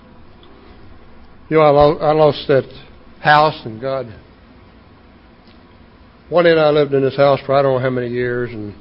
You 1.50 1.56
know, 1.56 1.62
I 1.62 2.12
lost, 2.12 2.46
that 2.46 2.62
house, 3.20 3.60
and 3.64 3.80
God. 3.80 4.06
One 6.28 6.44
day 6.44 6.52
I 6.52 6.70
lived 6.70 6.94
in 6.94 7.02
this 7.02 7.16
house 7.16 7.40
for 7.44 7.56
I 7.56 7.62
don't 7.62 7.74
know 7.74 7.80
how 7.80 7.90
many 7.90 8.06
years, 8.06 8.50
and 8.50 8.72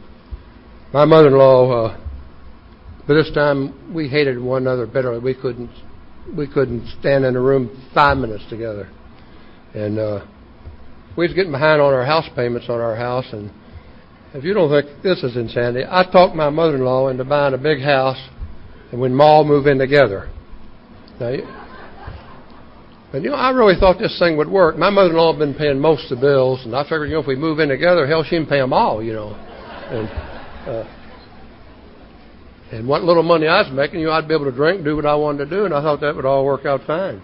my 0.93 1.03
mother-in-law. 1.03 1.71
Uh, 1.71 2.05
but 3.08 3.15
this 3.15 3.32
time 3.34 3.91
we 3.91 4.08
hated 4.08 4.39
one 4.39 4.62
another 4.62 4.86
bitterly. 4.86 5.17
We 5.17 5.34
couldn't, 5.34 5.71
we 6.38 6.45
couldn't 6.45 6.88
stand 6.99 7.25
in 7.25 7.36
a 7.36 7.41
room 7.41 7.89
five 7.95 8.19
minutes 8.19 8.43
together, 8.51 8.88
and 9.73 9.97
uh, 9.97 10.27
we 11.17 11.25
was 11.25 11.34
getting 11.34 11.51
behind 11.51 11.82
on 11.82 11.91
our 11.91 12.05
house 12.05 12.29
payments 12.36 12.69
on 12.69 12.79
our 12.79 12.95
house, 12.95 13.25
and 13.32 13.49
if 14.36 14.43
you 14.43 14.53
don't 14.53 14.69
think 14.69 15.01
this 15.01 15.23
is 15.23 15.36
insanity, 15.36 15.88
I 15.89 16.03
talked 16.03 16.36
my 16.36 16.51
mother-in-law 16.51 17.08
into 17.08 17.25
buying 17.25 17.55
a 17.55 17.58
big 17.58 17.82
house, 17.82 18.29
and 18.91 19.01
when 19.01 19.15
Ma 19.15 19.41
move 19.41 19.65
in 19.65 19.79
together. 19.79 20.29
Now, 21.19 21.58
but 23.11 23.23
you 23.23 23.29
know, 23.29 23.35
I 23.35 23.49
really 23.51 23.75
thought 23.79 23.97
this 23.97 24.17
thing 24.19 24.37
would 24.37 24.49
work. 24.49 24.77
My 24.77 24.89
mother-in-law 24.89 25.33
had 25.33 25.39
been 25.39 25.55
paying 25.55 25.79
most 25.79 26.11
of 26.11 26.19
the 26.19 26.25
bills, 26.25 26.61
and 26.63 26.75
I 26.75 26.83
figured, 26.83 27.09
you 27.09 27.15
know, 27.15 27.21
if 27.21 27.27
we 27.27 27.35
move 27.35 27.59
in 27.59 27.69
together, 27.69 28.05
hell, 28.05 28.23
she 28.23 28.37
can 28.37 28.45
pay 28.45 28.59
them 28.59 28.73
all, 28.73 29.01
you 29.03 29.13
know. 29.13 29.33
And 29.33 30.07
uh, 30.69 30.95
and 32.71 32.87
what 32.87 33.03
little 33.03 33.23
money 33.23 33.47
I 33.47 33.61
was 33.61 33.71
making, 33.73 33.99
you 33.99 34.07
know, 34.07 34.11
I'd 34.11 34.27
be 34.27 34.35
able 34.35 34.45
to 34.45 34.51
drink, 34.51 34.83
do 34.83 34.95
what 34.95 35.05
I 35.05 35.15
wanted 35.15 35.45
to 35.45 35.49
do, 35.49 35.65
and 35.65 35.73
I 35.73 35.81
thought 35.81 36.01
that 36.01 36.15
would 36.15 36.25
all 36.25 36.45
work 36.45 36.65
out 36.65 36.81
fine. 36.85 37.21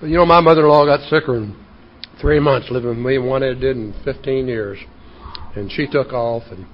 But 0.00 0.08
you 0.08 0.16
know, 0.16 0.26
my 0.26 0.40
mother-in-law 0.40 0.84
got 0.84 1.08
sicker 1.08 1.36
in 1.36 1.56
three 2.20 2.40
months 2.40 2.70
living 2.70 2.90
with 2.90 2.98
me, 2.98 3.16
and 3.16 3.26
one 3.26 3.42
it 3.42 3.54
did 3.54 3.76
in 3.76 3.94
15 4.04 4.46
years, 4.46 4.78
and 5.54 5.72
she 5.72 5.86
took 5.86 6.12
off, 6.12 6.42
and 6.50 6.66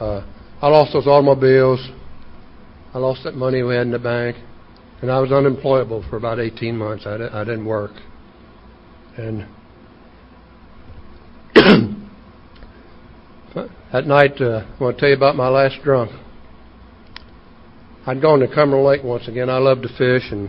uh, 0.00 0.26
I 0.62 0.68
lost 0.68 0.94
those 0.94 1.06
automobiles. 1.06 1.86
I 2.94 2.98
lost 2.98 3.24
that 3.24 3.34
money 3.34 3.62
we 3.62 3.74
had 3.74 3.82
in 3.82 3.92
the 3.92 3.98
bank, 3.98 4.36
and 5.02 5.10
I 5.10 5.18
was 5.20 5.32
unemployable 5.32 6.04
for 6.08 6.16
about 6.16 6.40
18 6.40 6.76
months. 6.76 7.06
I, 7.06 7.16
I 7.32 7.44
didn't 7.44 7.66
work, 7.66 7.92
and 9.16 9.46
at 13.92 14.06
night, 14.06 14.40
uh, 14.40 14.64
I 14.78 14.82
want 14.82 14.96
to 14.96 15.00
tell 15.00 15.08
you 15.08 15.16
about 15.16 15.36
my 15.36 15.48
last 15.48 15.82
drunk. 15.82 16.10
I'd 18.06 18.22
gone 18.22 18.38
to 18.40 18.46
Cumberland 18.46 18.86
Lake 18.86 19.02
once 19.02 19.26
again. 19.26 19.50
I 19.50 19.58
love 19.58 19.82
to 19.82 19.88
fish, 19.88 20.30
and 20.30 20.48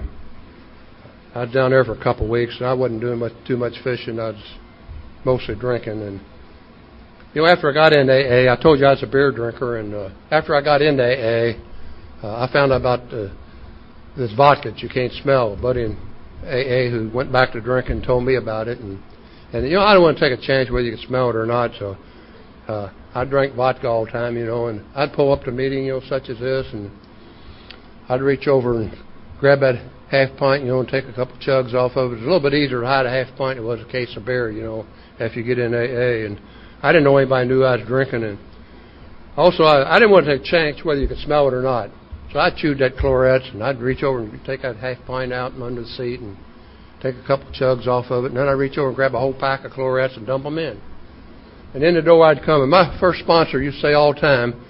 I 1.33 1.43
was 1.43 1.51
down 1.51 1.71
there 1.71 1.83
for 1.83 1.93
a 1.93 2.03
couple 2.03 2.25
of 2.25 2.29
weeks, 2.29 2.55
and 2.59 2.67
I 2.67 2.73
wasn't 2.73 3.01
doing 3.01 3.19
much, 3.19 3.33
too 3.47 3.57
much 3.57 3.73
fishing. 3.83 4.19
I 4.19 4.29
was 4.29 4.55
mostly 5.25 5.55
drinking. 5.55 6.01
And 6.01 6.21
you 7.33 7.41
know, 7.41 7.47
after 7.47 7.69
I 7.69 7.73
got 7.73 7.93
into 7.93 8.13
AA, 8.13 8.51
I 8.51 8.55
told 8.61 8.79
you 8.79 8.85
I 8.85 8.91
was 8.91 9.03
a 9.03 9.07
beer 9.07 9.31
drinker, 9.31 9.77
and 9.77 9.93
uh, 9.93 10.09
after 10.31 10.55
I 10.55 10.61
got 10.61 10.81
into 10.81 11.03
AA, 11.03 11.59
uh, 12.25 12.45
I 12.45 12.51
found 12.51 12.71
out 12.71 12.81
about 12.81 13.13
uh, 13.13 13.29
this 14.17 14.33
vodka 14.33 14.71
that 14.71 14.79
you 14.79 14.89
can't 14.89 15.13
smell. 15.13 15.53
A 15.53 15.61
buddy 15.61 15.83
in 15.83 15.97
AA 16.43 16.89
who 16.89 17.09
went 17.13 17.31
back 17.31 17.53
to 17.53 17.61
drinking 17.61 18.03
told 18.03 18.23
me 18.23 18.35
about 18.35 18.67
it, 18.67 18.79
and 18.79 19.01
and 19.53 19.65
you 19.65 19.75
know, 19.75 19.83
I 19.83 19.93
don't 19.93 20.03
want 20.03 20.17
to 20.17 20.29
take 20.29 20.37
a 20.37 20.41
chance 20.41 20.69
whether 20.69 20.85
you 20.85 20.95
can 20.97 21.05
smell 21.07 21.29
it 21.29 21.35
or 21.35 21.45
not, 21.45 21.71
so. 21.79 21.97
Uh, 22.67 22.91
I 23.17 23.25
drank 23.25 23.55
vodka 23.55 23.87
all 23.87 24.05
the 24.05 24.11
time, 24.11 24.37
you 24.37 24.45
know, 24.45 24.67
and 24.67 24.85
I'd 24.93 25.11
pull 25.13 25.33
up 25.33 25.43
to 25.45 25.49
a 25.49 25.53
meeting, 25.53 25.85
you 25.85 25.93
know, 25.93 26.01
such 26.07 26.29
as 26.29 26.37
this, 26.37 26.67
and 26.71 26.91
I'd 28.09 28.21
reach 28.21 28.47
over 28.47 28.79
and 28.79 28.93
grab 29.39 29.61
that 29.61 29.75
half 30.11 30.37
pint, 30.37 30.63
you 30.63 30.69
know, 30.69 30.81
and 30.81 30.87
take 30.87 31.05
a 31.05 31.13
couple 31.13 31.35
chugs 31.37 31.73
off 31.73 31.93
of 31.95 32.11
it. 32.11 32.15
It's 32.15 32.21
a 32.21 32.25
little 32.25 32.41
bit 32.41 32.53
easier 32.53 32.81
to 32.81 32.85
hide 32.85 33.07
a 33.07 33.09
half 33.09 33.35
pint 33.35 33.57
than 33.57 33.65
it 33.65 33.67
was 33.67 33.81
a 33.81 33.91
case 33.91 34.15
of 34.15 34.25
beer, 34.25 34.51
you 34.51 34.61
know, 34.61 34.85
if 35.19 35.35
you 35.35 35.41
get 35.41 35.57
in 35.57 35.73
AA. 35.73 36.27
And 36.27 36.39
I 36.83 36.91
didn't 36.91 37.05
know 37.05 37.17
anybody 37.17 37.47
knew 37.47 37.63
I 37.63 37.77
was 37.77 37.87
drinking, 37.87 38.23
and 38.23 38.37
also 39.35 39.63
I, 39.63 39.95
I 39.95 39.99
didn't 39.99 40.11
want 40.11 40.25
to 40.27 40.37
take 40.37 40.45
a 40.45 40.51
chance 40.51 40.85
whether 40.85 41.01
you 41.01 41.07
could 41.07 41.17
smell 41.17 41.47
it 41.47 41.55
or 41.55 41.63
not. 41.63 41.89
So 42.33 42.39
I 42.39 42.51
chewed 42.55 42.79
that 42.79 42.97
Clorets, 42.97 43.49
and 43.53 43.63
I'd 43.63 43.79
reach 43.79 44.03
over 44.03 44.19
and 44.19 44.45
take 44.45 44.61
that 44.63 44.75
half 44.77 44.97
pint 45.05 45.31
out 45.31 45.53
from 45.53 45.63
under 45.63 45.81
the 45.81 45.87
seat 45.87 46.19
and 46.19 46.37
take 47.01 47.15
a 47.15 47.25
couple 47.25 47.45
chugs 47.51 47.87
off 47.87 48.11
of 48.11 48.25
it, 48.25 48.27
and 48.29 48.37
then 48.37 48.47
I'd 48.47 48.51
reach 48.51 48.77
over 48.77 48.89
and 48.89 48.95
grab 48.95 49.15
a 49.15 49.19
whole 49.19 49.33
pack 49.33 49.63
of 49.63 49.71
Clorets 49.71 50.17
and 50.17 50.27
dump 50.27 50.43
them 50.43 50.57
in. 50.57 50.81
And 51.73 51.83
in 51.83 51.95
the 51.95 52.01
door 52.01 52.25
I'd 52.25 52.43
come, 52.43 52.61
and 52.61 52.71
my 52.71 52.97
first 52.99 53.19
sponsor 53.19 53.61
used 53.61 53.77
to 53.77 53.81
say 53.81 53.93
all 53.93 54.13
the 54.13 54.19
time, 54.19 54.65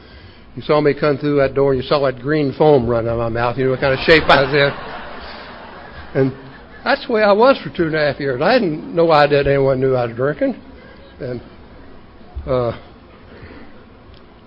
you 0.55 0.61
saw 0.61 0.81
me 0.81 0.93
come 0.99 1.17
through 1.17 1.37
that 1.37 1.53
door 1.53 1.73
and 1.73 1.81
you 1.81 1.87
saw 1.87 2.03
that 2.05 2.19
green 2.19 2.53
foam 2.57 2.87
run 2.87 3.07
out 3.07 3.19
of 3.19 3.19
my 3.19 3.29
mouth, 3.29 3.57
you 3.57 3.65
know 3.65 3.71
what 3.71 3.79
kind 3.79 3.93
of 3.93 3.99
shape 4.05 4.23
I 4.23 4.41
was 4.43 4.53
in. 4.53 4.71
And 6.21 6.31
that's 6.83 7.05
the 7.05 7.13
way 7.13 7.21
I 7.21 7.31
was 7.31 7.59
for 7.61 7.69
two 7.75 7.83
and 7.83 7.95
a 7.95 7.99
half 7.99 8.19
years. 8.19 8.41
I 8.41 8.53
had 8.53 8.61
no 8.63 9.11
idea 9.11 9.43
that 9.43 9.49
anyone 9.49 9.79
knew 9.79 9.93
I 9.93 10.05
was 10.07 10.15
drinking. 10.15 10.55
And 11.19 11.41
uh 12.45 12.71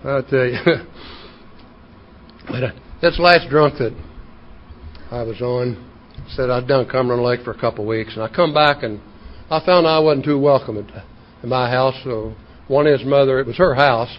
I'll 0.03 0.23
tell 0.25 0.47
you 0.47 0.59
but 2.49 2.65
uh, 2.65 2.73
this 3.01 3.19
last 3.19 3.49
drunk 3.49 3.79
that 3.79 3.97
I 5.11 5.23
was 5.23 5.41
on 5.41 5.87
said 6.29 6.51
I'd 6.51 6.69
done 6.69 6.89
Cumberland 6.89 7.25
Lake 7.25 7.41
for 7.45 7.53
a 7.53 7.61
couple 7.61 7.85
of 7.85 7.89
weeks 7.89 8.15
and 8.15 8.23
I 8.23 8.29
come 8.29 8.55
back 8.55 8.83
and 8.83 9.01
I 9.51 9.65
found 9.65 9.87
I 9.87 9.99
wasn't 9.99 10.25
too 10.25 10.39
welcome 10.39 10.79
at, 10.79 11.05
in 11.43 11.49
my 11.49 11.71
house 11.71 11.95
so 12.05 12.35
one 12.69 12.87
of 12.87 12.99
his 12.99 13.07
mother 13.07 13.41
it 13.41 13.47
was 13.47 13.57
her 13.57 13.75
house 13.75 14.17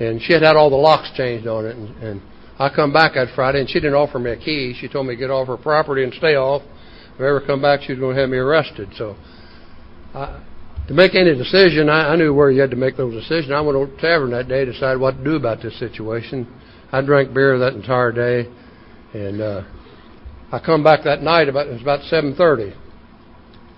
and 0.00 0.20
she 0.22 0.32
had 0.32 0.42
had 0.42 0.56
all 0.56 0.70
the 0.70 0.76
locks 0.76 1.10
changed 1.14 1.46
on 1.46 1.66
it. 1.66 1.76
And, 1.76 2.02
and 2.02 2.22
I 2.58 2.70
come 2.74 2.92
back 2.92 3.14
that 3.14 3.28
Friday, 3.34 3.60
and 3.60 3.68
she 3.68 3.80
didn't 3.80 3.94
offer 3.94 4.18
me 4.18 4.30
a 4.32 4.36
key. 4.36 4.74
She 4.80 4.88
told 4.88 5.06
me 5.06 5.14
to 5.14 5.20
get 5.20 5.30
off 5.30 5.46
her 5.46 5.58
property 5.58 6.02
and 6.02 6.12
stay 6.14 6.36
off. 6.36 6.62
If 7.14 7.20
I 7.20 7.28
ever 7.28 7.40
come 7.46 7.60
back, 7.60 7.82
she 7.82 7.92
was 7.92 8.00
going 8.00 8.16
to 8.16 8.20
have 8.20 8.30
me 8.30 8.38
arrested. 8.38 8.88
So, 8.96 9.14
I, 10.14 10.42
to 10.88 10.94
make 10.94 11.14
any 11.14 11.36
decision, 11.36 11.88
I, 11.88 12.12
I 12.12 12.16
knew 12.16 12.34
where 12.34 12.50
you 12.50 12.62
had 12.62 12.70
to 12.70 12.76
make 12.76 12.96
those 12.96 13.14
decisions. 13.14 13.52
I 13.52 13.60
went 13.60 13.78
to 13.78 13.94
the 13.94 14.00
tavern 14.00 14.30
that 14.30 14.48
day, 14.48 14.64
decided 14.64 14.98
what 14.98 15.18
to 15.18 15.24
do 15.24 15.36
about 15.36 15.62
this 15.62 15.78
situation. 15.78 16.48
I 16.92 17.02
drank 17.02 17.32
beer 17.32 17.58
that 17.58 17.74
entire 17.74 18.12
day, 18.12 18.50
and 19.14 19.40
uh, 19.40 19.62
I 20.52 20.58
come 20.58 20.82
back 20.82 21.04
that 21.04 21.22
night 21.22 21.48
about 21.48 21.68
it 21.68 21.72
was 21.72 21.82
about 21.82 22.02
seven 22.04 22.34
thirty, 22.34 22.72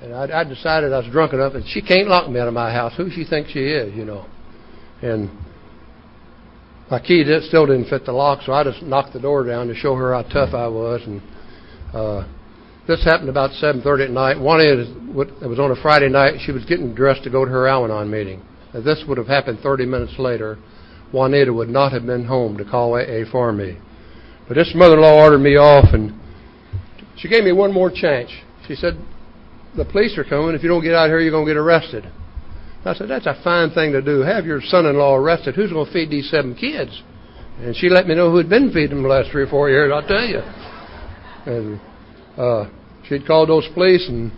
and 0.00 0.14
I, 0.14 0.40
I 0.40 0.44
decided 0.44 0.92
I 0.92 0.98
was 0.98 1.10
drunk 1.10 1.32
enough, 1.32 1.54
and 1.54 1.64
she 1.68 1.82
can't 1.82 2.08
lock 2.08 2.30
me 2.30 2.40
out 2.40 2.48
of 2.48 2.54
my 2.54 2.72
house. 2.72 2.94
Who 2.96 3.10
she 3.10 3.24
thinks 3.24 3.50
she 3.50 3.60
is, 3.60 3.94
you 3.94 4.04
know, 4.04 4.26
and 5.02 5.30
my 6.90 7.00
key 7.00 7.24
did, 7.24 7.42
still 7.44 7.66
didn't 7.66 7.88
fit 7.88 8.04
the 8.04 8.12
lock, 8.12 8.40
so 8.44 8.52
I 8.52 8.64
just 8.64 8.82
knocked 8.82 9.14
the 9.14 9.20
door 9.20 9.44
down 9.44 9.66
to 9.68 9.74
show 9.74 9.94
her 9.94 10.12
how 10.12 10.22
tough 10.22 10.52
I 10.52 10.68
was. 10.68 11.00
And 11.06 11.22
uh, 11.94 12.26
this 12.86 13.02
happened 13.04 13.28
about 13.28 13.50
7:30 13.52 14.04
at 14.06 14.10
night. 14.10 14.38
Juanita, 14.38 14.82
it 15.42 15.46
was 15.46 15.58
on 15.58 15.70
a 15.70 15.82
Friday 15.82 16.08
night. 16.08 16.40
She 16.44 16.52
was 16.52 16.64
getting 16.64 16.94
dressed 16.94 17.24
to 17.24 17.30
go 17.30 17.44
to 17.44 17.50
her 17.50 17.66
Al-Anon 17.66 18.10
meeting. 18.10 18.42
If 18.74 18.84
this 18.84 19.04
would 19.06 19.18
have 19.18 19.26
happened 19.26 19.60
30 19.62 19.86
minutes 19.86 20.18
later, 20.18 20.58
Juanita 21.12 21.52
would 21.52 21.68
not 21.68 21.92
have 21.92 22.06
been 22.06 22.24
home 22.24 22.56
to 22.56 22.64
call 22.64 22.94
AA 22.94 23.30
for 23.30 23.52
me. 23.52 23.78
But 24.48 24.54
this 24.54 24.72
mother-in-law 24.74 25.22
ordered 25.22 25.38
me 25.38 25.56
off, 25.56 25.92
and 25.92 26.18
she 27.16 27.28
gave 27.28 27.44
me 27.44 27.52
one 27.52 27.72
more 27.72 27.90
chance. 27.90 28.30
She 28.66 28.74
said, 28.74 28.98
"The 29.76 29.84
police 29.84 30.16
are 30.18 30.24
coming. 30.24 30.54
If 30.54 30.62
you 30.62 30.68
don't 30.68 30.82
get 30.82 30.94
out 30.94 31.08
here, 31.08 31.20
you're 31.20 31.30
going 31.30 31.46
to 31.46 31.50
get 31.50 31.58
arrested." 31.58 32.10
I 32.84 32.94
said, 32.94 33.08
that's 33.08 33.26
a 33.26 33.40
fine 33.44 33.70
thing 33.70 33.92
to 33.92 34.02
do. 34.02 34.20
Have 34.20 34.44
your 34.44 34.60
son-in-law 34.60 35.14
arrested. 35.14 35.54
Who's 35.54 35.72
going 35.72 35.86
to 35.86 35.92
feed 35.92 36.10
these 36.10 36.28
seven 36.30 36.54
kids? 36.54 37.02
And 37.60 37.76
she 37.76 37.88
let 37.88 38.06
me 38.06 38.14
know 38.16 38.30
who 38.30 38.38
had 38.38 38.48
been 38.48 38.72
feeding 38.72 38.96
them 38.96 39.02
the 39.04 39.08
last 39.08 39.30
three 39.30 39.42
or 39.42 39.46
four 39.46 39.70
years, 39.70 39.92
I'll 39.94 40.06
tell 40.06 40.24
you. 40.24 40.40
And 41.46 41.80
uh, 42.36 42.68
she'd 43.08 43.26
called 43.26 43.50
those 43.50 43.68
police, 43.72 44.08
and 44.08 44.32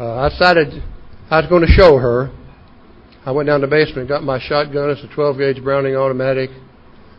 uh, 0.00 0.14
I 0.14 0.28
decided 0.30 0.82
I 1.30 1.40
was 1.40 1.50
going 1.50 1.66
to 1.66 1.72
show 1.72 1.98
her. 1.98 2.30
I 3.28 3.30
went 3.30 3.46
down 3.46 3.60
to 3.60 3.66
the 3.66 3.70
basement, 3.70 4.08
got 4.08 4.24
my 4.24 4.40
shotgun. 4.40 4.88
It's 4.88 5.04
a 5.04 5.08
12-gauge 5.08 5.62
Browning 5.62 5.94
automatic. 5.94 6.48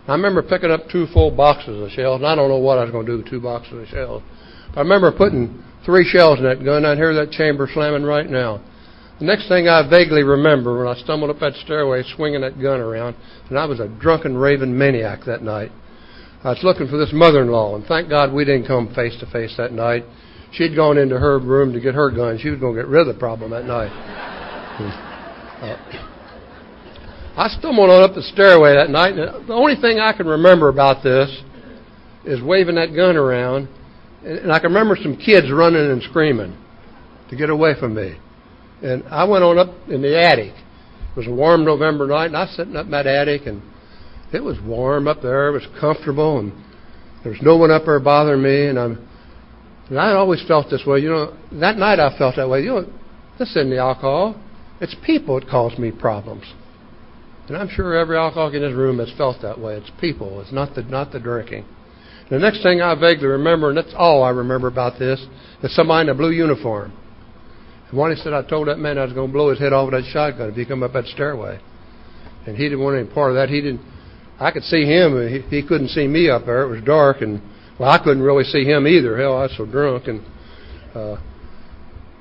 I 0.07 0.13
remember 0.13 0.41
picking 0.41 0.71
up 0.71 0.89
two 0.91 1.05
full 1.13 1.29
boxes 1.29 1.79
of 1.79 1.91
shells, 1.91 2.21
and 2.21 2.25
I 2.25 2.33
don't 2.33 2.49
know 2.49 2.57
what 2.57 2.79
I 2.79 2.81
was 2.81 2.89
going 2.89 3.05
to 3.05 3.11
do 3.11 3.17
with 3.19 3.29
two 3.29 3.39
boxes 3.39 3.73
of 3.73 3.87
shells. 3.89 4.23
But 4.69 4.79
I 4.79 4.81
remember 4.81 5.11
putting 5.11 5.63
three 5.85 6.03
shells 6.03 6.39
in 6.39 6.45
that 6.45 6.65
gun. 6.65 6.83
I 6.83 6.95
hear 6.95 7.13
that 7.13 7.29
chamber 7.29 7.69
slamming 7.71 8.01
right 8.01 8.27
now. 8.27 8.59
The 9.19 9.25
next 9.25 9.49
thing 9.49 9.67
I 9.67 9.87
vaguely 9.87 10.23
remember 10.23 10.79
when 10.79 10.87
I 10.87 10.99
stumbled 10.99 11.29
up 11.29 11.37
that 11.41 11.53
stairway 11.63 12.01
swinging 12.15 12.41
that 12.41 12.59
gun 12.59 12.79
around, 12.79 13.15
and 13.47 13.59
I 13.59 13.65
was 13.65 13.79
a 13.79 13.87
drunken 13.87 14.35
raving 14.35 14.75
maniac 14.75 15.25
that 15.27 15.43
night. 15.43 15.71
I 16.43 16.49
was 16.49 16.63
looking 16.63 16.87
for 16.87 16.97
this 16.97 17.13
mother-in-law, 17.13 17.75
and 17.75 17.85
thank 17.85 18.09
God 18.09 18.33
we 18.33 18.45
didn't 18.45 18.65
come 18.65 18.95
face 18.95 19.15
to 19.19 19.29
face 19.29 19.53
that 19.57 19.73
night. 19.73 20.05
She'd 20.53 20.75
gone 20.75 20.97
into 20.97 21.19
her 21.19 21.37
room 21.37 21.71
to 21.73 21.79
get 21.79 21.93
her 21.93 22.09
gun. 22.09 22.39
She 22.41 22.49
was 22.49 22.59
going 22.59 22.75
to 22.75 22.81
get 22.81 22.89
rid 22.89 23.07
of 23.07 23.13
the 23.13 23.19
problem 23.19 23.51
that 23.51 23.65
night. 23.65 25.05
uh, 25.61 25.77
I 27.37 27.47
stumbled 27.49 27.89
on 27.89 28.03
up 28.03 28.15
the 28.15 28.21
stairway 28.21 28.75
that 28.75 28.89
night, 28.89 29.13
and 29.13 29.47
the 29.47 29.53
only 29.53 29.75
thing 29.75 29.99
I 29.99 30.13
can 30.13 30.27
remember 30.27 30.67
about 30.69 31.03
this 31.03 31.29
is 32.25 32.41
waving 32.41 32.75
that 32.75 32.95
gun 32.95 33.15
around, 33.15 33.69
and 34.23 34.51
I 34.51 34.59
can 34.59 34.73
remember 34.73 34.97
some 35.01 35.15
kids 35.15 35.51
running 35.51 35.89
and 35.89 36.03
screaming 36.03 36.57
to 37.29 37.35
get 37.35 37.49
away 37.49 37.73
from 37.79 37.95
me. 37.95 38.17
And 38.81 39.03
I 39.05 39.23
went 39.25 39.43
on 39.43 39.57
up 39.57 39.69
in 39.89 40.01
the 40.01 40.19
attic. 40.19 40.53
It 40.53 41.15
was 41.15 41.27
a 41.27 41.31
warm 41.31 41.65
November 41.65 42.07
night, 42.07 42.27
and 42.27 42.37
I 42.37 42.43
was 42.43 42.55
sitting 42.55 42.75
up 42.75 42.85
in 42.85 42.91
that 42.91 43.07
attic, 43.07 43.45
and 43.45 43.61
it 44.33 44.43
was 44.43 44.57
warm 44.61 45.07
up 45.07 45.21
there. 45.21 45.49
It 45.49 45.53
was 45.53 45.67
comfortable, 45.79 46.39
and 46.39 46.51
there 47.23 47.31
was 47.31 47.41
no 47.41 47.57
one 47.57 47.71
up 47.71 47.83
there 47.85 47.99
bothering 47.99 48.41
me. 48.41 48.67
And 48.67 48.79
I'm, 48.79 49.07
and 49.89 49.99
I 49.99 50.11
always 50.13 50.43
felt 50.47 50.69
this 50.69 50.85
way. 50.85 50.99
You 50.99 51.09
know, 51.09 51.37
that 51.53 51.77
night 51.77 51.99
I 51.99 52.17
felt 52.17 52.35
that 52.35 52.49
way. 52.49 52.61
You 52.61 52.69
know, 52.69 52.93
this 53.37 53.49
isn't 53.51 53.69
the 53.69 53.79
alcohol; 53.79 54.35
it's 54.81 54.95
people 55.05 55.39
that 55.39 55.49
cause 55.49 55.77
me 55.77 55.91
problems. 55.91 56.45
And 57.47 57.57
I'm 57.57 57.69
sure 57.69 57.95
every 57.95 58.15
alcoholic 58.15 58.53
in 58.53 58.61
this 58.61 58.75
room 58.75 58.99
has 58.99 59.11
felt 59.17 59.41
that 59.41 59.59
way. 59.59 59.75
It's 59.75 59.91
people. 59.99 60.39
It's 60.41 60.51
not 60.51 60.75
the 60.75 60.83
not 60.83 61.11
the 61.11 61.19
drinking. 61.19 61.65
The 62.29 62.37
next 62.37 62.61
thing 62.61 62.79
I 62.79 62.93
vaguely 62.93 63.25
remember, 63.25 63.69
and 63.69 63.77
that's 63.77 63.93
all 63.97 64.23
I 64.23 64.29
remember 64.29 64.67
about 64.67 64.99
this, 64.99 65.25
is 65.63 65.75
somebody 65.75 66.07
in 66.07 66.09
a 66.09 66.15
blue 66.15 66.29
uniform. 66.29 66.93
And 67.89 67.97
one 67.97 68.15
he 68.15 68.21
said, 68.21 68.33
I 68.33 68.43
told 68.43 68.67
that 68.67 68.77
man 68.77 68.99
I 68.99 69.03
was 69.05 69.13
going 69.13 69.29
to 69.29 69.33
blow 69.33 69.49
his 69.49 69.57
head 69.57 69.73
off 69.73 69.91
with 69.91 69.99
that 69.99 70.11
shotgun 70.11 70.49
if 70.49 70.55
he 70.55 70.63
come 70.63 70.83
up 70.83 70.93
that 70.93 71.05
stairway. 71.05 71.59
And 72.45 72.55
he 72.55 72.65
didn't 72.65 72.83
want 72.83 72.99
any 72.99 73.07
part 73.09 73.31
of 73.31 73.35
that. 73.37 73.49
He 73.49 73.61
didn't. 73.61 73.81
I 74.39 74.51
could 74.51 74.63
see 74.63 74.85
him, 74.85 75.27
he, 75.27 75.41
he 75.61 75.67
couldn't 75.67 75.89
see 75.89 76.07
me 76.07 76.29
up 76.29 76.45
there. 76.45 76.61
It 76.61 76.69
was 76.69 76.83
dark, 76.83 77.21
and 77.21 77.41
well, 77.79 77.89
I 77.89 77.97
couldn't 77.97 78.21
really 78.21 78.43
see 78.43 78.63
him 78.63 78.87
either. 78.87 79.17
Hell, 79.17 79.37
I 79.37 79.43
was 79.43 79.53
so 79.57 79.65
drunk, 79.65 80.07
and 80.07 80.23
uh, 80.95 81.17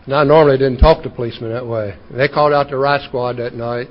and 0.09 0.17
I 0.17 0.25
normally 0.25 0.57
didn't 0.57 0.79
talk 0.79 1.03
to 1.03 1.11
policemen 1.11 1.53
that 1.53 1.67
way. 1.67 1.95
They 2.11 2.29
called 2.29 2.55
out 2.55 2.71
the 2.71 2.79
riot 2.79 3.03
squad 3.07 3.37
that 3.37 3.53
night, 3.53 3.89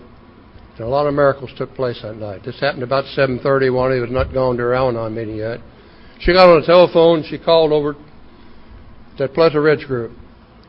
and 0.71 0.79
a 0.79 0.87
lot 0.87 1.05
of 1.05 1.13
miracles 1.13 1.51
took 1.55 1.75
place 1.75 1.99
that 2.01 2.17
night. 2.17 2.41
This 2.43 2.59
happened 2.59 2.81
about 2.81 3.05
7:30. 3.05 3.69
One 3.69 3.91
he 3.93 3.99
was 3.99 4.09
not 4.09 4.33
gone 4.33 4.57
to 4.57 4.63
her 4.63 4.73
Al-Anon 4.73 5.13
meeting 5.13 5.35
yet. 5.35 5.59
She 6.19 6.33
got 6.33 6.49
on 6.49 6.59
the 6.59 6.65
telephone. 6.65 7.21
She 7.29 7.37
called 7.37 7.71
over 7.71 7.95
that 9.19 9.35
Pleasure 9.35 9.61
Ridge 9.61 9.85
group. 9.85 10.11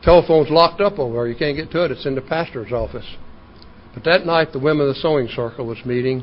Telephone's 0.03 0.51
locked 0.51 0.81
up 0.81 0.99
over 0.99 1.15
there. 1.15 1.27
You 1.27 1.35
can't 1.35 1.57
get 1.57 1.71
to 1.71 1.83
it. 1.83 1.89
It's 1.89 2.05
in 2.05 2.13
the 2.13 2.21
pastor's 2.21 2.71
office. 2.71 3.07
But 3.95 4.03
that 4.03 4.27
night, 4.27 4.53
the 4.53 4.59
women 4.59 4.87
of 4.87 4.93
the 4.93 5.01
sewing 5.01 5.29
circle 5.29 5.65
was 5.65 5.83
meeting, 5.83 6.21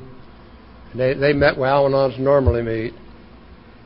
and 0.93 1.01
they 1.01 1.15
they 1.15 1.33
met 1.33 1.59
where 1.59 1.71
Al-Anons 1.71 2.17
normally 2.21 2.63
meet. 2.63 2.95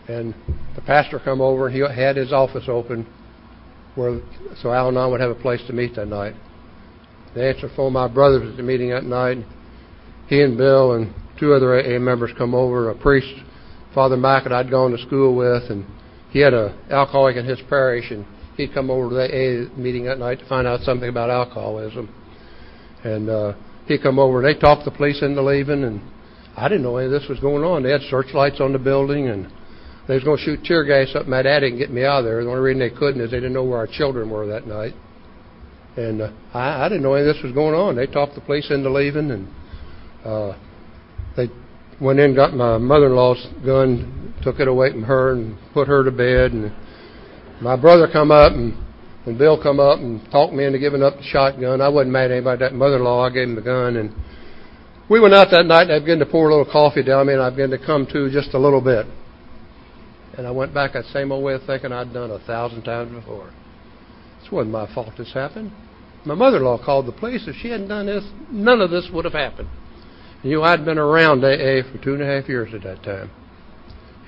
And 0.07 0.35
the 0.75 0.83
pastor 0.83 1.19
come 1.19 1.41
over, 1.41 1.69
and 1.69 1.75
he 1.75 1.81
had 1.81 2.19
his 2.19 2.31
office 2.31 2.69
open, 2.69 3.07
where 4.01 4.21
so 4.63 4.73
Al-Anon 4.73 5.11
would 5.11 5.21
have 5.21 5.31
a 5.31 5.35
place 5.35 5.61
to 5.67 5.73
meet 5.75 5.95
that 5.97 6.09
night. 6.09 6.35
The 7.35 7.47
answer 7.47 7.71
phone, 7.77 7.93
my 7.93 8.09
brother 8.09 8.43
at 8.43 8.57
the 8.57 8.63
meeting 8.63 8.91
that 8.91 9.05
night. 9.05 9.45
He 10.27 10.41
and 10.41 10.57
Bill 10.57 10.95
and 10.95 11.15
two 11.39 11.53
other 11.53 11.79
AA 11.79 11.99
members 11.99 12.31
come 12.37 12.55
over. 12.55 12.91
A 12.91 12.95
priest, 12.95 13.33
Father 13.95 14.17
Mack, 14.17 14.45
that 14.45 14.53
I'd 14.53 14.71
gone 14.71 14.93
to 14.93 14.99
school 14.99 15.37
with, 15.37 15.71
and 15.71 15.85
he 16.31 16.41
had 16.41 16.55
a 16.55 16.77
alcoholic 16.91 17.37
in 17.37 17.45
his 17.45 17.61
parish, 17.69 18.11
and 18.11 18.25
he'd 18.57 18.73
come 18.73 18.91
over 18.91 19.11
to 19.11 19.15
the 19.15 19.69
AA 19.69 19.79
meeting 19.79 20.05
that 20.07 20.19
night 20.19 20.39
to 20.41 20.49
find 20.49 20.67
out 20.67 20.81
something 20.81 21.09
about 21.09 21.31
alcoholism. 21.31 22.09
And 23.05 23.29
uh, 23.29 23.53
he'd 23.87 24.03
come 24.03 24.19
over, 24.19 24.45
and 24.45 24.47
they 24.47 24.59
talked 24.59 24.85
the 24.85 24.91
police 24.91 25.23
into 25.23 25.43
leaving, 25.43 25.85
and 25.85 26.01
I 26.57 26.69
didn't 26.69 26.83
know 26.83 26.97
any 26.97 27.07
of 27.07 27.13
this 27.13 27.29
was 27.29 27.39
going 27.39 27.65
on. 27.65 27.83
They 27.83 27.91
had 27.91 28.03
searchlights 28.09 28.61
on 28.61 28.73
the 28.73 28.79
building, 28.79 29.29
and 29.29 29.53
they 30.11 30.17
was 30.17 30.25
going 30.25 30.39
to 30.39 30.43
shoot 30.43 30.65
tear 30.65 30.85
gas 30.85 31.15
up 31.15 31.29
my 31.29 31.39
attic 31.39 31.71
and 31.71 31.79
get 31.79 31.91
me 31.91 32.05
out 32.05 32.21
of 32.21 32.25
there. 32.25 32.43
The 32.43 32.51
only 32.51 32.61
reason 32.61 32.81
they 32.81 32.91
couldn't 32.91 33.21
is 33.21 33.31
they 33.31 33.37
didn't 33.37 33.53
know 33.53 33.65
where 33.65 33.79
our 33.79 33.87
children 33.87 34.29
were 34.29 34.47
that 34.47 34.67
night. 34.67 34.95
And 35.97 36.23
uh, 36.23 36.33
I, 36.53 36.87
I 36.87 36.89
didn't 36.89 37.05
know 37.05 37.15
any 37.15 37.29
of 37.29 37.35
this 37.35 37.45
was 37.45 37.53
going 37.53 37.75
on. 37.75 37.95
They 37.95 38.07
talked 38.07 38.35
the 38.35 38.41
police 38.41 38.71
into 38.71 38.91
leaving, 38.91 39.31
and 39.31 39.49
uh, 40.25 40.59
they 41.37 41.49
went 42.01 42.19
in, 42.19 42.35
got 42.35 42.55
my 42.55 42.79
mother-in-law's 42.79 43.47
gun, 43.65 44.35
took 44.43 44.59
it 44.59 44.67
away 44.67 44.91
from 44.91 45.05
her, 45.05 45.33
and 45.33 45.57
put 45.73 45.87
her 45.87 46.03
to 46.03 46.11
bed. 46.11 46.53
And 46.53 46.73
my 47.61 47.77
brother 47.77 48.09
come 48.11 48.33
up, 48.33 48.53
and, 48.53 48.75
and 49.27 49.39
Bill 49.39 49.63
come 49.63 49.79
up 49.79 50.01
and 50.01 50.21
talked 50.33 50.53
me 50.53 50.65
into 50.65 50.79
giving 50.79 51.03
up 51.03 51.19
the 51.19 51.23
shotgun. 51.23 51.81
I 51.81 51.89
wasn't 51.89 52.13
mad 52.13 52.31
at 52.31 52.39
anybody. 52.39 52.59
That 52.59 52.75
mother-in-law, 52.75 53.27
I 53.27 53.31
gave 53.31 53.49
him 53.49 53.55
the 53.55 53.63
gun, 53.63 53.97
and 53.97 54.15
we 55.09 55.21
went 55.21 55.35
out 55.35 55.49
that 55.51 55.67
night. 55.67 55.83
and 55.83 55.93
I 55.93 55.99
began 56.01 56.19
to 56.19 56.27
pour 56.27 56.49
a 56.49 56.57
little 56.57 56.73
coffee 56.73 57.03
down 57.03 57.27
me, 57.27 57.35
and 57.35 57.43
I 57.43 57.51
began 57.51 57.71
to 57.71 57.79
come 57.79 58.07
to 58.13 58.31
just 58.31 58.55
a 58.55 58.59
little 58.59 58.81
bit. 58.81 59.07
And 60.37 60.47
I 60.47 60.51
went 60.51 60.73
back 60.73 60.93
that 60.93 61.05
same 61.07 61.33
old 61.33 61.45
way 61.45 61.55
of 61.55 61.63
thinking 61.65 61.93
I'd 61.93 62.13
done 62.13 62.31
a 62.31 62.39
thousand 62.39 62.83
times 62.83 63.13
before. 63.13 63.51
This 64.41 64.51
wasn't 64.51 64.73
my 64.73 64.93
fault 64.95 65.13
this 65.19 65.33
happened. 65.33 65.73
My 66.25 66.35
mother 66.35 66.59
in 66.59 66.65
law 66.65 66.83
called 66.83 67.07
the 67.07 67.13
police. 67.13 67.47
If 67.47 67.57
she 67.57 67.71
hadn't 67.71 67.89
done 67.89 68.07
this, 68.07 68.25
none 68.51 68.81
of 68.81 68.91
this 68.91 69.09
would 69.13 69.25
have 69.25 69.35
happened. 69.35 69.69
You 70.43 70.59
know, 70.59 70.63
I'd 70.63 70.85
been 70.85 70.99
around 70.99 71.45
AA 71.45 71.83
for 71.91 71.99
two 72.03 72.15
and 72.15 72.23
a 72.23 72.27
half 72.27 72.49
years 72.49 72.73
at 72.75 72.83
that 72.83 73.03
time. 73.03 73.31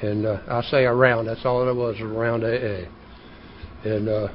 And 0.01 0.27
uh, 0.27 0.41
I 0.49 0.63
say 0.63 0.85
around, 0.85 1.27
that's 1.27 1.45
all 1.45 1.67
it 1.69 1.75
was, 1.75 2.01
around 2.01 2.45
AA. 2.45 2.89
And 3.85 4.09
uh, 4.09 4.29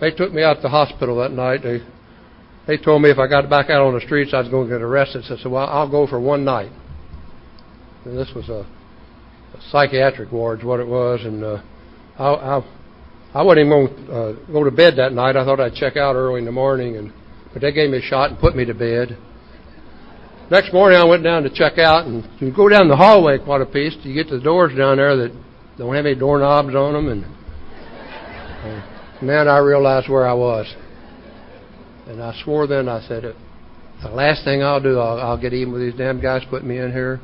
they 0.00 0.10
took 0.10 0.32
me 0.32 0.42
out 0.42 0.54
to 0.54 0.62
the 0.62 0.68
hospital 0.68 1.16
that 1.18 1.32
night. 1.32 1.62
They 1.62 1.80
they 2.68 2.76
told 2.76 3.00
me 3.00 3.08
if 3.08 3.18
I 3.18 3.26
got 3.26 3.48
back 3.48 3.70
out 3.70 3.80
on 3.80 3.94
the 3.94 4.00
streets, 4.02 4.34
I 4.34 4.40
was 4.40 4.50
going 4.50 4.68
to 4.68 4.74
get 4.74 4.82
arrested. 4.82 5.24
So 5.24 5.36
I 5.36 5.38
said, 5.38 5.50
well, 5.50 5.66
I'll 5.66 5.90
go 5.90 6.06
for 6.06 6.20
one 6.20 6.44
night. 6.44 6.70
And 8.04 8.16
this 8.16 8.30
was 8.36 8.50
a 8.50 8.66
psychiatric 9.70 10.32
ward's 10.32 10.64
what 10.64 10.80
it 10.80 10.86
was, 10.86 11.20
and 11.24 11.44
uh, 11.44 11.62
I, 12.18 12.58
I 12.58 12.74
I 13.34 13.42
wasn't 13.42 13.66
even 13.66 13.70
going 13.70 14.06
to 14.06 14.12
uh, 14.12 14.32
go 14.52 14.64
to 14.64 14.70
bed 14.70 14.96
that 14.96 15.12
night. 15.12 15.36
I 15.36 15.44
thought 15.44 15.60
I'd 15.60 15.74
check 15.74 15.96
out 15.96 16.16
early 16.16 16.38
in 16.38 16.44
the 16.46 16.52
morning, 16.52 16.96
and 16.96 17.12
but 17.52 17.62
they 17.62 17.72
gave 17.72 17.90
me 17.90 17.98
a 17.98 18.02
shot 18.02 18.30
and 18.30 18.38
put 18.38 18.56
me 18.56 18.64
to 18.64 18.74
bed. 18.74 19.18
Next 20.50 20.72
morning, 20.72 20.98
I 20.98 21.04
went 21.04 21.22
down 21.24 21.42
to 21.42 21.50
check 21.50 21.78
out, 21.78 22.06
and 22.06 22.26
you 22.40 22.54
go 22.54 22.68
down 22.68 22.88
the 22.88 22.96
hallway 22.96 23.38
quite 23.38 23.60
a 23.60 23.66
piece. 23.66 23.94
You 24.02 24.14
get 24.14 24.28
to 24.28 24.38
the 24.38 24.44
doors 24.44 24.74
down 24.76 24.96
there 24.96 25.14
that 25.16 25.32
don't 25.76 25.94
have 25.94 26.06
any 26.06 26.14
doorknobs 26.14 26.74
on 26.74 26.94
them, 26.94 27.08
and 27.08 27.24
uh, 28.64 29.24
man, 29.24 29.46
I 29.46 29.58
realized 29.58 30.08
where 30.08 30.26
I 30.26 30.32
was. 30.32 30.66
And 32.06 32.22
I 32.22 32.34
swore 32.42 32.66
then, 32.66 32.88
I 32.88 33.06
said, 33.06 33.34
the 34.02 34.08
last 34.08 34.42
thing 34.44 34.62
I'll 34.62 34.80
do, 34.80 34.98
I'll, 34.98 35.20
I'll 35.20 35.40
get 35.40 35.52
even 35.52 35.74
with 35.74 35.82
these 35.82 35.94
damn 35.94 36.22
guys 36.22 36.42
putting 36.48 36.68
me 36.68 36.78
in 36.78 36.92
here. 36.92 37.20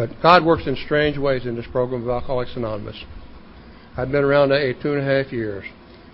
But 0.00 0.22
God 0.22 0.46
works 0.46 0.66
in 0.66 0.76
strange 0.76 1.18
ways 1.18 1.44
in 1.44 1.56
this 1.56 1.66
program 1.70 2.04
of 2.04 2.08
Alcoholics 2.08 2.56
Anonymous. 2.56 3.04
I've 3.98 4.10
been 4.10 4.24
around 4.24 4.50
AA 4.50 4.72
two 4.80 4.94
and 4.94 5.02
a 5.02 5.04
half 5.04 5.30
years. 5.30 5.66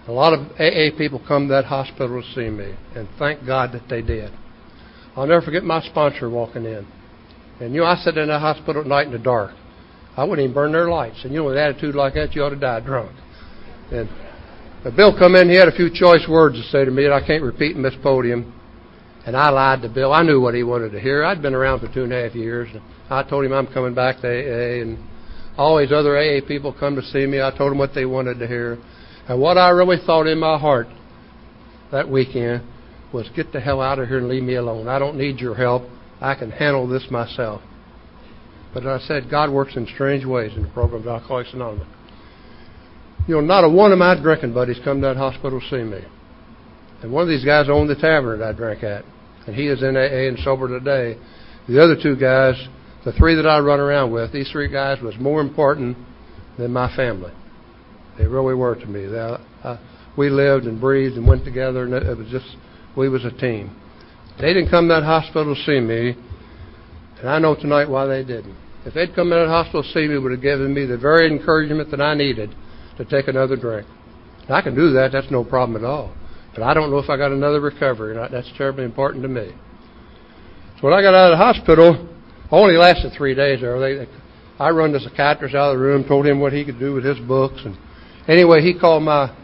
A 0.09 0.13
lot 0.13 0.33
of 0.33 0.41
AA 0.59 0.91
people 0.99 1.23
come 1.25 1.47
to 1.47 1.55
that 1.55 1.67
hospital 1.67 2.21
to 2.21 2.35
see 2.35 2.51
me, 2.51 2.75
and 2.97 3.07
thank 3.17 3.47
God 3.47 3.71
that 3.75 3.89
they 3.89 4.03
did. 4.03 4.33
I'll 5.15 5.29
never 5.29 5.41
forget 5.41 5.63
my 5.63 5.81
sponsor 5.83 6.29
walking 6.29 6.65
in. 6.65 6.85
And 7.61 7.75
you 7.75 7.83
know, 7.83 7.87
I 7.87 7.95
sat 7.95 8.19
in 8.19 8.27
that 8.27 8.41
hospital 8.41 8.83
at 8.83 8.89
night 8.89 9.07
in 9.07 9.13
the 9.13 9.21
dark. 9.21 9.55
I 10.17 10.25
wouldn't 10.25 10.45
even 10.45 10.53
burn 10.53 10.73
their 10.73 10.91
lights. 10.91 11.21
And 11.23 11.33
you 11.33 11.39
know, 11.39 11.45
with 11.45 11.57
an 11.57 11.63
attitude 11.63 11.95
like 11.95 12.15
that, 12.15 12.35
you 12.35 12.43
ought 12.43 12.51
to 12.51 12.57
die 12.57 12.81
drunk. 12.81 13.13
And 13.93 14.09
Bill 14.97 15.17
come 15.17 15.37
in, 15.37 15.49
he 15.49 15.55
had 15.55 15.69
a 15.69 15.77
few 15.77 15.91
choice 15.95 16.27
words 16.29 16.57
to 16.57 16.63
say 16.71 16.85
to 16.85 16.91
me 16.91 17.05
that 17.05 17.13
I 17.13 17.25
can't 17.25 17.45
repeat 17.45 17.77
in 17.77 17.83
this 17.85 17.95
podium. 18.03 18.53
And 19.27 19.37
I 19.37 19.51
lied 19.51 19.83
to 19.83 19.89
Bill. 19.89 20.13
I 20.13 20.23
knew 20.23 20.41
what 20.41 20.55
he 20.55 20.63
wanted 20.63 20.93
to 20.93 21.01
hear. 21.01 21.25
I'd 21.25 21.43
been 21.43 21.55
around 21.55 21.81
for 21.81 21.93
two 21.93 22.05
and 22.05 22.13
a 22.13 22.23
half 22.23 22.35
years. 22.37 22.69
I 23.11 23.25
told 23.25 23.45
him 23.45 23.53
I'm 23.53 23.67
coming 23.67 23.93
back 23.93 24.21
to 24.21 24.29
AA, 24.29 24.83
and 24.83 24.99
all 25.59 25.79
these 25.79 25.91
other 25.91 26.17
AA 26.17 26.47
people 26.47 26.73
come 26.73 26.95
to 26.95 27.03
see 27.03 27.27
me. 27.27 27.43
I 27.43 27.51
told 27.51 27.73
them 27.73 27.79
what 27.79 27.93
they 27.93 28.05
wanted 28.05 28.39
to 28.39 28.47
hear. 28.47 28.79
And 29.29 29.41
what 29.41 29.59
I 29.59 29.71
really 29.71 29.97
thought 30.07 30.29
in 30.29 30.39
my 30.39 30.57
heart 30.59 30.87
that 31.91 32.09
weekend 32.09 32.63
was 33.13 33.29
get 33.35 33.53
the 33.53 33.61
hell 33.61 33.81
out 33.81 33.99
of 33.99 34.09
here 34.09 34.19
and 34.19 34.29
leave 34.29 34.45
me 34.45 34.55
alone. 34.55 34.87
I 34.87 35.01
don't 35.01 35.17
need 35.17 35.41
your 35.41 35.57
help. 35.57 35.83
I 36.21 36.37
can 36.37 36.53
handle 36.53 36.87
this 36.87 37.07
myself. 37.11 37.63
But 38.73 38.87
I 38.87 38.99
said, 39.01 39.31
God 39.31 39.51
works 39.51 39.77
in 39.77 39.89
strange 39.93 40.25
ways 40.25 40.53
in 40.55 40.63
the 40.63 40.69
program 40.69 41.03
of 41.03 41.09
Alcoholics 41.09 41.53
Anonymous. 41.53 41.89
You 43.27 43.37
know, 43.37 43.41
not 43.41 43.65
a 43.65 43.69
one 43.69 43.91
of 43.91 43.99
my 43.99 44.21
drinking 44.21 44.55
buddies 44.55 44.79
come 44.85 45.01
to 45.01 45.09
that 45.09 45.17
hospital 45.17 45.61
to 45.61 45.69
see 45.69 45.83
me. 45.83 46.01
And 47.03 47.11
one 47.11 47.23
of 47.23 47.29
these 47.29 47.45
guys 47.45 47.69
owned 47.69 47.91
the 47.91 47.97
tavern 47.97 48.39
that 48.39 48.51
I 48.51 48.53
drank 48.53 48.85
at. 48.85 49.05
And 49.47 49.55
he 49.55 49.69
is 49.69 49.83
in 49.83 49.97
AA 49.97 50.29
and 50.29 50.39
sober 50.41 50.69
today. 50.69 51.19
The 51.69 51.83
other 51.83 51.97
two 52.01 52.17
guys 52.17 52.57
the 53.07 53.13
three 53.13 53.37
that 53.37 53.47
I 53.47 53.61
run 53.61 53.79
around 53.79 54.11
with, 54.11 54.33
these 54.33 54.51
three 54.51 54.69
guys 54.69 55.01
was 55.01 55.15
more 55.21 55.41
important 55.41 55.97
than 56.59 56.73
my 56.73 56.95
family. 56.97 57.31
They 58.19 58.27
really 58.27 58.57
were 58.57 58.75
to 58.75 58.87
me. 58.87 59.07
They, 59.07 59.37
uh, 59.63 59.77
we 60.19 60.29
lived 60.29 60.65
and 60.67 60.81
breathed 60.81 61.15
and 61.15 61.25
went 61.25 61.45
together, 61.45 61.85
and 61.85 61.95
it 61.95 62.19
was 62.19 62.27
just 62.31 62.57
we 62.97 63.09
was 63.09 63.25
a 63.25 63.31
team. 63.31 63.81
They 64.41 64.53
didn't 64.53 64.71
come 64.71 64.89
to 64.89 64.95
that 64.95 65.05
hospital 65.05 65.55
to 65.55 65.63
see 65.63 65.79
me, 65.79 66.17
and 67.21 67.29
I 67.29 67.39
know 67.39 67.55
tonight 67.55 67.89
why 67.89 68.07
they 68.07 68.25
didn't. 68.25 68.57
If 68.85 68.95
they'd 68.95 69.15
come 69.15 69.31
to 69.31 69.37
that 69.37 69.47
hospital 69.47 69.85
to 69.85 69.89
see 69.91 70.09
me, 70.09 70.19
would 70.19 70.33
have 70.33 70.43
given 70.43 70.75
me 70.75 70.85
the 70.85 70.99
very 70.99 71.31
encouragement 71.31 71.93
that 71.93 72.01
I 72.01 72.15
needed 72.15 72.53
to 72.99 73.05
take 73.05 73.29
another 73.29 73.55
drink. 73.55 73.87
I 74.49 74.63
can 74.63 74.75
do 74.75 74.91
that. 74.95 75.13
That's 75.13 75.31
no 75.31 75.45
problem 75.45 75.77
at 75.77 75.87
all. 75.87 76.13
But 76.57 76.65
I 76.65 76.75
don't 76.75 76.91
know 76.91 76.99
if 76.99 77.11
I 77.11 77.19
got 77.19 77.33
another 77.33 77.61
recovery. 77.61 78.13
or 78.13 78.15
not. 78.15 78.31
That's 78.31 78.51
terribly 78.57 78.85
important 78.85 79.23
to 79.23 79.29
me. 79.29 79.53
So 80.81 80.89
when 80.89 80.95
I 80.95 81.03
got 81.03 81.15
out 81.15 81.33
of 81.33 81.39
the 81.39 81.45
hospital, 81.45 82.09
I 82.51 82.57
only 82.57 82.77
lasted 82.77 83.13
three 83.17 83.35
days 83.35 83.61
there. 83.61 83.79
They, 83.79 84.07
I 84.59 84.71
run 84.71 84.93
the 84.93 85.01
psychiatrist 85.01 85.55
out 85.55 85.73
of 85.73 85.79
the 85.79 85.85
room, 85.85 86.05
told 86.05 86.27
him 86.27 86.41
what 86.41 86.53
he 86.53 86.65
could 86.65 86.79
do 86.79 86.95
with 86.95 87.05
his 87.05 87.19
books, 87.19 87.61
and 87.65 87.77
anyway, 88.27 88.63
he 88.63 88.79
called 88.79 89.03
my 89.03 89.35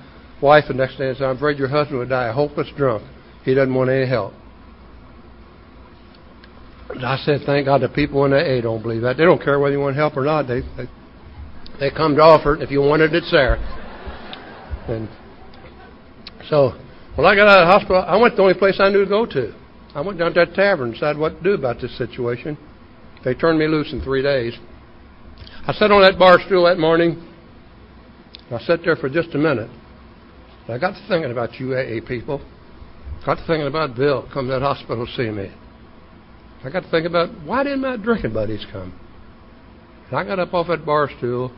wife 0.40 0.64
the 0.68 0.74
next 0.74 0.96
day 0.96 1.08
and 1.08 1.16
said, 1.16 1.26
"I'm 1.26 1.36
afraid 1.36 1.58
your 1.58 1.68
husband 1.68 1.98
would 1.98 2.08
die 2.08 2.28
a 2.28 2.32
hopeless 2.32 2.68
drunk. 2.76 3.02
He 3.44 3.54
doesn't 3.54 3.74
want 3.74 3.90
any 3.90 4.06
help." 4.06 4.32
And 6.90 7.04
I 7.04 7.16
said, 7.18 7.42
"Thank 7.44 7.66
God 7.66 7.82
the 7.82 7.88
people 7.88 8.24
in 8.24 8.32
AA 8.32 8.62
don't 8.62 8.82
believe 8.82 9.02
that. 9.02 9.16
They 9.18 9.24
don't 9.24 9.42
care 9.42 9.58
whether 9.58 9.74
you 9.74 9.80
want 9.80 9.96
help 9.96 10.16
or 10.16 10.24
not. 10.24 10.46
They 10.46 10.60
they, 10.76 10.88
they 11.78 11.90
come 11.90 12.16
to 12.16 12.22
offer 12.22 12.54
it. 12.54 12.62
If 12.62 12.70
you 12.70 12.80
want 12.80 13.02
it, 13.02 13.14
it's 13.14 13.30
there." 13.30 13.56
And 14.88 15.08
so 16.48 16.74
when 17.16 17.26
I 17.26 17.34
got 17.34 17.48
out 17.48 17.62
of 17.62 17.66
the 17.66 17.72
hospital, 17.72 18.04
I 18.06 18.16
went 18.16 18.32
to 18.32 18.36
the 18.36 18.42
only 18.42 18.54
place 18.54 18.78
I 18.80 18.88
knew 18.88 19.04
to 19.04 19.08
go 19.08 19.26
to. 19.26 19.54
I 19.94 20.00
went 20.00 20.18
down 20.18 20.32
to 20.34 20.44
that 20.44 20.54
tavern 20.54 20.86
and 20.86 20.94
decided 20.94 21.18
what 21.18 21.36
to 21.36 21.42
do 21.42 21.52
about 21.52 21.80
this 21.80 21.96
situation. 21.98 22.56
They 23.24 23.34
turned 23.34 23.58
me 23.58 23.66
loose 23.66 23.92
in 23.92 24.00
three 24.00 24.22
days. 24.22 24.56
I 25.66 25.72
sat 25.74 25.90
on 25.90 26.00
that 26.02 26.18
bar 26.18 26.40
stool 26.46 26.64
that 26.64 26.78
morning. 26.78 27.22
I 28.50 28.58
sat 28.60 28.80
there 28.84 28.96
for 28.96 29.08
just 29.08 29.34
a 29.34 29.38
minute. 29.38 29.70
And 30.66 30.74
I 30.74 30.78
got 30.78 30.92
to 30.92 31.08
thinking 31.08 31.30
about 31.30 31.50
UAA 31.50 32.02
AA 32.02 32.08
people. 32.08 32.40
Got 33.24 33.36
to 33.36 33.46
thinking 33.46 33.66
about 33.66 33.94
Bill 33.94 34.28
come 34.32 34.46
to 34.46 34.52
that 34.52 34.62
hospital 34.62 35.06
to 35.06 35.12
see 35.12 35.30
me. 35.30 35.52
I 36.64 36.70
got 36.70 36.84
to 36.84 36.90
thinking 36.90 37.10
about 37.10 37.28
why 37.44 37.62
didn't 37.62 37.80
my 37.80 37.96
drinking 37.96 38.32
buddies 38.32 38.64
come? 38.72 38.98
And 40.08 40.18
I 40.18 40.24
got 40.24 40.38
up 40.38 40.54
off 40.54 40.68
that 40.68 40.86
bar 40.86 41.10
stool 41.18 41.52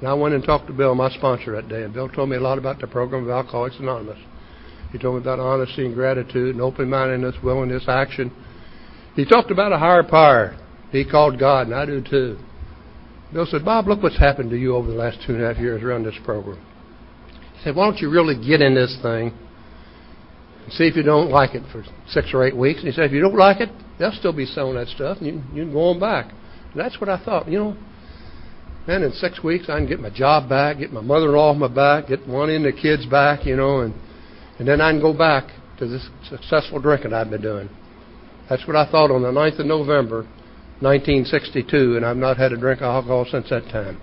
and 0.00 0.08
I 0.08 0.14
went 0.14 0.34
and 0.34 0.44
talked 0.44 0.66
to 0.66 0.72
Bill, 0.72 0.94
my 0.94 1.10
sponsor 1.10 1.52
that 1.52 1.68
day. 1.68 1.82
And 1.82 1.94
Bill 1.94 2.08
told 2.08 2.28
me 2.28 2.36
a 2.36 2.40
lot 2.40 2.58
about 2.58 2.80
the 2.80 2.86
program 2.86 3.24
of 3.24 3.30
Alcoholics 3.30 3.76
Anonymous. 3.78 4.18
He 4.92 4.98
told 4.98 5.16
me 5.16 5.20
about 5.20 5.38
honesty 5.38 5.84
and 5.84 5.94
gratitude 5.94 6.54
and 6.54 6.62
open 6.62 6.88
mindedness, 6.88 7.36
willingness, 7.42 7.84
action. 7.88 8.32
He 9.14 9.24
talked 9.24 9.50
about 9.50 9.72
a 9.72 9.78
higher 9.78 10.02
power 10.02 10.56
he 10.90 11.04
called 11.04 11.38
God, 11.38 11.66
and 11.66 11.76
I 11.76 11.84
do 11.84 12.02
too. 12.02 12.38
Bill 13.32 13.46
said, 13.46 13.64
Bob, 13.64 13.86
look 13.86 14.02
what's 14.02 14.18
happened 14.18 14.50
to 14.50 14.56
you 14.56 14.74
over 14.74 14.90
the 14.90 14.96
last 14.96 15.18
two 15.26 15.34
and 15.34 15.42
a 15.42 15.52
half 15.52 15.60
years 15.60 15.82
around 15.82 16.04
this 16.04 16.16
program. 16.24 16.58
He 17.56 17.64
said, 17.64 17.76
Why 17.76 17.84
don't 17.84 17.98
you 17.98 18.10
really 18.10 18.34
get 18.34 18.62
in 18.62 18.74
this 18.74 18.96
thing 19.02 19.32
and 20.64 20.72
see 20.72 20.84
if 20.84 20.96
you 20.96 21.02
don't 21.02 21.30
like 21.30 21.54
it 21.54 21.62
for 21.70 21.84
six 22.08 22.30
or 22.32 22.46
eight 22.46 22.56
weeks? 22.56 22.78
And 22.80 22.88
he 22.88 22.94
said, 22.94 23.04
If 23.04 23.12
you 23.12 23.20
don't 23.20 23.36
like 23.36 23.60
it, 23.60 23.68
they'll 23.98 24.12
still 24.12 24.32
be 24.32 24.46
selling 24.46 24.76
that 24.76 24.88
stuff, 24.88 25.18
and 25.18 25.26
you, 25.26 25.42
you 25.52 25.64
can 25.64 25.72
go 25.72 25.90
on 25.90 26.00
back. 26.00 26.32
And 26.72 26.80
that's 26.80 26.98
what 27.00 27.10
I 27.10 27.22
thought. 27.22 27.48
You 27.48 27.58
know, 27.58 27.76
man, 28.86 29.02
in 29.02 29.12
six 29.12 29.42
weeks 29.42 29.68
I 29.68 29.76
can 29.76 29.86
get 29.86 30.00
my 30.00 30.10
job 30.10 30.48
back, 30.48 30.78
get 30.78 30.90
my 30.90 31.02
mother-in-law 31.02 31.50
off 31.50 31.56
my 31.58 31.68
back, 31.68 32.08
get 32.08 32.26
one 32.26 32.48
of 32.48 32.62
the 32.62 32.72
kids 32.72 33.04
back, 33.04 33.44
you 33.44 33.56
know, 33.56 33.80
and 33.80 33.92
and 34.58 34.66
then 34.66 34.80
I 34.80 34.90
can 34.90 35.00
go 35.00 35.12
back 35.12 35.50
to 35.78 35.86
this 35.86 36.08
successful 36.28 36.80
drinking 36.80 37.12
I've 37.12 37.30
been 37.30 37.42
doing. 37.42 37.68
That's 38.48 38.66
what 38.66 38.76
I 38.76 38.90
thought 38.90 39.10
on 39.10 39.22
the 39.22 39.30
9th 39.30 39.60
of 39.60 39.66
November 39.66 40.22
1962, 40.80 41.96
and 41.96 42.04
I've 42.04 42.16
not 42.16 42.36
had 42.36 42.52
a 42.52 42.56
drink 42.56 42.80
of 42.80 42.86
alcohol 42.86 43.26
since 43.30 43.50
that 43.50 43.64
time. 43.70 44.00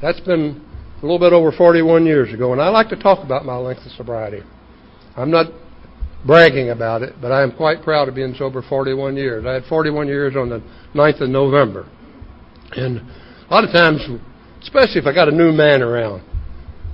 That's 0.00 0.20
been 0.20 0.64
a 0.98 1.02
little 1.02 1.18
bit 1.18 1.32
over 1.32 1.52
41 1.52 2.06
years 2.06 2.32
ago, 2.32 2.52
and 2.52 2.60
I 2.60 2.68
like 2.68 2.88
to 2.90 2.96
talk 2.96 3.24
about 3.24 3.44
my 3.44 3.56
length 3.56 3.84
of 3.84 3.92
sobriety. 3.92 4.42
I'm 5.16 5.30
not 5.30 5.46
bragging 6.24 6.70
about 6.70 7.02
it, 7.02 7.14
but 7.20 7.32
I 7.32 7.42
am 7.42 7.52
quite 7.52 7.82
proud 7.82 8.08
of 8.08 8.14
being 8.14 8.34
sober 8.34 8.62
41 8.62 9.16
years. 9.16 9.44
I 9.44 9.54
had 9.54 9.64
41 9.64 10.06
years 10.06 10.36
on 10.36 10.48
the 10.48 10.62
9th 10.94 11.20
of 11.20 11.28
November. 11.28 11.88
And 12.72 12.98
a 12.98 13.54
lot 13.54 13.64
of 13.64 13.70
times, 13.70 14.00
especially 14.62 15.00
if 15.00 15.06
I 15.06 15.12
got 15.12 15.28
a 15.28 15.32
new 15.32 15.52
man 15.52 15.82
around, 15.82 16.22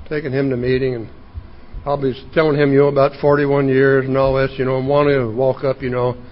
taking 0.08 0.32
him 0.32 0.50
to 0.50 0.56
meeting 0.56 0.94
and 0.94 1.10
I'll 1.88 1.96
be 1.96 2.12
telling 2.34 2.60
him, 2.60 2.70
you 2.70 2.80
know, 2.80 2.88
about 2.88 3.18
41 3.18 3.66
years 3.66 4.04
and 4.04 4.14
all 4.18 4.34
this, 4.36 4.50
you 4.58 4.66
know, 4.66 4.76
and 4.76 4.86
wanting 4.86 5.18
to 5.18 5.34
walk 5.34 5.64
up, 5.64 5.80
you 5.80 5.88
know, 5.88 6.22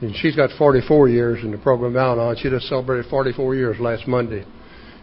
and 0.00 0.14
she's 0.14 0.36
got 0.36 0.50
44 0.56 1.08
years 1.08 1.42
in 1.42 1.50
the 1.50 1.58
program 1.58 1.96
of 1.96 1.96
Al-Anon. 1.96 2.36
She 2.40 2.48
just 2.48 2.68
celebrated 2.68 3.10
44 3.10 3.56
years 3.56 3.80
last 3.80 4.06
Monday. 4.06 4.44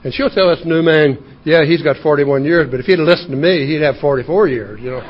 And 0.06 0.14
she'll 0.14 0.30
tell 0.30 0.50
this 0.50 0.66
new 0.66 0.82
man, 0.82 1.42
yeah, 1.44 1.66
he's 1.66 1.82
got 1.82 1.98
41 2.02 2.46
years, 2.46 2.72
but 2.72 2.80
if 2.80 2.86
he'd 2.86 3.00
listened 3.00 3.32
to 3.32 3.36
me, 3.36 3.68
he'd 3.68 3.82
have 3.82 3.96
44 4.00 4.48
years, 4.48 4.80
you 4.80 4.92
know. 4.92 5.02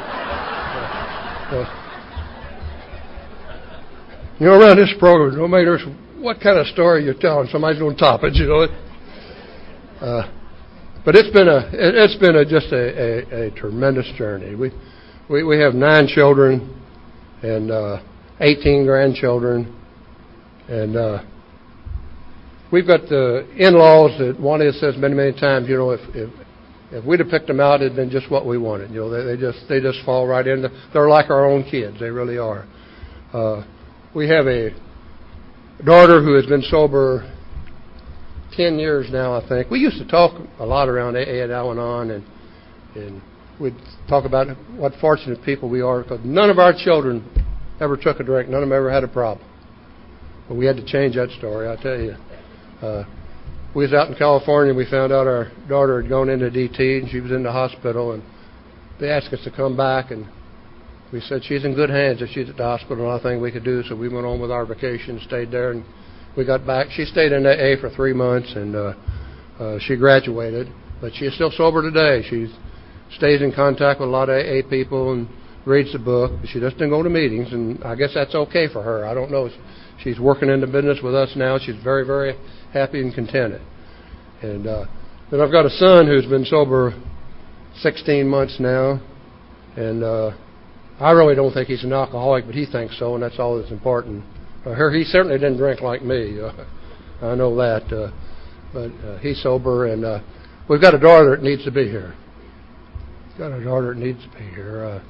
You 4.39 4.45
know, 4.45 4.53
around 4.53 4.77
this 4.77 4.93
program, 4.97 5.37
no 5.37 5.49
matter 5.49 5.77
what 6.17 6.39
kind 6.39 6.57
of 6.57 6.65
story 6.67 7.03
you're 7.03 7.13
telling, 7.13 7.49
somebody's 7.51 7.77
going 7.77 7.93
to 7.93 7.99
top 7.99 8.23
it, 8.23 8.35
you 8.35 8.45
know. 8.45 8.67
Uh, 9.99 10.38
but 11.05 11.15
it's 11.15 11.29
been 11.31 11.47
a 11.47 11.69
it's 11.73 12.15
been 12.17 12.35
a, 12.35 12.45
just 12.45 12.71
a, 12.73 12.75
a, 12.75 13.47
a 13.47 13.51
tremendous 13.51 14.11
journey. 14.17 14.55
We, 14.55 14.71
we 15.29 15.43
we 15.43 15.59
have 15.59 15.73
nine 15.73 16.07
children 16.07 16.75
and 17.41 17.71
uh, 17.71 18.01
18 18.41 18.85
grandchildren, 18.85 19.75
and 20.67 20.95
uh, 20.95 21.23
we've 22.71 22.87
got 22.87 23.01
the 23.07 23.47
in-laws 23.55 24.19
that 24.19 24.39
Juanita 24.39 24.73
says 24.73 24.95
many 24.97 25.15
many 25.15 25.31
times. 25.31 25.69
You 25.69 25.77
know, 25.77 25.91
if 25.91 26.01
if 26.13 26.29
if 26.91 27.05
we'd 27.05 27.19
have 27.19 27.29
picked 27.29 27.47
them 27.47 27.59
out, 27.59 27.81
it'd 27.81 27.95
been 27.95 28.09
just 28.09 28.29
what 28.29 28.45
we 28.45 28.57
wanted. 28.57 28.91
You 28.91 29.01
know, 29.01 29.09
they, 29.09 29.35
they 29.35 29.39
just 29.39 29.69
they 29.69 29.79
just 29.79 30.03
fall 30.05 30.27
right 30.27 30.45
in. 30.45 30.65
They're 30.93 31.09
like 31.09 31.29
our 31.29 31.45
own 31.45 31.63
kids. 31.63 31.99
They 31.99 32.09
really 32.09 32.37
are. 32.37 32.67
Uh, 33.31 33.63
we 34.13 34.27
have 34.27 34.47
a 34.47 34.71
daughter 35.85 36.21
who 36.21 36.33
has 36.33 36.45
been 36.45 36.63
sober 36.63 37.38
10 38.55 38.79
years 38.79 39.07
now, 39.11 39.33
I 39.33 39.47
think. 39.47 39.69
We 39.69 39.79
used 39.79 39.97
to 39.97 40.07
talk 40.07 40.39
a 40.59 40.65
lot 40.65 40.89
around 40.89 41.15
AA 41.15 41.43
at 41.43 41.49
Al 41.49 41.71
Anon, 41.71 42.11
and, 42.11 42.23
and 42.95 43.21
we'd 43.59 43.75
talk 44.07 44.25
about 44.25 44.47
what 44.75 44.93
fortunate 44.99 45.43
people 45.43 45.69
we 45.69 45.81
are 45.81 46.03
because 46.03 46.19
none 46.23 46.49
of 46.49 46.59
our 46.59 46.73
children 46.73 47.23
ever 47.79 47.97
took 47.97 48.19
a 48.19 48.23
drink. 48.23 48.49
None 48.49 48.63
of 48.63 48.69
them 48.69 48.75
ever 48.75 48.91
had 48.91 49.03
a 49.03 49.07
problem. 49.07 49.47
But 50.47 50.55
we 50.55 50.65
had 50.65 50.77
to 50.77 50.85
change 50.85 51.15
that 51.15 51.29
story, 51.37 51.69
I 51.69 51.75
tell 51.81 51.99
you. 51.99 52.15
Uh, 52.81 53.03
we 53.75 53.83
was 53.83 53.93
out 53.93 54.09
in 54.09 54.15
California. 54.15 54.73
We 54.73 54.89
found 54.89 55.13
out 55.13 55.27
our 55.27 55.51
daughter 55.67 56.01
had 56.01 56.09
gone 56.09 56.29
into 56.29 56.49
DT, 56.49 57.01
and 57.01 57.09
she 57.09 57.19
was 57.19 57.31
in 57.31 57.43
the 57.43 57.51
hospital. 57.51 58.13
And 58.13 58.23
they 58.99 59.09
asked 59.09 59.31
us 59.31 59.43
to 59.43 59.51
come 59.51 59.77
back, 59.77 60.11
and 60.11 60.27
we 61.13 61.21
said 61.21 61.43
she's 61.43 61.65
in 61.65 61.75
good 61.75 61.89
hands 61.89 62.21
if 62.21 62.29
she's 62.29 62.49
at 62.49 62.57
the 62.57 62.63
hospital. 62.63 63.11
Nothing 63.11 63.41
we 63.41 63.51
could 63.51 63.63
do, 63.63 63.83
so 63.83 63.95
we 63.95 64.09
went 64.09 64.25
on 64.25 64.41
with 64.41 64.51
our 64.51 64.65
vacation, 64.65 65.21
stayed 65.25 65.51
there, 65.51 65.71
and 65.71 65.83
we 66.39 66.45
got 66.45 66.65
back. 66.65 66.87
She 66.91 67.03
stayed 67.03 67.33
in 67.33 67.45
AA 67.45 67.79
for 67.81 67.89
three 67.93 68.13
months, 68.13 68.53
and 68.55 68.73
uh, 68.73 68.93
uh, 69.59 69.77
she 69.81 69.97
graduated. 69.97 70.69
But 71.01 71.11
she 71.13 71.25
is 71.25 71.35
still 71.35 71.51
sober 71.51 71.81
today. 71.81 72.25
She 72.29 72.47
stays 73.17 73.41
in 73.41 73.51
contact 73.51 73.99
with 73.99 74.07
a 74.07 74.11
lot 74.11 74.29
of 74.29 74.37
AA 74.37 74.67
people 74.69 75.11
and 75.11 75.27
reads 75.65 75.91
the 75.91 75.99
book. 75.99 76.31
But 76.39 76.49
she 76.49 76.61
doesn't 76.61 76.89
go 76.89 77.03
to 77.03 77.09
meetings, 77.09 77.51
and 77.51 77.83
I 77.83 77.95
guess 77.95 78.11
that's 78.13 78.33
okay 78.35 78.71
for 78.71 78.81
her. 78.81 79.05
I 79.05 79.13
don't 79.13 79.29
know. 79.29 79.49
She's 80.01 80.17
working 80.17 80.47
in 80.47 80.61
the 80.61 80.67
business 80.67 80.99
with 81.03 81.13
us 81.13 81.33
now. 81.35 81.59
She's 81.59 81.75
very, 81.83 82.05
very 82.05 82.39
happy 82.71 83.01
and 83.01 83.13
contented. 83.13 83.61
And 84.41 84.65
uh, 84.65 84.85
then 85.29 85.41
I've 85.41 85.51
got 85.51 85.65
a 85.65 85.69
son 85.69 86.07
who's 86.07 86.25
been 86.25 86.45
sober 86.45 86.93
16 87.81 88.25
months 88.25 88.61
now, 88.61 89.01
and 89.75 90.05
uh, 90.05 90.31
I 91.01 91.11
really 91.11 91.35
don't 91.35 91.51
think 91.51 91.67
he's 91.67 91.83
an 91.83 91.91
alcoholic, 91.91 92.45
but 92.45 92.55
he 92.55 92.65
thinks 92.65 92.97
so, 92.97 93.15
and 93.15 93.23
that's 93.23 93.39
all 93.39 93.59
that's 93.59 93.71
important. 93.71 94.23
Uh, 94.65 94.89
he 94.89 95.03
certainly 95.05 95.37
didn't 95.37 95.57
drink 95.57 95.81
like 95.81 96.03
me. 96.03 96.39
Uh, 96.41 96.51
I 97.21 97.35
know 97.35 97.55
that. 97.55 97.91
Uh, 97.91 98.11
but 98.73 98.91
uh, 99.05 99.17
he's 99.19 99.41
sober, 99.41 99.87
and 99.87 100.05
uh, 100.05 100.19
we've 100.69 100.81
got 100.81 100.93
a 100.93 100.99
daughter 100.99 101.35
that 101.35 101.43
needs 101.43 101.63
to 101.65 101.71
be 101.71 101.85
here. 101.85 102.15
Got 103.37 103.51
a 103.53 103.63
daughter 103.63 103.93
that 103.93 103.99
needs 103.99 104.21
to 104.23 104.29
be 104.37 104.45
here. 104.53 104.83
Uh, 104.83 105.03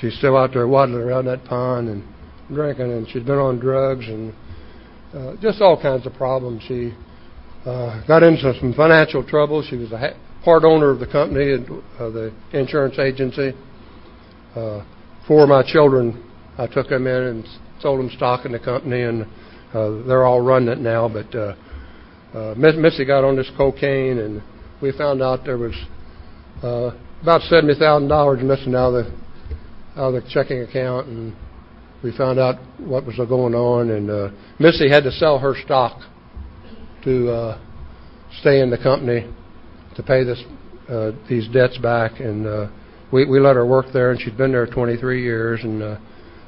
she's 0.00 0.16
still 0.18 0.36
out 0.36 0.52
there 0.52 0.68
waddling 0.68 1.02
around 1.02 1.24
that 1.26 1.44
pond 1.44 1.88
and 1.88 2.04
drinking, 2.52 2.92
and 2.92 3.08
she's 3.08 3.22
been 3.22 3.38
on 3.38 3.58
drugs 3.58 4.06
and 4.06 4.32
uh, 5.14 5.34
just 5.40 5.60
all 5.60 5.80
kinds 5.80 6.06
of 6.06 6.12
problems. 6.14 6.62
She 6.68 6.92
uh, 7.64 8.06
got 8.06 8.22
into 8.22 8.52
some 8.60 8.74
financial 8.74 9.24
trouble. 9.26 9.62
She 9.68 9.76
was 9.76 9.90
a 9.92 9.98
ha- 9.98 10.16
part 10.44 10.64
owner 10.64 10.90
of 10.90 11.00
the 11.00 11.06
company, 11.06 11.54
uh, 11.98 12.10
the 12.10 12.32
insurance 12.52 12.98
agency. 12.98 13.52
Uh, 14.54 14.84
four 15.26 15.44
of 15.44 15.48
my 15.48 15.62
children, 15.66 16.30
I 16.58 16.66
took 16.66 16.88
them 16.88 17.06
in 17.06 17.22
and 17.22 17.44
sold 17.84 18.00
them 18.00 18.10
stock 18.16 18.46
in 18.46 18.52
the 18.52 18.58
company, 18.58 19.02
and 19.02 19.24
uh, 19.74 20.06
they're 20.08 20.24
all 20.24 20.40
running 20.40 20.70
it 20.70 20.78
now. 20.78 21.06
But 21.06 21.34
uh, 21.34 21.54
uh, 22.32 22.54
Missy 22.56 23.04
got 23.04 23.24
on 23.24 23.36
this 23.36 23.50
cocaine, 23.58 24.18
and 24.18 24.42
we 24.80 24.90
found 24.96 25.20
out 25.22 25.44
there 25.44 25.58
was 25.58 25.74
about 26.62 27.42
seventy 27.42 27.78
thousand 27.78 28.08
dollars 28.08 28.42
missing 28.42 28.74
out 28.74 28.94
of 28.94 29.04
the 29.04 29.12
out 30.00 30.14
of 30.14 30.24
the 30.24 30.30
checking 30.30 30.62
account, 30.62 31.08
and 31.08 31.36
we 32.02 32.16
found 32.16 32.38
out 32.38 32.56
what 32.78 33.04
was 33.04 33.16
going 33.16 33.54
on. 33.54 33.90
And 33.90 34.32
Missy 34.58 34.88
had 34.88 35.04
to 35.04 35.12
sell 35.12 35.38
her 35.38 35.54
stock 35.62 36.00
to 37.04 37.54
stay 38.40 38.60
in 38.60 38.70
the 38.70 38.78
company 38.78 39.30
to 39.96 40.02
pay 40.02 40.24
this 40.24 40.42
these 41.28 41.48
debts 41.48 41.76
back, 41.76 42.18
and 42.18 42.70
we 43.12 43.26
we 43.26 43.40
let 43.40 43.56
her 43.56 43.66
work 43.66 43.86
there, 43.92 44.10
and 44.10 44.18
she's 44.18 44.32
been 44.32 44.52
there 44.52 44.66
23 44.66 45.22
years, 45.22 45.60
and 45.62 45.98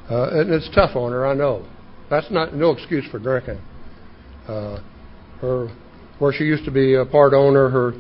and 0.09 0.51
it's 0.51 0.69
tough 0.75 0.95
on 0.97 1.13
her, 1.13 1.27
I 1.27 1.35
know. 1.35 1.67
That's 2.11 2.31
not 2.31 2.55
no 2.55 2.71
excuse 2.71 3.05
for 3.11 3.19
drinking. 3.19 3.61
Uh, 4.47 4.79
her, 5.41 5.69
where 6.19 6.33
she 6.33 6.45
used 6.45 6.65
to 6.65 6.71
be 6.71 6.95
a 6.95 7.05
part 7.05 7.33
owner, 7.33 7.69
her 7.69 7.93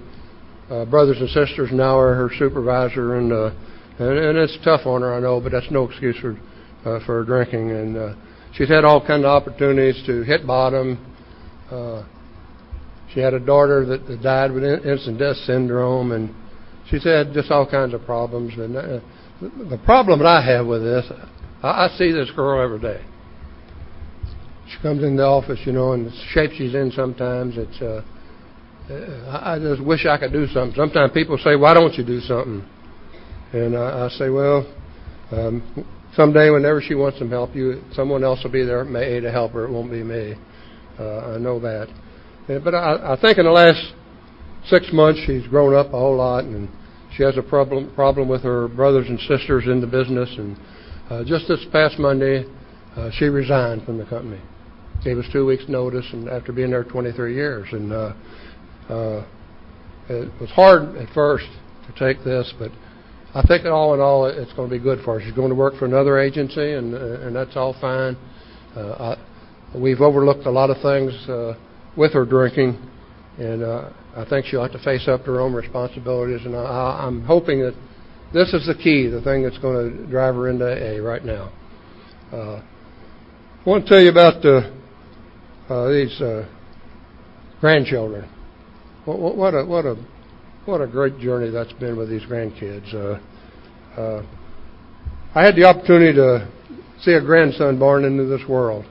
uh, 0.70 0.84
brothers 0.84 1.18
and 1.18 1.28
sisters 1.30 1.70
now 1.72 1.98
are 1.98 2.14
her 2.14 2.30
supervisor, 2.38 3.16
and, 3.16 3.32
uh, 3.32 3.50
and 3.98 4.18
and 4.18 4.38
it's 4.38 4.56
tough 4.64 4.86
on 4.86 5.02
her, 5.02 5.14
I 5.14 5.20
know, 5.20 5.40
but 5.40 5.52
that's 5.52 5.70
no 5.70 5.84
excuse 5.88 6.16
for 6.18 6.36
uh, 6.84 7.04
for 7.04 7.24
drinking. 7.24 7.70
And 7.70 7.96
uh, 7.96 8.14
she's 8.54 8.68
had 8.68 8.84
all 8.84 9.04
kind 9.04 9.24
of 9.24 9.30
opportunities 9.30 10.02
to 10.06 10.22
hit 10.22 10.46
bottom. 10.46 11.14
Uh, 11.70 12.04
she 13.12 13.20
had 13.20 13.34
a 13.34 13.40
daughter 13.40 13.84
that, 13.86 14.06
that 14.06 14.22
died 14.22 14.52
with 14.52 14.64
instant 14.64 15.18
death 15.18 15.36
syndrome, 15.46 16.12
and 16.12 16.34
she's 16.88 17.04
had 17.04 17.32
just 17.32 17.50
all 17.50 17.68
kinds 17.68 17.94
of 17.94 18.04
problems. 18.04 18.54
And 18.56 18.76
uh, 18.76 19.00
the 19.40 19.80
problem 19.84 20.20
that 20.20 20.28
I 20.28 20.44
have 20.44 20.66
with 20.66 20.82
this, 20.82 21.10
I, 21.62 21.86
I 21.86 21.88
see 21.96 22.12
this 22.12 22.30
girl 22.30 22.62
every 22.62 22.80
day. 22.80 23.04
She 24.68 24.80
comes 24.82 25.02
in 25.02 25.16
the 25.16 25.24
office, 25.24 25.60
you 25.64 25.72
know, 25.72 25.92
and 25.92 26.06
the 26.06 26.12
shape 26.32 26.50
she's 26.52 26.74
in 26.74 26.90
sometimes, 26.90 27.54
it's, 27.56 27.80
uh, 27.80 28.02
uh, 28.90 29.40
I 29.42 29.58
just 29.58 29.82
wish 29.84 30.06
I 30.06 30.18
could 30.18 30.32
do 30.32 30.46
something. 30.48 30.74
Sometimes 30.76 31.12
people 31.12 31.38
say, 31.38 31.56
why 31.56 31.74
don't 31.74 31.94
you 31.94 32.04
do 32.04 32.20
something? 32.20 32.64
And 33.52 33.76
I, 33.76 34.06
I 34.06 34.08
say, 34.10 34.28
well, 34.28 34.66
um, 35.30 35.86
someday 36.14 36.50
whenever 36.50 36.80
she 36.80 36.94
wants 36.94 37.18
some 37.18 37.30
help, 37.30 37.54
you, 37.54 37.82
someone 37.92 38.24
else 38.24 38.42
will 38.42 38.50
be 38.50 38.64
there 38.64 38.84
may 38.84 39.20
to 39.20 39.30
help 39.30 39.52
her. 39.52 39.64
It 39.64 39.70
won't 39.70 39.90
be 39.90 40.02
me. 40.02 40.34
Uh, 40.98 41.34
I 41.34 41.38
know 41.38 41.60
that. 41.60 41.88
And, 42.48 42.64
but 42.64 42.74
I, 42.74 43.14
I 43.14 43.20
think 43.20 43.38
in 43.38 43.44
the 43.44 43.50
last 43.50 43.92
six 44.68 44.88
months, 44.92 45.20
she's 45.26 45.46
grown 45.46 45.74
up 45.74 45.88
a 45.88 45.98
whole 45.98 46.16
lot, 46.16 46.44
and 46.44 46.68
she 47.16 47.22
has 47.22 47.36
a 47.36 47.42
problem 47.42 47.92
problem 47.94 48.28
with 48.28 48.42
her 48.42 48.68
brothers 48.68 49.06
and 49.08 49.18
sisters 49.20 49.64
in 49.66 49.80
the 49.80 49.86
business, 49.86 50.28
and 50.38 50.56
uh, 51.10 51.24
just 51.24 51.48
this 51.48 51.64
past 51.72 51.98
Monday, 51.98 52.44
uh, 52.96 53.10
she 53.12 53.26
resigned 53.26 53.84
from 53.84 53.98
the 53.98 54.04
company. 54.04 54.40
Gave 55.04 55.18
us 55.18 55.26
two 55.32 55.46
weeks' 55.46 55.64
notice, 55.68 56.06
and 56.12 56.28
after 56.28 56.52
being 56.52 56.70
there 56.70 56.84
23 56.84 57.34
years, 57.34 57.68
and 57.72 57.92
uh, 57.92 58.12
uh, 58.88 59.26
it 60.08 60.30
was 60.40 60.50
hard 60.50 60.96
at 60.96 61.08
first 61.14 61.46
to 61.86 61.92
take 61.98 62.24
this, 62.24 62.52
but 62.58 62.70
I 63.34 63.42
think 63.42 63.66
all 63.66 63.92
in 63.92 64.00
all, 64.00 64.24
it's 64.26 64.52
going 64.54 64.70
to 64.70 64.74
be 64.74 64.82
good 64.82 65.04
for 65.04 65.18
her. 65.18 65.24
She's 65.24 65.34
going 65.34 65.50
to 65.50 65.54
work 65.54 65.74
for 65.76 65.84
another 65.84 66.18
agency, 66.18 66.72
and 66.72 66.94
uh, 66.94 67.20
and 67.20 67.36
that's 67.36 67.56
all 67.56 67.76
fine. 67.80 68.16
Uh, 68.74 69.16
I, 69.16 69.78
we've 69.78 70.00
overlooked 70.00 70.46
a 70.46 70.50
lot 70.50 70.70
of 70.70 70.80
things 70.80 71.12
uh, 71.28 71.54
with 71.96 72.14
her 72.14 72.24
drinking, 72.24 72.78
and 73.38 73.62
uh, 73.62 73.90
I 74.16 74.24
think 74.24 74.46
she'll 74.46 74.62
have 74.62 74.72
to 74.72 74.82
face 74.82 75.06
up 75.06 75.24
to 75.24 75.32
her 75.32 75.40
own 75.40 75.52
responsibilities. 75.52 76.46
And 76.46 76.56
I, 76.56 77.04
I'm 77.06 77.24
hoping 77.24 77.60
that 77.60 77.74
this 78.32 78.52
is 78.52 78.66
the 78.66 78.74
key, 78.74 79.08
the 79.08 79.22
thing 79.22 79.42
that's 79.42 79.58
going 79.58 79.90
to 79.90 80.06
drive 80.06 80.34
her 80.34 80.48
into 80.48 80.66
A 80.66 81.00
right 81.00 81.24
now. 81.24 81.52
Uh, 82.32 82.60
I 82.60 83.68
want 83.68 83.84
to 83.84 83.88
tell 83.88 84.00
you 84.00 84.10
about 84.10 84.44
uh, 84.44 84.70
uh, 85.72 85.88
these 85.90 86.20
uh, 86.20 86.48
grandchildren. 87.60 88.28
What, 89.04 89.36
what, 89.36 89.54
a 89.54 89.64
what 89.64 89.84
a 89.84 89.96
what 90.66 90.80
a 90.80 90.86
great 90.86 91.18
journey 91.18 91.50
that's 91.50 91.72
been 91.74 91.96
with 91.96 92.08
these 92.08 92.22
grandkids. 92.22 92.92
Uh, 92.92 94.00
uh, 94.00 94.26
I 95.34 95.44
had 95.44 95.54
the 95.54 95.64
opportunity 95.64 96.14
to 96.14 96.48
see 97.00 97.12
a 97.12 97.20
grandson 97.20 97.78
born 97.78 98.04
into 98.04 98.24
this 98.24 98.46
world, 98.48 98.84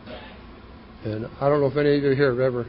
and 1.03 1.25
I 1.41 1.49
don't 1.49 1.59
know 1.59 1.67
if 1.67 1.77
any 1.77 1.97
of 1.97 2.03
you 2.03 2.11
here 2.11 2.31
have 2.31 2.39
ever, 2.39 2.65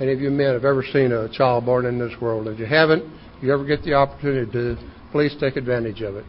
any 0.00 0.12
of 0.12 0.20
you 0.20 0.30
men 0.30 0.52
have 0.52 0.64
ever 0.64 0.84
seen 0.92 1.12
a 1.12 1.28
child 1.32 1.64
born 1.64 1.86
in 1.86 1.98
this 1.98 2.12
world. 2.20 2.48
If 2.48 2.58
you 2.58 2.66
haven't, 2.66 3.04
you 3.40 3.52
ever 3.52 3.64
get 3.64 3.82
the 3.82 3.94
opportunity 3.94 4.50
to, 4.52 4.76
please 5.14 5.36
take 5.38 5.54
advantage 5.54 6.00
of 6.00 6.16
it. 6.16 6.24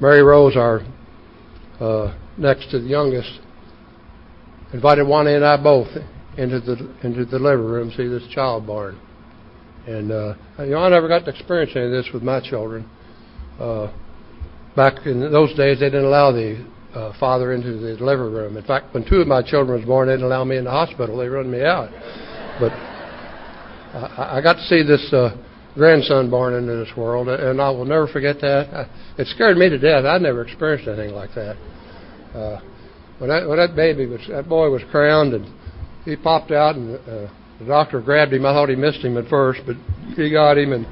Mary 0.00 0.22
Rose, 0.22 0.56
our 0.56 0.80
uh, 1.78 2.16
next 2.38 2.70
to 2.70 2.80
the 2.80 2.88
youngest, 2.88 3.40
invited 4.72 5.06
Wanda 5.06 5.36
and 5.36 5.44
I 5.44 5.62
both 5.62 5.88
into 6.38 6.60
the 6.60 6.96
into 7.02 7.26
the 7.26 7.38
living 7.38 7.66
room 7.66 7.90
to 7.90 7.96
see 7.98 8.08
this 8.08 8.26
child 8.32 8.66
born. 8.66 8.98
And 9.86 10.10
uh, 10.10 10.34
you 10.60 10.70
know, 10.70 10.78
I 10.78 10.88
never 10.88 11.08
got 11.08 11.26
to 11.26 11.30
experience 11.30 11.72
any 11.76 11.84
of 11.84 11.90
this 11.90 12.08
with 12.14 12.22
my 12.22 12.40
children. 12.40 12.88
Uh, 13.60 13.92
back 14.74 15.04
in 15.04 15.20
those 15.30 15.54
days, 15.58 15.80
they 15.80 15.90
didn't 15.90 16.06
allow 16.06 16.32
the 16.32 16.66
uh, 16.94 17.12
father 17.20 17.52
into 17.52 17.74
the 17.74 18.02
living 18.02 18.32
room. 18.32 18.56
In 18.56 18.64
fact, 18.64 18.94
when 18.94 19.06
two 19.06 19.16
of 19.16 19.26
my 19.26 19.42
children 19.42 19.78
was 19.78 19.86
born, 19.86 20.08
they 20.08 20.14
didn't 20.14 20.24
allow 20.24 20.44
me 20.44 20.56
in 20.56 20.64
the 20.64 20.70
hospital. 20.70 21.18
They 21.18 21.28
run 21.28 21.50
me 21.50 21.62
out. 21.62 21.90
But 22.58 22.72
I, 22.72 24.38
I 24.38 24.40
got 24.40 24.54
to 24.54 24.62
see 24.62 24.82
this 24.82 25.12
uh, 25.12 25.36
grandson 25.76 26.30
born 26.30 26.54
into 26.54 26.74
this 26.76 26.96
world, 26.96 27.28
and 27.28 27.60
I 27.60 27.70
will 27.70 27.84
never 27.84 28.08
forget 28.08 28.40
that. 28.40 28.88
It 29.18 29.26
scared 29.28 29.56
me 29.56 29.68
to 29.68 29.78
death. 29.78 30.04
I'd 30.04 30.22
never 30.22 30.42
experienced 30.42 30.88
anything 30.88 31.14
like 31.14 31.30
that. 31.34 31.56
Uh, 32.34 32.60
when 33.18 33.30
that 33.30 33.48
when 33.48 33.58
that 33.58 33.76
baby 33.76 34.06
was 34.06 34.20
that 34.28 34.48
boy 34.48 34.68
was 34.70 34.82
crowned 34.90 35.32
and 35.32 35.46
he 36.04 36.16
popped 36.16 36.50
out 36.50 36.76
and 36.76 36.96
uh, 36.96 37.32
the 37.58 37.64
doctor 37.66 38.00
grabbed 38.00 38.32
him. 38.32 38.44
I 38.44 38.52
thought 38.52 38.68
he 38.68 38.76
missed 38.76 39.00
him 39.00 39.16
at 39.16 39.28
first, 39.28 39.60
but 39.66 39.76
he 40.16 40.30
got 40.30 40.58
him 40.58 40.72
and 40.72 40.86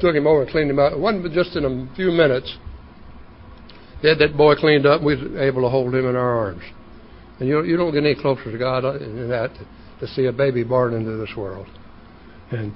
took 0.00 0.14
him 0.14 0.26
over 0.26 0.42
and 0.42 0.50
cleaned 0.50 0.70
him 0.70 0.78
up. 0.78 0.92
It 0.92 0.98
wasn't 0.98 1.32
just 1.32 1.56
in 1.56 1.64
a 1.64 1.94
few 1.94 2.10
minutes. 2.10 2.56
He 4.00 4.08
had 4.08 4.18
that 4.18 4.36
boy 4.36 4.56
cleaned 4.56 4.86
up. 4.86 4.98
and 4.98 5.06
We 5.06 5.14
was 5.14 5.40
able 5.40 5.62
to 5.62 5.68
hold 5.68 5.94
him 5.94 6.08
in 6.08 6.16
our 6.16 6.38
arms. 6.38 6.64
And 7.38 7.48
you 7.48 7.62
you 7.64 7.76
don't 7.76 7.92
get 7.92 8.04
any 8.04 8.14
closer 8.14 8.50
to 8.50 8.58
God 8.58 8.82
than 8.82 9.28
that 9.28 9.50
to 10.00 10.06
see 10.08 10.26
a 10.26 10.32
baby 10.32 10.64
born 10.64 10.94
into 10.94 11.16
this 11.16 11.36
world. 11.36 11.68
And 12.50 12.74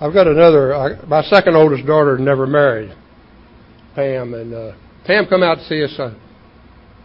I've 0.00 0.12
got 0.12 0.26
another. 0.26 0.74
I, 0.74 1.04
my 1.06 1.22
second 1.22 1.56
oldest 1.56 1.86
daughter 1.86 2.18
never 2.18 2.46
married, 2.46 2.94
Pam, 3.94 4.34
and 4.34 4.52
uh, 4.54 4.72
Pam 5.06 5.26
come 5.26 5.42
out 5.42 5.56
to 5.56 5.64
see 5.64 5.84
us. 5.84 5.94
Uh, 5.98 6.14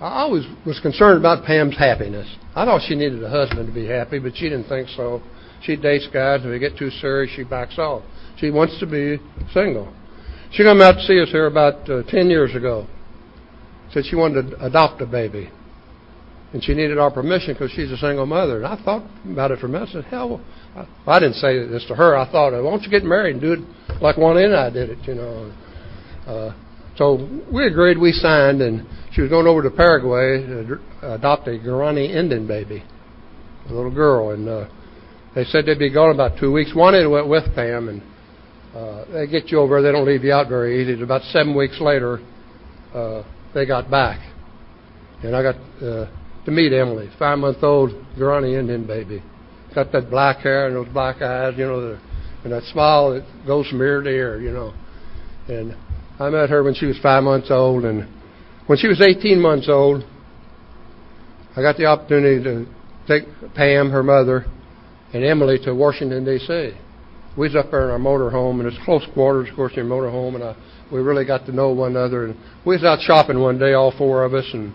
I 0.01 0.21
always 0.21 0.45
was 0.65 0.79
concerned 0.79 1.19
about 1.19 1.45
Pam's 1.45 1.77
happiness. 1.77 2.27
I 2.55 2.65
thought 2.65 2.81
she 2.87 2.95
needed 2.95 3.21
a 3.23 3.29
husband 3.29 3.67
to 3.67 3.73
be 3.73 3.85
happy, 3.85 4.17
but 4.19 4.35
she 4.35 4.49
didn't 4.49 4.67
think 4.67 4.89
so. 4.89 5.21
She 5.61 5.75
dates 5.75 6.07
guys, 6.11 6.41
and 6.43 6.53
they 6.53 6.59
get 6.59 6.77
too 6.77 6.89
serious, 6.89 7.33
she 7.35 7.43
backs 7.43 7.77
off. 7.77 8.03
She 8.37 8.49
wants 8.49 8.79
to 8.79 8.85
be 8.85 9.19
single. 9.53 9.93
She 10.51 10.63
came 10.63 10.81
out 10.81 10.93
to 10.93 11.03
see 11.03 11.21
us 11.21 11.29
here 11.29 11.45
about 11.45 11.89
uh, 11.89 12.03
10 12.03 12.29
years 12.29 12.55
ago. 12.55 12.87
Said 13.91 14.05
she 14.05 14.15
wanted 14.15 14.51
to 14.51 14.65
adopt 14.65 15.01
a 15.01 15.05
baby. 15.05 15.51
And 16.51 16.63
she 16.63 16.73
needed 16.73 16.97
our 16.97 17.11
permission 17.11 17.53
because 17.53 17.71
she's 17.71 17.91
a 17.91 17.97
single 17.97 18.25
mother. 18.25 18.57
And 18.57 18.65
I 18.65 18.83
thought 18.83 19.07
about 19.29 19.51
it 19.51 19.59
for 19.59 19.67
a 19.67 19.69
minute. 19.69 19.89
I 19.89 19.93
said, 19.93 20.05
hell, 20.05 20.41
I, 20.75 20.87
I 21.05 21.19
didn't 21.19 21.35
say 21.35 21.67
this 21.67 21.85
to 21.89 21.95
her. 21.95 22.17
I 22.17 22.29
thought, 22.31 22.53
why 22.53 22.69
don't 22.69 22.81
you 22.81 22.89
get 22.89 23.03
married 23.03 23.33
and 23.33 23.41
do 23.41 23.53
it 23.53 24.01
like 24.01 24.17
one 24.17 24.37
and 24.37 24.55
I 24.55 24.69
did 24.71 24.89
it, 24.89 24.97
you 25.07 25.15
know. 25.15 25.53
Uh, 26.25 26.53
so 26.97 27.29
we 27.51 27.65
agreed, 27.65 27.97
we 27.97 28.11
signed, 28.11 28.61
and 28.61 28.85
she 29.13 29.21
was 29.21 29.29
going 29.29 29.47
over 29.47 29.63
to 29.63 29.71
Paraguay 29.71 30.45
to 30.45 30.79
adopt 31.13 31.47
a 31.47 31.51
Guarani 31.51 32.09
Indian 32.13 32.45
baby, 32.47 32.83
a 33.69 33.73
little 33.73 33.93
girl. 33.93 34.31
And 34.31 34.49
uh, 34.49 34.67
they 35.33 35.45
said 35.45 35.65
they'd 35.65 35.79
be 35.79 35.93
gone 35.93 36.13
about 36.13 36.39
two 36.39 36.51
weeks. 36.51 36.75
One 36.75 36.93
went 37.09 37.29
with 37.29 37.45
Pam, 37.55 37.87
and 37.87 38.01
uh, 38.75 39.05
they 39.13 39.27
get 39.27 39.49
you 39.49 39.59
over. 39.59 39.81
They 39.81 39.91
don't 39.91 40.05
leave 40.05 40.23
you 40.23 40.33
out 40.33 40.49
very 40.49 40.81
easy. 40.81 41.01
About 41.01 41.21
seven 41.31 41.55
weeks 41.55 41.79
later, 41.79 42.19
uh, 42.93 43.23
they 43.53 43.65
got 43.65 43.89
back, 43.89 44.19
and 45.23 45.35
I 45.35 45.41
got 45.41 45.55
uh, 45.81 46.07
to 46.45 46.51
meet 46.51 46.73
Emily, 46.73 47.09
five-month-old 47.17 47.91
Guarani 48.17 48.57
Indian 48.59 48.85
baby. 48.85 49.21
Got 49.75 49.91
that 49.91 50.09
black 50.09 50.37
hair 50.37 50.67
and 50.67 50.75
those 50.75 50.91
black 50.93 51.21
eyes, 51.21 51.53
you 51.57 51.65
know, 51.65 51.81
the, 51.81 51.99
and 52.43 52.53
that 52.53 52.63
smile 52.63 53.13
that 53.13 53.25
goes 53.45 53.67
from 53.67 53.81
ear 53.81 54.01
to 54.01 54.09
ear, 54.09 54.39
you 54.39 54.51
know. 54.51 54.73
And 55.47 55.75
I 56.19 56.29
met 56.29 56.49
her 56.49 56.63
when 56.63 56.73
she 56.73 56.85
was 56.85 56.97
five 57.01 57.23
months 57.23 57.49
old, 57.51 57.85
and 57.85 58.07
when 58.67 58.77
she 58.77 58.87
was 58.87 59.01
18 59.01 59.41
months 59.41 59.67
old, 59.69 60.03
I 61.55 61.61
got 61.61 61.77
the 61.77 61.85
opportunity 61.85 62.43
to 62.43 62.65
take 63.07 63.23
Pam, 63.55 63.89
her 63.91 64.03
mother, 64.03 64.45
and 65.13 65.23
Emily 65.23 65.57
to 65.65 65.73
Washington 65.73 66.23
D.C. 66.23 66.71
We 67.37 67.47
was 67.47 67.55
up 67.55 67.71
there 67.71 67.85
in 67.85 67.89
our 67.89 67.99
motor 67.99 68.29
home, 68.29 68.59
and 68.59 68.67
it's 68.67 68.77
close 68.85 69.05
quarters, 69.13 69.49
of 69.49 69.55
course, 69.55 69.73
in 69.75 69.87
motor 69.87 70.09
home, 70.09 70.35
and 70.35 70.43
I, 70.43 70.55
we 70.91 70.99
really 70.99 71.25
got 71.25 71.45
to 71.45 71.51
know 71.51 71.69
one 71.69 71.91
another. 71.91 72.25
And 72.25 72.35
we 72.65 72.75
was 72.75 72.83
out 72.83 72.99
shopping 73.01 73.39
one 73.39 73.57
day, 73.59 73.73
all 73.73 73.93
four 73.97 74.23
of 74.23 74.33
us, 74.33 74.45
and 74.53 74.73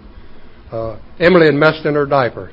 uh, 0.74 0.98
Emily 1.20 1.46
had 1.46 1.54
messed 1.54 1.86
in 1.86 1.94
her 1.94 2.06
diaper. 2.06 2.52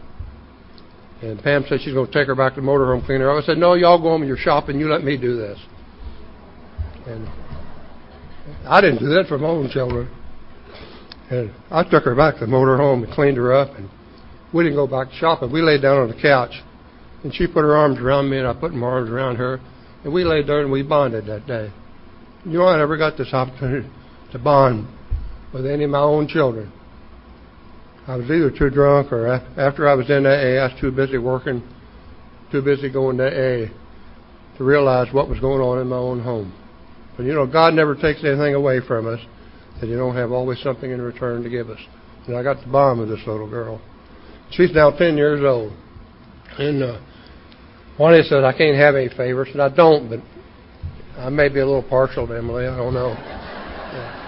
And 1.21 1.41
Pam 1.41 1.65
said 1.67 1.79
she's 1.81 1.93
going 1.93 2.07
to 2.07 2.13
take 2.13 2.27
her 2.27 2.35
back 2.35 2.55
to 2.55 2.61
the 2.61 2.67
motorhome, 2.67 3.05
clean 3.05 3.21
her 3.21 3.31
up. 3.31 3.43
I 3.43 3.45
said, 3.45 3.57
no, 3.57 3.73
y'all 3.73 3.97
go 3.97 4.09
home 4.09 4.21
and 4.21 4.27
you're 4.27 4.37
shopping. 4.37 4.79
You 4.79 4.89
let 4.89 5.03
me 5.03 5.17
do 5.17 5.35
this. 5.35 5.59
And 7.07 7.27
I 8.67 8.81
didn't 8.81 8.99
do 8.99 9.09
that 9.09 9.25
for 9.27 9.37
my 9.37 9.47
own 9.47 9.69
children. 9.69 10.09
And 11.29 11.51
I 11.69 11.83
took 11.83 12.03
her 12.03 12.15
back 12.15 12.35
to 12.35 12.41
the 12.41 12.47
motor 12.47 12.77
home 12.77 13.03
and 13.03 13.13
cleaned 13.13 13.37
her 13.37 13.53
up, 13.53 13.75
and 13.77 13.89
we 14.53 14.63
didn't 14.63 14.75
go 14.75 14.87
back 14.87 15.13
shopping. 15.13 15.51
We 15.51 15.61
laid 15.61 15.81
down 15.81 15.97
on 15.97 16.09
the 16.09 16.21
couch, 16.21 16.51
and 17.23 17.33
she 17.33 17.47
put 17.47 17.61
her 17.61 17.75
arms 17.75 17.99
around 17.99 18.29
me, 18.29 18.37
and 18.37 18.47
I 18.47 18.53
put 18.53 18.73
my 18.73 18.87
arms 18.87 19.09
around 19.09 19.37
her, 19.37 19.59
and 20.03 20.13
we 20.13 20.25
laid 20.25 20.47
there 20.47 20.61
and 20.61 20.71
we 20.71 20.83
bonded 20.83 21.25
that 21.27 21.47
day. 21.47 21.71
You 22.45 22.59
know, 22.59 22.67
I 22.67 22.77
never 22.77 22.97
got 22.97 23.17
this 23.17 23.33
opportunity 23.33 23.89
to 24.31 24.39
bond 24.39 24.87
with 25.53 25.65
any 25.65 25.85
of 25.85 25.89
my 25.91 25.99
own 25.99 26.27
children. 26.27 26.71
I 28.07 28.15
was 28.15 28.25
either 28.25 28.49
too 28.49 28.69
drunk 28.69 29.11
or 29.11 29.27
after 29.27 29.87
I 29.87 29.93
was 29.93 30.09
in 30.09 30.25
AA, 30.25 30.61
I 30.61 30.71
was 30.71 30.79
too 30.81 30.91
busy 30.91 31.17
working, 31.17 31.61
too 32.51 32.61
busy 32.61 32.89
going 32.89 33.17
to 33.17 33.25
AA 33.25 34.57
to 34.57 34.63
realize 34.63 35.13
what 35.13 35.29
was 35.29 35.39
going 35.39 35.61
on 35.61 35.79
in 35.79 35.87
my 35.87 35.97
own 35.97 36.21
home. 36.21 36.53
But 37.15 37.25
you 37.25 37.33
know, 37.33 37.45
God 37.45 37.73
never 37.73 37.95
takes 37.95 38.23
anything 38.23 38.55
away 38.55 38.79
from 38.85 39.07
us 39.07 39.19
that 39.79 39.87
you 39.87 39.97
don't 39.97 40.15
have 40.15 40.31
always 40.31 40.59
something 40.61 40.89
in 40.89 41.01
return 41.01 41.43
to 41.43 41.49
give 41.49 41.69
us. 41.69 41.79
And 42.27 42.35
I 42.35 42.43
got 42.43 42.61
the 42.61 42.71
bomb 42.71 42.99
with 42.99 43.09
this 43.09 43.25
little 43.25 43.49
girl. 43.49 43.81
She's 44.51 44.71
now 44.73 44.91
10 44.91 45.17
years 45.17 45.41
old. 45.43 45.73
And 46.57 46.83
uh, 46.83 47.01
Juanita 47.97 48.23
said, 48.25 48.43
I 48.43 48.55
can't 48.55 48.77
have 48.77 48.95
any 48.95 49.09
favorites, 49.09 49.51
and 49.53 49.61
I 49.61 49.69
don't, 49.69 50.09
but 50.09 50.19
I 51.17 51.29
may 51.29 51.49
be 51.49 51.59
a 51.59 51.65
little 51.65 51.83
partial 51.83 52.27
to 52.27 52.37
Emily. 52.37 52.67
I 52.67 52.75
don't 52.75 52.93
know. 52.93 53.09
Yeah. 53.09 54.17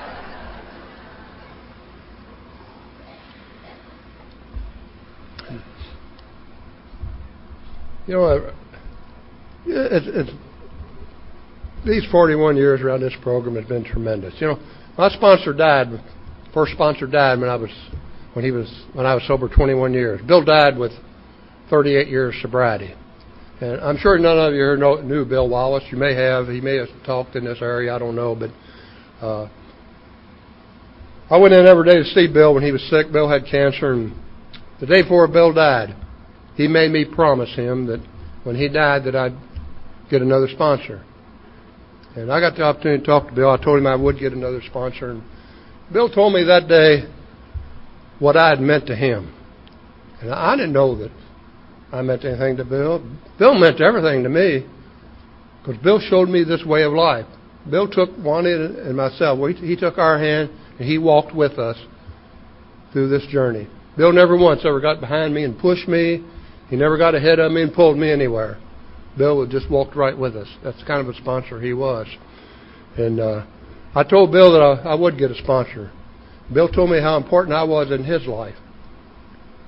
You 8.06 8.14
know, 8.16 8.52
it's, 9.66 10.06
it's, 10.08 10.32
these 11.86 12.06
41 12.12 12.58
years 12.58 12.82
around 12.82 13.02
this 13.02 13.14
program 13.22 13.56
has 13.56 13.66
been 13.66 13.84
tremendous. 13.84 14.34
You 14.40 14.48
know, 14.48 14.60
my 14.98 15.10
sponsor 15.10 15.54
died. 15.54 15.88
First 16.54 16.74
sponsor 16.74 17.08
died 17.08 17.40
when 17.40 17.50
I 17.50 17.56
was 17.56 17.72
when 18.34 18.44
he 18.44 18.52
was 18.52 18.68
when 18.94 19.06
I 19.06 19.16
was 19.16 19.26
sober 19.26 19.48
21 19.48 19.94
years. 19.94 20.22
Bill 20.28 20.44
died 20.44 20.78
with 20.78 20.92
38 21.70 22.08
years 22.10 22.36
sobriety, 22.42 22.94
and 23.62 23.80
I'm 23.80 23.98
sure 23.98 24.18
none 24.18 24.38
of 24.38 24.54
you 24.54 24.76
know, 24.78 24.96
knew 25.02 25.24
Bill 25.26 25.50
Wallace. 25.50 25.84
You 25.90 25.98
may 25.98 26.14
have. 26.14 26.48
He 26.48 26.60
may 26.60 26.76
have 26.76 26.90
talked 27.06 27.36
in 27.36 27.46
this 27.46 27.60
area. 27.62 27.96
I 27.96 28.00
don't 28.00 28.16
know, 28.16 28.36
but 28.36 28.50
uh, 29.26 29.50
I 31.30 31.38
went 31.38 31.54
in 31.54 31.66
every 31.66 31.86
day 31.86 32.00
to 32.00 32.06
see 32.06 32.28
Bill 32.28 32.54
when 32.54 32.64
he 32.64 32.72
was 32.72 32.84
sick. 32.90 33.12
Bill 33.14 33.30
had 33.30 33.46
cancer, 33.50 33.94
and 33.94 34.14
the 34.82 34.88
day 34.88 35.04
before 35.04 35.28
Bill 35.28 35.54
died, 35.54 35.96
he 36.56 36.68
made 36.68 36.92
me 36.92 37.06
promise 37.06 37.54
him 37.56 37.88
that 37.88 38.02
when 38.44 38.56
he 38.56 38.70
died 38.70 39.06
that 39.06 39.16
I'd 39.16 39.36
get 40.10 40.22
another 40.22 40.48
sponsor. 40.48 41.04
And 42.16 42.32
I 42.32 42.40
got 42.40 42.56
the 42.56 42.64
opportunity 42.64 43.02
to 43.02 43.06
talk 43.06 43.30
to 43.30 43.34
Bill. 43.34 43.50
I 43.50 43.58
told 43.58 43.80
him 43.80 43.88
I 43.88 43.96
would 43.96 44.20
get 44.20 44.34
another 44.34 44.62
sponsor. 44.68 45.12
And 45.12 45.24
Bill 45.92 46.10
told 46.10 46.34
me 46.34 46.44
that 46.44 46.68
day 46.68 47.12
what 48.20 48.38
I 48.38 48.50
had 48.50 48.60
meant 48.60 48.88
to 48.88 48.96
him. 48.96 49.34
And 50.22 50.32
I 50.32 50.56
didn't 50.56 50.74
know 50.74 50.96
that 50.98 51.12
I 51.92 52.02
meant 52.02 52.24
anything 52.24 52.58
to 52.58 52.66
Bill. 52.66 53.04
Bill 53.40 53.56
meant 53.56 53.82
everything 53.82 54.24
to 54.24 54.30
me 54.30 54.66
because 55.62 55.82
Bill 55.82 56.00
showed 56.00 56.30
me 56.30 56.44
this 56.44 56.64
way 56.66 56.84
of 56.84 56.94
life. 56.94 57.26
Bill 57.70 57.90
took 57.90 58.10
Juanita 58.18 58.84
and 58.86 58.96
myself. 58.96 59.40
He 59.58 59.76
took 59.76 59.98
our 59.98 60.20
hand 60.20 60.50
and 60.78 60.88
he 60.88 60.98
walked 60.98 61.34
with 61.36 61.54
us 61.54 61.78
through 62.92 63.10
this 63.10 63.26
journey. 63.28 63.68
Bill 63.98 64.12
never 64.12 64.38
once 64.38 64.62
ever 64.66 64.80
got 64.80 65.00
behind 65.00 65.34
me 65.34 65.44
and 65.44 65.58
pushed 65.58 65.88
me. 65.88 66.24
He 66.70 66.76
never 66.76 66.98
got 66.98 67.16
ahead 67.16 67.40
of 67.40 67.52
me 67.52 67.62
and 67.62 67.74
pulled 67.74 67.98
me 67.98 68.12
anywhere. 68.12 68.60
Bill 69.18 69.38
would 69.38 69.52
just 69.52 69.70
walked 69.70 69.96
right 69.96 70.18
with 70.18 70.36
us. 70.36 70.48
That's 70.64 70.82
kind 70.84 71.02
of 71.02 71.08
a 71.08 71.18
sponsor 71.18 71.62
he 71.62 71.74
was. 71.74 72.08
And 72.98 73.20
uh, 73.20 73.46
I 73.96 74.04
told 74.04 74.32
Bill 74.32 74.52
that 74.54 74.62
I, 74.62 74.92
I 74.92 74.96
would 74.96 75.18
get 75.18 75.32
a 75.32 75.36
sponsor. 75.36 75.92
Bill 76.52 76.68
told 76.68 76.90
me 76.90 77.00
how 77.00 77.18
important 77.18 77.56
I 77.56 77.64
was 77.64 77.92
in 77.92 78.04
his 78.04 78.26
life. 78.28 78.56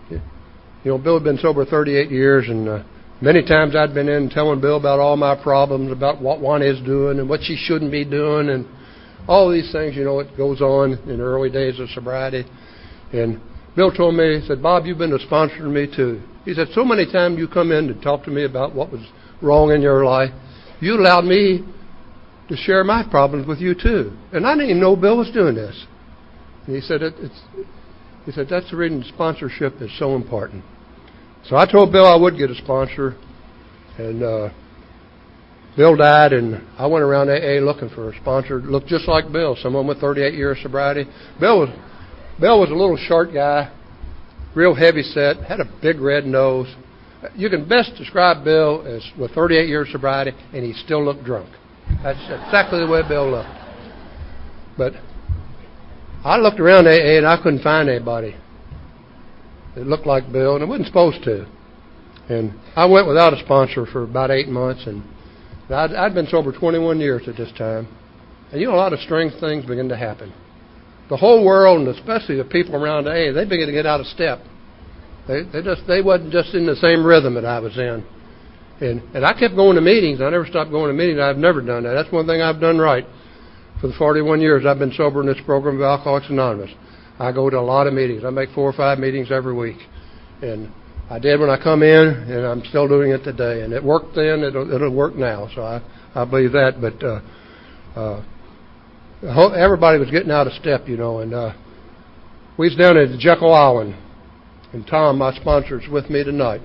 You 0.09 0.91
know, 0.91 0.97
Bill 0.99 1.15
had 1.15 1.23
been 1.23 1.39
sober 1.39 1.65
38 1.65 2.11
years, 2.11 2.45
and 2.47 2.69
uh, 2.69 2.83
many 3.19 3.43
times 3.43 3.75
I'd 3.75 3.95
been 3.95 4.07
in 4.07 4.29
telling 4.29 4.61
Bill 4.61 4.77
about 4.77 4.99
all 4.99 5.17
my 5.17 5.35
problems, 5.35 5.91
about 5.91 6.21
what 6.21 6.39
one 6.39 6.61
is 6.61 6.79
doing 6.81 7.17
and 7.17 7.27
what 7.27 7.39
she 7.41 7.55
shouldn't 7.55 7.91
be 7.91 8.05
doing, 8.05 8.49
and 8.49 8.67
all 9.27 9.51
these 9.51 9.71
things. 9.71 9.95
You 9.95 10.03
know, 10.03 10.19
it 10.19 10.37
goes 10.37 10.61
on 10.61 10.93
in 11.09 11.17
the 11.17 11.23
early 11.23 11.49
days 11.49 11.79
of 11.79 11.89
sobriety. 11.89 12.45
And 13.13 13.41
Bill 13.75 13.91
told 13.91 14.13
me, 14.13 14.39
he 14.39 14.47
said, 14.47 14.61
Bob, 14.61 14.85
you've 14.85 14.99
been 14.99 15.11
a 15.11 15.19
sponsor 15.19 15.57
to 15.57 15.63
me 15.63 15.87
too. 15.87 16.21
He 16.45 16.53
said, 16.53 16.67
so 16.73 16.85
many 16.85 17.11
times 17.11 17.37
you 17.39 17.47
come 17.47 17.71
in 17.71 17.87
to 17.87 17.93
talk 18.01 18.23
to 18.25 18.31
me 18.31 18.45
about 18.45 18.73
what 18.73 18.91
was 18.91 19.01
wrong 19.41 19.71
in 19.71 19.81
your 19.81 20.05
life, 20.05 20.31
you 20.79 20.93
allowed 20.93 21.25
me 21.25 21.65
to 22.49 22.55
share 22.55 22.83
my 22.83 23.03
problems 23.09 23.47
with 23.47 23.59
you 23.59 23.73
too. 23.73 24.15
And 24.31 24.45
I 24.45 24.53
didn't 24.53 24.69
even 24.69 24.81
know 24.81 24.95
Bill 24.95 25.17
was 25.17 25.31
doing 25.31 25.55
this. 25.55 25.85
And 26.67 26.75
he 26.75 26.81
said, 26.81 27.01
it, 27.01 27.15
it's, 27.17 27.41
he 28.25 28.31
said, 28.31 28.47
that's 28.49 28.69
the 28.69 28.77
reason 28.77 29.03
sponsorship 29.13 29.81
is 29.81 29.91
so 29.97 30.15
important. 30.15 30.63
So 31.47 31.55
I 31.55 31.69
told 31.69 31.91
Bill 31.91 32.05
I 32.05 32.15
would 32.15 32.37
get 32.37 32.49
a 32.49 32.55
sponsor, 32.55 33.15
and 33.97 34.23
uh, 34.23 34.49
Bill 35.77 35.95
died, 35.95 36.33
and 36.33 36.67
I 36.77 36.87
went 36.87 37.03
around 37.03 37.29
AA 37.29 37.63
looking 37.63 37.89
for 37.89 38.11
a 38.11 38.15
sponsor. 38.19 38.59
Looked 38.61 38.87
just 38.87 39.07
like 39.07 39.31
Bill, 39.31 39.55
someone 39.61 39.85
with 39.85 39.99
38 39.99 40.33
years 40.33 40.57
sobriety. 40.61 41.05
Bill 41.39 41.59
was 41.59 41.69
Bill 42.39 42.59
was 42.59 42.69
a 42.69 42.73
little 42.73 42.97
short 42.97 43.33
guy, 43.33 43.71
real 44.55 44.73
heavy 44.73 45.03
set, 45.03 45.37
had 45.43 45.59
a 45.59 45.69
big 45.81 45.99
red 45.99 46.25
nose, 46.25 46.73
you 47.35 47.49
can 47.49 47.67
best 47.67 47.95
describe 47.97 48.43
Bill 48.43 48.83
as 48.85 49.03
with 49.19 49.31
38 49.31 49.67
years 49.67 49.89
sobriety, 49.91 50.31
and 50.53 50.63
he 50.63 50.73
still 50.73 51.03
looked 51.03 51.23
drunk. 51.23 51.49
That's 52.03 52.19
exactly 52.19 52.79
the 52.79 52.87
way 52.87 53.01
Bill 53.07 53.29
looked. 53.31 53.49
But 54.77 54.93
I 56.23 56.37
looked 56.37 56.59
around 56.59 56.87
AA 56.87 57.17
and 57.17 57.27
I 57.27 57.37
couldn't 57.37 57.61
find 57.61 57.89
anybody 57.89 58.35
that 59.75 59.85
looked 59.85 60.05
like 60.05 60.31
Bill, 60.31 60.55
and 60.55 60.63
I 60.63 60.67
wasn't 60.67 60.87
supposed 60.87 61.23
to. 61.23 61.47
And 62.29 62.59
I 62.75 62.85
went 62.85 63.07
without 63.07 63.33
a 63.33 63.43
sponsor 63.43 63.85
for 63.85 64.03
about 64.03 64.31
eight 64.31 64.47
months, 64.47 64.87
and 64.87 65.03
I'd, 65.69 65.93
I'd 65.93 66.13
been 66.13 66.27
sober 66.27 66.51
21 66.51 66.99
years 66.99 67.27
at 67.27 67.37
this 67.37 67.51
time. 67.57 67.87
And 68.51 68.61
you 68.61 68.67
know, 68.67 68.75
a 68.75 68.77
lot 68.77 68.93
of 68.93 68.99
strange 68.99 69.33
things 69.39 69.65
begin 69.65 69.89
to 69.89 69.97
happen. 69.97 70.33
The 71.09 71.17
whole 71.17 71.45
world, 71.45 71.87
and 71.87 71.95
especially 71.95 72.37
the 72.37 72.45
people 72.45 72.75
around 72.75 73.07
A, 73.07 73.31
they 73.31 73.45
begin 73.45 73.67
to 73.67 73.73
get 73.73 73.85
out 73.85 73.99
of 73.99 74.07
step. 74.07 74.39
They, 75.27 75.43
they 75.43 75.61
just 75.61 75.81
they 75.87 76.01
wasn't 76.01 76.31
just 76.31 76.53
in 76.53 76.65
the 76.65 76.75
same 76.75 77.05
rhythm 77.05 77.35
that 77.35 77.45
I 77.45 77.59
was 77.59 77.77
in. 77.77 78.05
And 78.81 79.01
and 79.15 79.25
I 79.25 79.33
kept 79.33 79.55
going 79.55 79.75
to 79.75 79.81
meetings. 79.81 80.21
I 80.21 80.29
never 80.29 80.45
stopped 80.45 80.71
going 80.71 80.89
to 80.89 80.97
meetings. 80.97 81.19
I've 81.19 81.37
never 81.37 81.61
done 81.61 81.83
that. 81.83 81.93
That's 81.93 82.11
one 82.11 82.27
thing 82.27 82.41
I've 82.41 82.59
done 82.59 82.77
right. 82.77 83.05
For 83.81 83.87
the 83.87 83.93
41 83.93 84.41
years 84.41 84.65
I've 84.65 84.79
been 84.79 84.93
sober 84.93 85.21
in 85.21 85.27
this 85.27 85.37
program 85.45 85.75
of 85.75 85.81
Alcoholics 85.81 86.27
Anonymous, 86.29 86.71
I 87.19 87.31
go 87.31 87.49
to 87.49 87.57
a 87.57 87.61
lot 87.61 87.87
of 87.87 87.93
meetings. 87.93 88.23
I 88.23 88.29
make 88.29 88.49
four 88.51 88.69
or 88.69 88.73
five 88.73 88.99
meetings 88.99 89.31
every 89.31 89.53
week, 89.53 89.77
and 90.41 90.71
I 91.09 91.19
did 91.19 91.39
when 91.39 91.49
I 91.49 91.61
come 91.61 91.83
in, 91.83 92.07
and 92.07 92.45
I'm 92.45 92.63
still 92.65 92.87
doing 92.87 93.11
it 93.11 93.23
today. 93.23 93.61
And 93.61 93.73
it 93.73 93.83
worked 93.83 94.15
then. 94.15 94.43
It'll, 94.43 94.71
it'll 94.73 94.93
work 94.93 95.15
now. 95.15 95.49
So 95.53 95.61
I 95.61 95.81
I 96.15 96.25
believe 96.25 96.51
that. 96.53 96.81
But 96.81 97.03
uh, 97.03 97.21
uh, 97.99 98.23
everybody 99.23 99.99
was 99.99 100.11
getting 100.11 100.31
out 100.31 100.47
of 100.47 100.53
step, 100.53 100.87
you 100.87 100.97
know. 100.97 101.19
And 101.19 101.33
uh, 101.33 101.53
we 102.57 102.67
was 102.67 102.75
down 102.77 102.97
at 102.97 103.17
Jekyll 103.19 103.53
Island, 103.53 103.95
and 104.73 104.85
Tom, 104.85 105.17
my 105.17 105.35
sponsor, 105.35 105.79
is 105.79 105.89
with 105.89 106.09
me 106.09 106.23
tonight. 106.23 106.61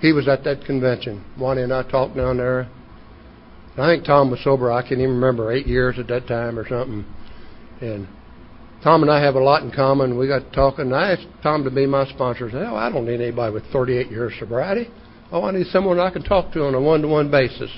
He 0.00 0.12
was 0.12 0.28
at 0.28 0.44
that 0.44 0.64
convention. 0.64 1.24
Wani 1.38 1.62
and 1.62 1.72
I 1.72 1.82
talked 1.82 2.16
down 2.16 2.36
there. 2.36 2.68
I 3.76 3.94
think 3.94 4.04
Tom 4.04 4.30
was 4.30 4.42
sober. 4.42 4.72
I 4.72 4.82
can't 4.82 5.00
even 5.00 5.14
remember 5.14 5.52
eight 5.52 5.66
years 5.66 5.98
at 5.98 6.08
that 6.08 6.26
time 6.26 6.58
or 6.58 6.68
something. 6.68 7.04
And 7.80 8.08
Tom 8.82 9.02
and 9.02 9.10
I 9.10 9.22
have 9.22 9.34
a 9.34 9.40
lot 9.40 9.62
in 9.62 9.70
common. 9.70 10.18
We 10.18 10.26
got 10.26 10.52
talking. 10.52 10.92
I 10.92 11.12
asked 11.12 11.26
Tom 11.42 11.64
to 11.64 11.70
be 11.70 11.86
my 11.86 12.06
sponsor. 12.06 12.48
I 12.48 12.52
said, 12.52 12.66
"Oh, 12.68 12.76
I 12.76 12.90
don't 12.90 13.06
need 13.06 13.20
anybody 13.20 13.52
with 13.52 13.64
38 13.72 14.10
years 14.10 14.32
sobriety. 14.38 14.88
Oh, 15.30 15.44
I 15.44 15.52
need 15.52 15.66
someone 15.68 16.00
I 16.00 16.10
can 16.10 16.22
talk 16.22 16.52
to 16.52 16.64
on 16.64 16.74
a 16.74 16.80
one-to-one 16.80 17.30
basis." 17.30 17.70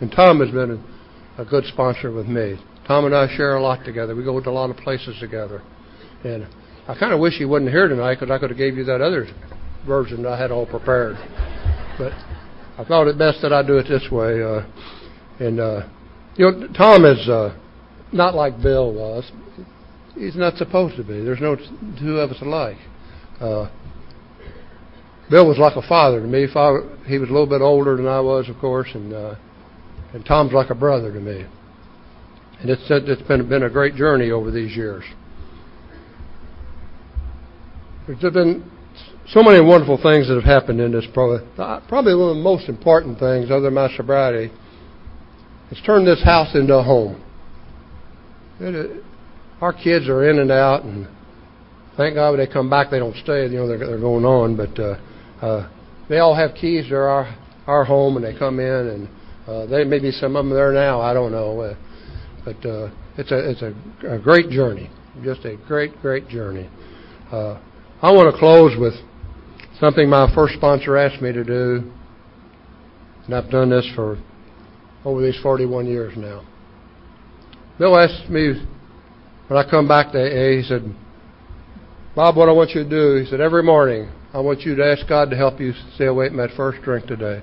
And 0.00 0.10
Tom 0.10 0.40
has 0.40 0.50
been 0.50 0.82
a 1.38 1.44
good 1.44 1.64
sponsor 1.66 2.10
with 2.10 2.26
me. 2.26 2.58
Tom 2.90 3.04
and 3.04 3.14
I 3.14 3.28
share 3.36 3.54
a 3.54 3.62
lot 3.62 3.84
together. 3.84 4.16
We 4.16 4.24
go 4.24 4.40
to 4.40 4.50
a 4.50 4.50
lot 4.50 4.68
of 4.68 4.76
places 4.76 5.16
together. 5.20 5.62
And 6.24 6.44
I 6.88 6.98
kind 6.98 7.12
of 7.12 7.20
wish 7.20 7.34
he 7.34 7.44
wasn't 7.44 7.70
here 7.70 7.86
tonight 7.86 8.16
because 8.16 8.32
I 8.32 8.38
could 8.40 8.50
have 8.50 8.58
gave 8.58 8.76
you 8.76 8.82
that 8.82 9.00
other 9.00 9.28
version 9.86 10.26
I 10.26 10.36
had 10.36 10.50
all 10.50 10.66
prepared. 10.66 11.14
But 11.98 12.10
I 12.76 12.84
thought 12.84 13.06
it 13.06 13.16
best 13.16 13.42
that 13.42 13.52
I 13.52 13.62
do 13.62 13.78
it 13.78 13.84
this 13.84 14.10
way. 14.10 14.42
Uh, 14.42 14.66
and 15.38 15.60
uh, 15.60 15.88
you 16.34 16.50
know, 16.50 16.66
Tom 16.76 17.04
is 17.04 17.28
uh, 17.28 17.56
not 18.12 18.34
like 18.34 18.60
Bill 18.60 18.92
was. 18.92 19.30
He's 20.16 20.34
not 20.34 20.56
supposed 20.56 20.96
to 20.96 21.04
be. 21.04 21.22
There's 21.22 21.40
no 21.40 21.54
two 21.54 22.18
of 22.18 22.32
us 22.32 22.42
alike. 22.42 22.78
Uh, 23.38 23.70
Bill 25.30 25.46
was 25.46 25.58
like 25.58 25.76
a 25.76 25.88
father 25.88 26.20
to 26.20 26.26
me. 26.26 26.48
Father, 26.52 26.90
he 27.06 27.18
was 27.18 27.30
a 27.30 27.32
little 27.32 27.46
bit 27.46 27.62
older 27.62 27.96
than 27.96 28.08
I 28.08 28.18
was, 28.18 28.48
of 28.48 28.58
course, 28.58 28.88
and 28.94 29.12
uh, 29.12 29.36
and 30.12 30.26
Tom's 30.26 30.52
like 30.52 30.70
a 30.70 30.74
brother 30.74 31.12
to 31.12 31.20
me. 31.20 31.46
And 32.60 32.70
it's 32.70 32.82
it's 32.88 33.22
been 33.22 33.48
been 33.48 33.62
a 33.62 33.70
great 33.70 33.94
journey 33.94 34.30
over 34.30 34.50
these 34.50 34.76
years. 34.76 35.04
There's 38.06 38.34
been 38.34 38.70
so 39.28 39.42
many 39.42 39.60
wonderful 39.64 39.96
things 40.02 40.28
that 40.28 40.34
have 40.34 40.44
happened 40.44 40.80
in 40.80 40.92
this. 40.92 41.06
Probably, 41.14 41.46
probably 41.56 42.14
one 42.14 42.30
of 42.30 42.36
the 42.36 42.42
most 42.42 42.68
important 42.68 43.18
things, 43.18 43.50
other 43.50 43.62
than 43.62 43.74
my 43.74 43.94
sobriety, 43.96 44.52
is 45.70 45.80
turned 45.86 46.06
this 46.06 46.22
house 46.22 46.54
into 46.54 46.74
a 46.74 46.82
home. 46.82 47.22
It, 48.58 49.04
our 49.60 49.72
kids 49.72 50.08
are 50.08 50.28
in 50.28 50.38
and 50.38 50.50
out, 50.50 50.84
and 50.84 51.06
thank 51.96 52.14
God 52.16 52.30
when 52.30 52.40
they 52.40 52.52
come 52.52 52.68
back, 52.68 52.90
they 52.90 52.98
don't 52.98 53.16
stay. 53.16 53.44
You 53.44 53.58
know, 53.58 53.68
they're, 53.68 53.78
they're 53.78 54.00
going 54.00 54.24
on, 54.24 54.56
but 54.56 54.78
uh, 54.78 54.96
uh, 55.40 55.70
they 56.08 56.18
all 56.18 56.34
have 56.34 56.54
keys 56.54 56.88
to 56.88 56.96
our 56.96 57.36
our 57.66 57.84
home, 57.84 58.16
and 58.16 58.24
they 58.24 58.36
come 58.36 58.58
in, 58.58 58.66
and 58.66 59.08
uh, 59.46 59.66
they 59.66 59.84
maybe 59.84 60.10
some 60.10 60.34
of 60.34 60.44
them 60.44 60.54
there 60.54 60.72
now. 60.72 61.00
I 61.00 61.14
don't 61.14 61.30
know, 61.30 61.60
uh, 61.60 61.76
but 62.44 62.56
uh, 62.66 62.90
it's 63.16 63.30
a 63.30 63.50
it's 63.50 63.62
a, 63.62 63.74
a 64.14 64.18
great 64.18 64.50
journey, 64.50 64.90
just 65.22 65.44
a 65.44 65.56
great 65.66 66.00
great 66.00 66.28
journey. 66.28 66.68
Uh, 67.30 67.60
I 68.02 68.10
want 68.12 68.32
to 68.32 68.38
close 68.38 68.76
with 68.78 68.94
something 69.78 70.08
my 70.08 70.32
first 70.34 70.54
sponsor 70.54 70.96
asked 70.96 71.22
me 71.22 71.32
to 71.32 71.44
do, 71.44 71.90
and 73.26 73.34
I've 73.34 73.50
done 73.50 73.70
this 73.70 73.88
for 73.94 74.18
over 75.04 75.22
these 75.22 75.38
41 75.42 75.86
years 75.86 76.14
now. 76.16 76.46
Bill 77.78 77.98
asked 77.98 78.28
me 78.28 78.66
when 79.48 79.58
I 79.58 79.68
come 79.68 79.88
back 79.88 80.12
to 80.12 80.18
AA, 80.18 80.58
he 80.58 80.62
said, 80.62 80.94
Bob, 82.14 82.36
what 82.36 82.48
I 82.48 82.52
want 82.52 82.70
you 82.70 82.84
to 82.84 82.88
do, 82.88 83.16
he 83.22 83.28
said, 83.28 83.40
every 83.40 83.62
morning 83.62 84.10
I 84.32 84.40
want 84.40 84.60
you 84.60 84.76
to 84.76 84.84
ask 84.84 85.08
God 85.08 85.30
to 85.30 85.36
help 85.36 85.58
you 85.58 85.72
stay 85.94 86.06
awake 86.06 86.30
from 86.30 86.38
that 86.38 86.50
first 86.56 86.82
drink 86.82 87.06
today. 87.06 87.42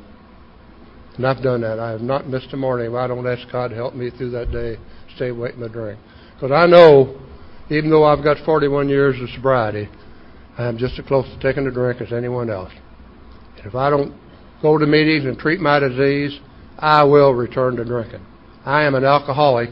And 1.17 1.25
I've 1.25 1.41
done 1.41 1.61
that. 1.61 1.79
I 1.79 1.91
have 1.91 2.01
not 2.01 2.27
missed 2.27 2.53
a 2.53 2.57
morning 2.57 2.95
I 2.95 3.07
don't 3.07 3.27
ask 3.27 3.51
God 3.51 3.69
to 3.69 3.75
help 3.75 3.95
me 3.95 4.11
through 4.11 4.31
that 4.31 4.51
day, 4.51 4.77
stay 5.15 5.29
awake 5.29 5.59
the 5.59 5.67
drink. 5.67 5.99
Because 6.35 6.51
I 6.51 6.67
know, 6.67 7.19
even 7.69 7.89
though 7.89 8.03
I've 8.03 8.23
got 8.23 8.37
41 8.45 8.87
years 8.87 9.19
of 9.19 9.29
sobriety, 9.31 9.89
I 10.57 10.67
am 10.67 10.77
just 10.77 10.99
as 10.99 11.05
close 11.05 11.25
to 11.25 11.39
taking 11.39 11.65
a 11.67 11.71
drink 11.71 12.01
as 12.01 12.13
anyone 12.13 12.49
else. 12.49 12.71
And 13.57 13.65
if 13.65 13.73
I 13.73 13.89
don't 13.89 14.15
go 14.61 14.77
to 14.77 14.85
meetings 14.85 15.25
and 15.25 15.37
treat 15.37 15.59
my 15.59 15.79
disease, 15.79 16.39
I 16.77 17.03
will 17.03 17.33
return 17.33 17.75
to 17.77 17.85
drinking. 17.85 18.25
I 18.65 18.83
am 18.83 18.93
an 18.95 19.03
alcoholic, 19.03 19.71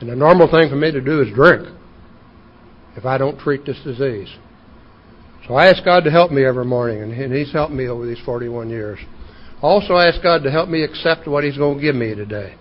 and 0.00 0.10
the 0.10 0.16
normal 0.16 0.50
thing 0.50 0.68
for 0.68 0.76
me 0.76 0.90
to 0.90 1.00
do 1.00 1.22
is 1.22 1.32
drink 1.34 1.68
if 2.96 3.06
I 3.06 3.16
don't 3.16 3.38
treat 3.38 3.64
this 3.64 3.80
disease. 3.82 4.28
So 5.48 5.54
I 5.54 5.66
ask 5.66 5.84
God 5.84 6.04
to 6.04 6.10
help 6.10 6.30
me 6.30 6.44
every 6.44 6.64
morning, 6.64 7.02
and 7.02 7.32
He's 7.32 7.52
helped 7.52 7.72
me 7.72 7.88
over 7.88 8.06
these 8.06 8.20
41 8.24 8.68
years. 8.68 8.98
Also, 9.62 9.96
ask 9.96 10.22
God 10.22 10.42
to 10.42 10.50
help 10.50 10.68
me 10.68 10.82
accept 10.82 11.26
what 11.26 11.44
He's 11.44 11.56
going 11.56 11.78
to 11.78 11.82
give 11.82 11.94
me 11.94 12.14
today. 12.14 12.56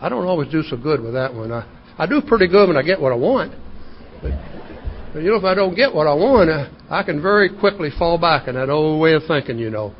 I 0.00 0.08
don't 0.08 0.24
always 0.24 0.50
do 0.50 0.62
so 0.62 0.76
good 0.76 1.00
with 1.00 1.14
that 1.14 1.34
one. 1.34 1.50
I, 1.52 1.66
I 1.98 2.06
do 2.06 2.22
pretty 2.22 2.46
good 2.46 2.68
when 2.68 2.76
I 2.76 2.82
get 2.82 3.00
what 3.00 3.12
I 3.12 3.16
want. 3.16 3.52
But 4.22 4.32
but 5.12 5.22
you 5.22 5.30
know, 5.30 5.36
if 5.36 5.44
I 5.44 5.54
don't 5.54 5.74
get 5.74 5.94
what 5.94 6.06
I 6.06 6.14
want, 6.14 6.50
uh, 6.50 6.68
I 6.90 7.02
can 7.02 7.20
very 7.22 7.48
quickly 7.48 7.90
fall 7.98 8.18
back 8.18 8.46
in 8.46 8.54
that 8.54 8.68
old 8.68 9.00
way 9.00 9.14
of 9.14 9.22
thinking, 9.26 9.58
you 9.58 9.70
know. 9.70 9.94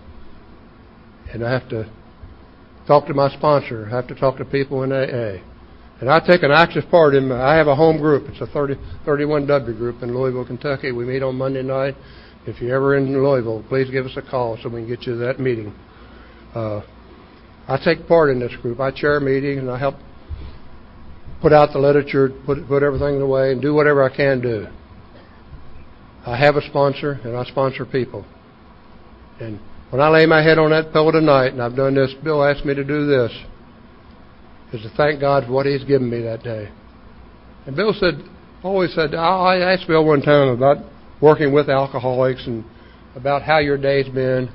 And 1.32 1.44
I 1.44 1.50
have 1.50 1.68
to 1.70 1.90
talk 2.86 3.06
to 3.06 3.14
my 3.14 3.28
sponsor. 3.30 3.86
I 3.86 3.96
have 3.96 4.06
to 4.08 4.14
talk 4.14 4.36
to 4.38 4.44
people 4.44 4.82
in 4.82 4.92
AA. 4.92 5.42
And 6.00 6.08
I 6.08 6.20
take 6.20 6.42
an 6.42 6.52
active 6.52 6.84
part 6.90 7.14
in. 7.14 7.32
I 7.32 7.56
have 7.56 7.66
a 7.66 7.74
home 7.74 7.98
group. 7.98 8.28
It's 8.28 8.40
a 8.40 8.46
30, 8.46 8.76
31W 9.04 9.76
group 9.76 10.02
in 10.02 10.14
Louisville, 10.14 10.46
Kentucky. 10.46 10.92
We 10.92 11.04
meet 11.04 11.22
on 11.22 11.36
Monday 11.36 11.62
night. 11.62 11.96
If 12.46 12.60
you're 12.60 12.76
ever 12.76 12.96
in 12.96 13.12
Louisville, 13.12 13.64
please 13.68 13.90
give 13.90 14.06
us 14.06 14.16
a 14.16 14.22
call 14.22 14.56
so 14.62 14.68
we 14.68 14.82
can 14.82 14.88
get 14.88 15.02
you 15.02 15.14
to 15.14 15.18
that 15.18 15.40
meeting. 15.40 15.74
Uh, 16.58 16.82
I 17.68 17.78
take 17.84 18.08
part 18.08 18.30
in 18.30 18.40
this 18.40 18.54
group. 18.56 18.80
I 18.80 18.90
chair 18.90 19.20
meetings 19.20 19.60
and 19.60 19.70
I 19.70 19.78
help 19.78 19.94
put 21.40 21.52
out 21.52 21.72
the 21.72 21.78
literature, 21.78 22.30
put 22.44 22.66
put 22.66 22.82
everything 22.82 23.20
away, 23.20 23.52
and 23.52 23.62
do 23.62 23.74
whatever 23.74 24.02
I 24.02 24.14
can 24.14 24.40
do. 24.40 24.66
I 26.26 26.36
have 26.36 26.56
a 26.56 26.62
sponsor, 26.62 27.20
and 27.22 27.36
I 27.36 27.44
sponsor 27.44 27.86
people. 27.86 28.26
And 29.38 29.60
when 29.90 30.02
I 30.02 30.08
lay 30.08 30.26
my 30.26 30.42
head 30.42 30.58
on 30.58 30.70
that 30.70 30.92
pillow 30.92 31.12
tonight, 31.12 31.52
and 31.52 31.62
I've 31.62 31.76
done 31.76 31.94
this, 31.94 32.12
Bill 32.24 32.42
asked 32.42 32.64
me 32.64 32.74
to 32.74 32.84
do 32.84 33.06
this, 33.06 33.32
is 34.72 34.82
to 34.82 34.90
thank 34.96 35.20
God 35.20 35.44
for 35.44 35.52
what 35.52 35.64
He's 35.64 35.84
given 35.84 36.10
me 36.10 36.22
that 36.22 36.42
day. 36.42 36.70
And 37.66 37.76
Bill 37.76 37.94
said, 37.94 38.14
always 38.64 38.94
said, 38.94 39.14
I 39.14 39.58
asked 39.58 39.86
Bill 39.86 40.04
one 40.04 40.22
time 40.22 40.48
about 40.48 40.78
working 41.22 41.52
with 41.52 41.70
alcoholics 41.70 42.46
and 42.46 42.64
about 43.14 43.42
how 43.42 43.58
your 43.58 43.78
day's 43.78 44.08
been. 44.08 44.50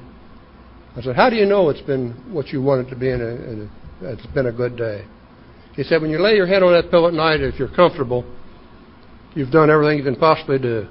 I 0.96 1.02
said, 1.02 1.16
how 1.16 1.30
do 1.30 1.36
you 1.36 1.46
know 1.46 1.70
it's 1.70 1.82
been 1.82 2.12
what 2.32 2.50
you 2.50 2.62
want 2.62 2.88
it 2.88 2.90
to 2.92 2.96
be 2.96 3.10
and 3.10 3.70
it's 4.02 4.26
been 4.28 4.46
a 4.46 4.52
good 4.52 4.78
day? 4.78 5.06
He 5.76 5.84
said, 5.84 6.02
when 6.02 6.12
you 6.12 6.20
lay 6.22 6.36
your 6.36 6.46
head 6.46 6.62
on 6.62 6.72
that 6.74 6.92
pillow 6.92 7.08
at 7.08 7.14
night, 7.16 7.42
if 7.42 7.58
you're 7.58 7.74
comfortable, 7.74 8.24
you've 9.34 9.52
done 9.52 9.72
everything 9.72 9.98
you 9.98 10.04
can 10.04 10.16
possibly 10.16 10.60
do. 10.60 10.88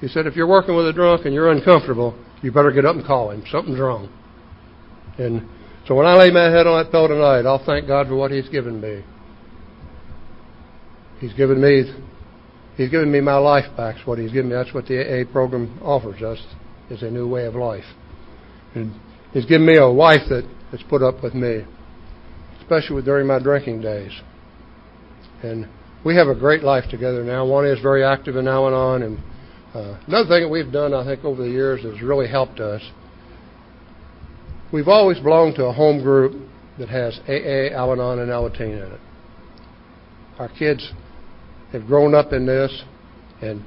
He 0.00 0.08
said, 0.08 0.26
if 0.26 0.36
you're 0.36 0.46
working 0.46 0.76
with 0.76 0.86
a 0.88 0.92
drunk 0.92 1.24
and 1.24 1.32
you're 1.32 1.50
uncomfortable, 1.50 2.14
you 2.42 2.52
better 2.52 2.70
get 2.70 2.84
up 2.84 2.96
and 2.96 3.06
call 3.06 3.30
him. 3.30 3.42
Something's 3.50 3.80
wrong. 3.80 4.10
And 5.16 5.48
so 5.86 5.94
when 5.94 6.04
I 6.04 6.14
lay 6.14 6.30
my 6.30 6.44
head 6.44 6.66
on 6.66 6.82
that 6.82 6.90
pillow 6.90 7.08
tonight, 7.08 7.48
I'll 7.48 7.64
thank 7.64 7.86
God 7.86 8.08
for 8.08 8.16
what 8.16 8.30
He's 8.30 8.48
given 8.50 8.80
me. 8.80 9.02
He's 11.18 11.32
given 11.32 11.62
me, 11.62 11.84
He's 12.76 12.90
given 12.90 13.10
me 13.10 13.20
my 13.20 13.36
life 13.36 13.74
back. 13.74 14.06
what 14.06 14.18
He's 14.18 14.32
given 14.32 14.50
me. 14.50 14.56
That's 14.56 14.74
what 14.74 14.86
the 14.86 15.00
AA 15.00 15.32
program 15.32 15.78
offers 15.82 16.20
us, 16.22 16.42
is 16.90 17.02
a 17.02 17.10
new 17.10 17.26
way 17.26 17.46
of 17.46 17.54
life. 17.54 17.84
And 18.76 18.92
He's 19.32 19.44
given 19.44 19.66
me 19.66 19.76
a 19.76 19.90
wife 19.90 20.28
that 20.28 20.44
has 20.70 20.80
put 20.88 21.02
up 21.02 21.22
with 21.22 21.34
me, 21.34 21.64
especially 22.60 23.02
during 23.02 23.26
my 23.26 23.40
drinking 23.40 23.80
days. 23.80 24.12
And 25.42 25.68
we 26.04 26.14
have 26.14 26.28
a 26.28 26.34
great 26.34 26.62
life 26.62 26.84
together 26.88 27.24
now. 27.24 27.44
One 27.44 27.66
is 27.66 27.80
very 27.80 28.04
active 28.04 28.36
in 28.36 28.46
Al-Anon, 28.46 29.02
and 29.02 29.18
Uh, 29.74 29.98
another 30.06 30.26
thing 30.26 30.42
that 30.42 30.48
we've 30.48 30.72
done, 30.72 30.94
I 30.94 31.04
think, 31.04 31.22
over 31.22 31.42
the 31.42 31.50
years 31.50 31.82
has 31.82 32.00
really 32.00 32.26
helped 32.26 32.60
us. 32.60 32.80
We've 34.72 34.88
always 34.88 35.18
belonged 35.18 35.56
to 35.56 35.66
a 35.66 35.72
home 35.72 36.02
group 36.02 36.32
that 36.78 36.88
has 36.88 37.20
AA, 37.28 37.76
Al-Anon, 37.76 38.20
and 38.20 38.30
Alateen 38.30 38.72
in 38.72 38.92
it. 38.92 39.00
Our 40.38 40.48
kids 40.48 40.92
have 41.72 41.86
grown 41.86 42.14
up 42.14 42.32
in 42.32 42.46
this, 42.46 42.84
and 43.42 43.62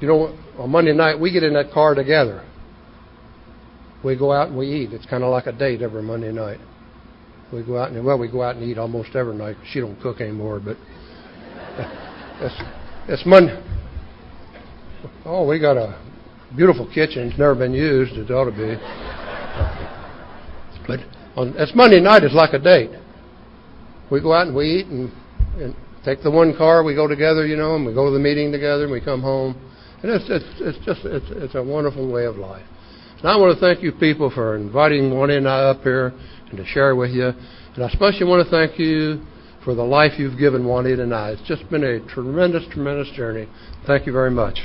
you 0.00 0.08
know, 0.08 0.34
on 0.58 0.70
Monday 0.70 0.94
night 0.94 1.20
we 1.20 1.30
get 1.30 1.42
in 1.42 1.52
that 1.52 1.70
car 1.70 1.94
together. 1.94 2.42
We 4.04 4.16
go 4.16 4.32
out 4.32 4.48
and 4.48 4.56
we 4.56 4.66
eat. 4.66 4.92
It's 4.92 5.06
kind 5.06 5.22
of 5.22 5.30
like 5.30 5.46
a 5.46 5.52
date 5.52 5.82
every 5.82 6.02
Monday 6.02 6.32
night. 6.32 6.58
We 7.52 7.62
go 7.64 7.78
out 7.78 7.90
and 7.90 8.04
well, 8.04 8.18
we 8.18 8.30
go 8.30 8.42
out 8.42 8.56
and 8.56 8.64
eat 8.64 8.78
almost 8.78 9.14
every 9.14 9.34
night. 9.34 9.56
She 9.72 9.80
don't 9.80 10.00
cook 10.00 10.20
anymore, 10.20 10.60
but 10.60 10.76
it's 12.40 12.62
it's 13.08 13.26
Monday. 13.26 13.60
Oh, 15.24 15.46
we 15.46 15.60
got 15.60 15.76
a 15.76 16.00
beautiful 16.56 16.86
kitchen. 16.86 17.28
It's 17.28 17.38
never 17.38 17.54
been 17.54 17.72
used. 17.72 18.12
It 18.12 18.30
ought 18.30 18.44
to 18.44 18.52
be. 18.52 18.76
But 20.86 21.00
on 21.36 21.54
it's 21.56 21.74
Monday 21.74 22.00
night. 22.00 22.22
It's 22.22 22.34
like 22.34 22.54
a 22.54 22.58
date. 22.58 22.90
We 24.10 24.20
go 24.20 24.32
out 24.32 24.46
and 24.46 24.56
we 24.56 24.66
eat 24.66 24.86
and, 24.86 25.12
and 25.58 25.74
take 26.04 26.22
the 26.22 26.30
one 26.30 26.56
car. 26.56 26.82
We 26.82 26.94
go 26.94 27.06
together, 27.06 27.46
you 27.46 27.56
know, 27.56 27.76
and 27.76 27.84
we 27.84 27.92
go 27.92 28.06
to 28.06 28.12
the 28.12 28.18
meeting 28.18 28.50
together, 28.50 28.84
and 28.84 28.92
we 28.92 29.00
come 29.00 29.22
home. 29.22 29.54
And 30.02 30.10
it's 30.10 30.24
it's 30.28 30.44
it's 30.60 30.84
just 30.86 31.00
it's 31.04 31.26
it's 31.30 31.54
a 31.54 31.62
wonderful 31.62 32.10
way 32.10 32.24
of 32.24 32.36
life. 32.36 32.64
And 33.20 33.28
I 33.28 33.36
want 33.36 33.54
to 33.54 33.60
thank 33.60 33.82
you 33.82 33.92
people 33.92 34.30
for 34.30 34.56
inviting 34.56 35.14
Juanita 35.14 35.38
and 35.38 35.48
I 35.48 35.64
up 35.64 35.82
here 35.82 36.14
and 36.48 36.56
to 36.56 36.64
share 36.64 36.96
with 36.96 37.10
you. 37.10 37.26
And 37.74 37.84
I 37.84 37.88
especially 37.88 38.26
want 38.26 38.46
to 38.46 38.50
thank 38.50 38.78
you 38.78 39.22
for 39.62 39.74
the 39.74 39.82
life 39.84 40.12
you've 40.18 40.38
given 40.38 40.66
Juanita 40.66 41.02
and 41.02 41.14
I. 41.14 41.30
It's 41.30 41.46
just 41.46 41.68
been 41.68 41.84
a 41.84 42.00
tremendous, 42.06 42.64
tremendous 42.72 43.10
journey. 43.14 43.46
Thank 43.86 44.06
you 44.06 44.12
very 44.12 44.30
much. 44.30 44.60